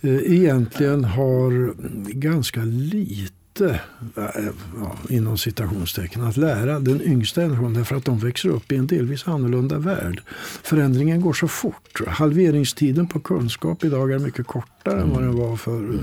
eh, 0.00 0.32
egentligen 0.32 1.04
har 1.04 1.72
ganska 2.12 2.60
lite 2.64 3.80
eh, 4.16 4.46
ja, 4.80 4.96
inom 5.08 5.38
citationstecken 5.38 6.22
att 6.22 6.36
lära 6.36 6.80
den 6.80 7.02
yngsta 7.02 7.40
generationen 7.40 7.74
därför 7.74 7.96
att 7.96 8.04
de 8.04 8.18
växer 8.18 8.48
upp 8.48 8.72
i 8.72 8.76
en 8.76 8.86
delvis 8.86 9.28
annorlunda 9.28 9.78
värld. 9.78 10.22
Förändringen 10.62 11.20
går 11.20 11.32
så 11.32 11.48
fort. 11.48 12.00
Halveringstiden 12.06 13.08
på 13.08 13.20
kunskap 13.20 13.84
idag 13.84 14.12
är 14.12 14.18
mycket 14.18 14.46
kortare 14.46 15.00
än 15.00 15.10
vad 15.10 15.22
den 15.22 15.36
var 15.36 15.56
för 15.56 15.94
eh, 15.94 16.00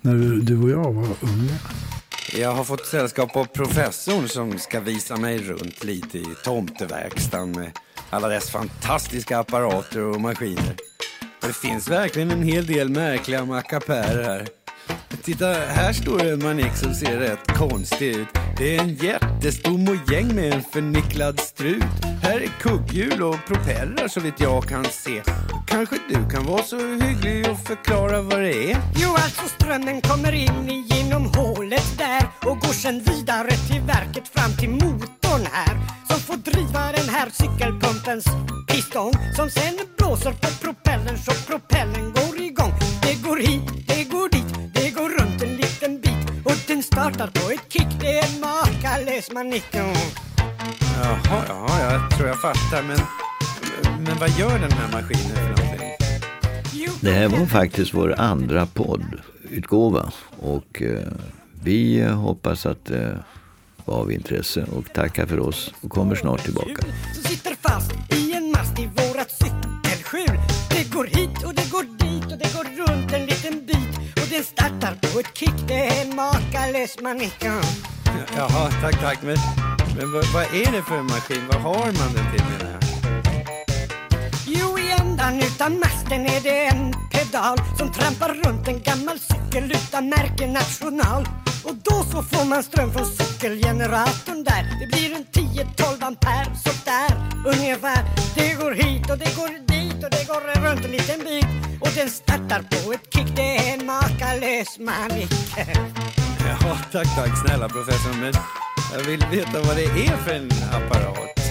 när 0.00 0.14
du 0.42 0.62
och 0.62 0.70
jag 0.70 0.92
var 0.92 1.06
unga. 1.20 1.58
Jag 2.38 2.52
har 2.52 2.64
fått 2.64 2.86
sällskap 2.86 3.36
av 3.36 3.44
professorn 3.44 4.28
som 4.28 4.58
ska 4.58 4.80
visa 4.80 5.16
mig 5.16 5.38
runt 5.38 5.84
lite 5.84 6.18
i 6.18 6.26
tomteverkstan 6.44 7.50
med 7.50 7.70
alla 8.10 8.28
dess 8.28 8.50
fantastiska 8.50 9.38
apparater 9.38 10.02
och 10.02 10.20
maskiner. 10.20 10.76
Och 11.42 11.48
det 11.48 11.56
finns 11.56 11.88
verkligen 11.88 12.30
en 12.30 12.42
hel 12.42 12.66
del 12.66 12.88
märkliga 12.88 13.44
mackapärer 13.44 14.24
här. 14.24 14.48
Titta, 15.22 15.46
här 15.52 15.92
står 15.92 16.24
en 16.24 16.42
manik 16.42 16.76
som 16.76 16.94
ser 16.94 17.18
rätt 17.18 17.52
konstig 17.58 18.16
ut. 18.16 18.28
Det 18.58 18.76
är 18.76 18.82
en 18.82 18.94
jättestor 18.94 19.78
mojäng 19.78 20.34
med 20.34 20.54
en 20.54 20.62
förnicklad 20.62 21.40
strut. 21.40 21.84
Här 22.22 22.40
är 22.40 22.48
kugghjul 22.60 23.22
och 23.22 23.36
propellrar 23.46 24.08
så 24.08 24.20
vitt 24.20 24.40
jag 24.40 24.64
kan 24.64 24.84
se. 24.84 25.22
Kanske 25.66 25.96
du 26.08 26.30
kan 26.30 26.44
vara 26.44 26.62
så 26.62 26.76
hygglig 26.76 27.50
och 27.50 27.58
förklara 27.58 28.22
vad 28.22 28.40
det 28.40 28.72
är? 28.72 28.76
Jo, 28.96 29.10
alltså 29.10 29.48
strömmen 29.48 30.00
kommer 30.00 30.32
in 30.32 30.84
genom 30.86 31.26
hålet 31.26 31.98
där 31.98 32.50
och 32.50 32.58
går 32.58 32.72
sen 32.72 33.02
vidare 33.02 33.50
till 33.50 33.80
verket 33.80 34.28
fram 34.28 34.52
till 34.60 34.70
motorn 34.70 35.15
här 35.52 35.76
som 36.08 36.20
får 36.20 36.36
driva 36.36 36.92
den 36.92 37.08
här 37.08 37.28
cykelpumpens 37.30 38.26
pistong 38.68 39.12
som 39.36 39.50
sen 39.50 39.78
blåser 39.98 40.32
på 40.32 40.48
propellern 40.64 41.18
så 41.18 41.32
propellern 41.50 42.12
går 42.12 42.40
igång. 42.40 42.72
Det 43.02 43.28
går 43.28 43.36
hit, 43.36 43.62
det 43.86 44.04
går 44.04 44.28
dit, 44.28 44.74
det 44.74 44.90
går 44.90 45.08
runt 45.08 45.42
en 45.42 45.56
liten 45.56 46.00
bit 46.00 46.44
och 46.44 46.58
den 46.66 46.82
startar 46.82 47.26
på 47.26 47.50
ett 47.50 47.72
kick. 47.72 47.86
Det 48.00 48.18
är 48.18 48.34
en 48.34 48.40
makalös 48.40 49.32
manik. 49.32 49.64
Jaha, 49.72 51.44
jaha, 51.48 51.92
jag 51.92 52.10
tror 52.10 52.28
jag 52.28 52.40
fattar. 52.40 52.82
Men, 52.82 52.98
men 54.04 54.18
vad 54.18 54.30
gör 54.30 54.58
den 54.58 54.72
här 54.72 54.92
maskinen 54.92 55.36
för 55.36 55.62
någonting? 55.62 55.96
Det 57.00 57.12
här 57.12 57.28
var 57.28 57.46
faktiskt 57.46 57.94
vår 57.94 58.20
andra 58.20 58.66
poddutgåva. 58.66 60.12
Och 60.40 60.82
eh, 60.82 61.12
vi 61.62 62.02
hoppas 62.02 62.66
att 62.66 62.90
eh, 62.90 63.10
av 63.86 64.12
intresse 64.12 64.66
och 64.76 64.92
tackar 64.92 65.26
för 65.26 65.40
oss 65.40 65.74
och 65.80 65.90
kommer 65.90 66.14
snart 66.14 66.44
tillbaka. 66.44 66.82
Som 67.14 67.22
sitter 67.24 67.54
fast 67.60 67.92
i 68.12 68.32
en 68.32 68.50
mast 68.50 68.78
i 68.78 68.86
vårat 68.86 69.30
cykelskjul. 69.30 70.40
Det 70.70 70.92
går 70.92 71.04
hit 71.04 71.44
och 71.44 71.54
det 71.54 71.70
går 71.70 71.82
dit 71.82 72.32
och 72.32 72.38
det 72.38 72.54
går 72.56 72.86
runt 72.86 73.12
en 73.12 73.26
liten 73.26 73.66
bit. 73.66 73.98
Och 74.22 74.28
den 74.30 74.44
startar 74.44 74.94
på 75.12 75.20
ett 75.20 75.36
kick, 75.38 75.68
det 75.68 75.86
är 75.86 76.04
en 76.04 76.16
makalös 76.16 77.00
manika. 77.02 77.60
Jaha, 78.36 78.70
tack, 78.80 79.00
tack. 79.00 79.18
Men, 79.22 79.36
men 79.96 80.12
vad, 80.12 80.24
vad 80.34 80.42
är 80.44 80.72
det 80.72 80.82
för 80.82 81.02
maskin? 81.02 81.42
Vad 81.52 81.60
har 81.60 81.86
man 81.86 82.14
den 82.14 82.26
till 82.32 82.44
menar 82.44 82.72
jag? 82.72 82.82
Jo, 84.46 84.78
i 84.78 84.90
ändan 85.00 85.38
utan 85.38 85.78
masten 85.78 86.26
är 86.26 86.40
det 86.40 86.66
en 86.66 86.92
pedal 87.12 87.58
som 87.78 87.92
trampar 87.92 88.34
runt 88.44 88.68
en 88.68 88.82
gammal 88.82 89.18
cykel 89.18 89.72
utan 89.72 90.08
märke 90.08 90.46
national. 90.46 91.26
Och 91.68 91.74
då 91.82 92.04
så 92.12 92.22
får 92.22 92.44
man 92.44 92.62
ström 92.62 92.92
från 92.92 93.06
cykelgeneratorn 93.06 94.44
där. 94.44 94.62
Det 94.80 94.86
blir 94.86 95.16
en 95.16 95.24
10-12 95.24 96.04
ampere, 96.04 96.56
sådär 96.64 97.10
ungefär. 97.46 98.04
Det 98.34 98.54
går 98.54 98.72
hit 98.72 99.10
och 99.10 99.18
det 99.18 99.36
går 99.36 99.66
dit 99.66 100.04
och 100.04 100.10
det 100.10 100.26
går 100.26 100.68
runt 100.68 100.84
en 100.84 100.90
liten 100.90 101.18
bit. 101.18 101.46
Och 101.80 101.88
den 101.94 102.10
startar 102.10 102.62
på 102.62 102.92
ett 102.92 103.14
kick, 103.14 103.36
det 103.36 103.56
är 103.56 103.74
en 103.74 103.86
makalös 103.86 104.78
manick. 104.78 105.32
Ja, 106.62 106.78
tack, 106.92 107.14
tack 107.16 107.46
snälla 107.46 107.68
professor. 107.68 108.20
Men 108.20 108.32
jag 108.92 109.00
vill 109.04 109.26
veta 109.30 109.60
vad 109.62 109.76
det 109.76 109.84
är 109.84 110.16
för 110.16 110.34
en 110.34 110.50
apparat. 110.72 111.45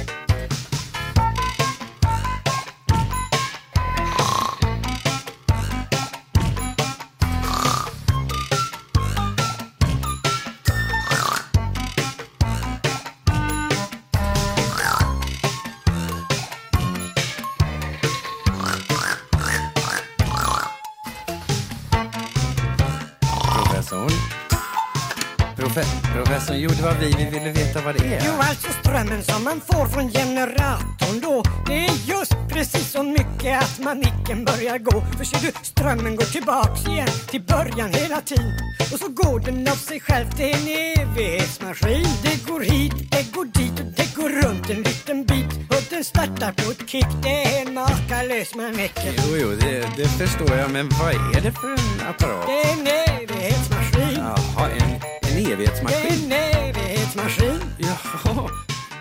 Professorn, 26.55 26.61
jo 26.61 26.69
det 26.69 26.81
var 26.81 26.93
vi, 26.99 27.23
vi 27.23 27.39
ville 27.39 27.51
veta 27.51 27.81
vad 27.81 27.95
det 27.95 28.15
är. 28.15 28.21
Jo, 28.25 28.33
alltså 28.39 28.67
strömmen 28.81 29.23
som 29.23 29.43
man 29.43 29.61
får 29.61 29.85
från 29.85 30.11
generatorn 30.11 31.19
då 31.21 31.43
Det 31.67 31.85
är 31.85 31.91
just 32.07 32.35
precis 32.49 32.91
så 32.91 33.03
mycket 33.03 33.63
att 33.63 33.79
manicken 33.79 34.45
börjar 34.45 34.77
gå. 34.77 35.01
För 35.17 35.25
ser 35.25 35.41
du, 35.45 35.51
strömmen 35.63 36.15
går 36.15 36.25
tillbaks 36.25 36.87
igen 36.87 37.07
till 37.31 37.41
början 37.41 37.93
hela 37.93 38.21
tiden. 38.21 38.53
Och 38.93 38.99
så 38.99 39.07
går 39.07 39.39
den 39.39 39.67
av 39.67 39.75
sig 39.75 39.99
själv, 39.99 40.25
det 40.37 40.51
är 40.51 40.57
en 40.57 40.67
evighetsmaskin. 41.01 42.07
Det 42.23 42.51
går 42.51 42.59
hit, 42.59 42.93
det 43.11 43.31
går 43.33 43.45
dit 43.45 43.79
och 43.79 43.91
det 43.95 44.15
går 44.15 44.29
runt 44.29 44.69
en 44.69 44.83
liten 44.83 45.25
bit. 45.25 45.74
Den 45.95 46.03
startar 46.03 46.51
på 46.51 46.71
ett 46.71 46.89
kick, 46.89 47.05
det 47.23 47.43
är 47.43 47.67
en 47.67 47.73
makalös 47.73 48.55
manicke 48.55 49.13
Jo, 49.17 49.37
jo, 49.41 49.49
det, 49.49 49.87
det 49.97 50.07
förstår 50.07 50.57
jag, 50.57 50.71
men 50.71 50.89
vad 50.89 51.13
är 51.37 51.41
det 51.41 51.51
för 51.51 51.67
en 51.71 52.07
apparat? 52.07 52.47
Det 52.47 52.61
är 52.61 52.73
en 52.73 52.87
evighetsmaskin 53.21 54.17
Jaha, 54.17 54.69
en, 54.69 54.91
en 54.91 54.99
Det 55.21 55.43
är 55.43 55.53
evighetsmaskin? 55.53 56.31
en 56.31 56.31
evighetsmaskin 56.31 57.59
Jaha, 57.77 58.49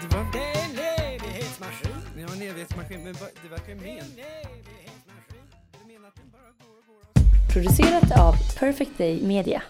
det 0.00 0.16
var... 0.16 0.26
Det 0.32 0.38
är 0.38 0.64
en 0.64 0.78
evighetsmaskin 1.14 1.96
Ja, 2.18 2.26
en 2.34 2.42
evighetsmaskin, 2.42 3.04
men 3.04 3.14
vad, 3.20 3.28
det 3.42 3.48
verkar 3.48 3.68
ju 3.68 3.74
men... 3.74 3.84
evighetsmaskin. 3.86 5.42
Producerat 7.52 8.18
av 8.18 8.34
Perfect 8.58 8.98
Day 8.98 9.22
Media. 9.22 9.62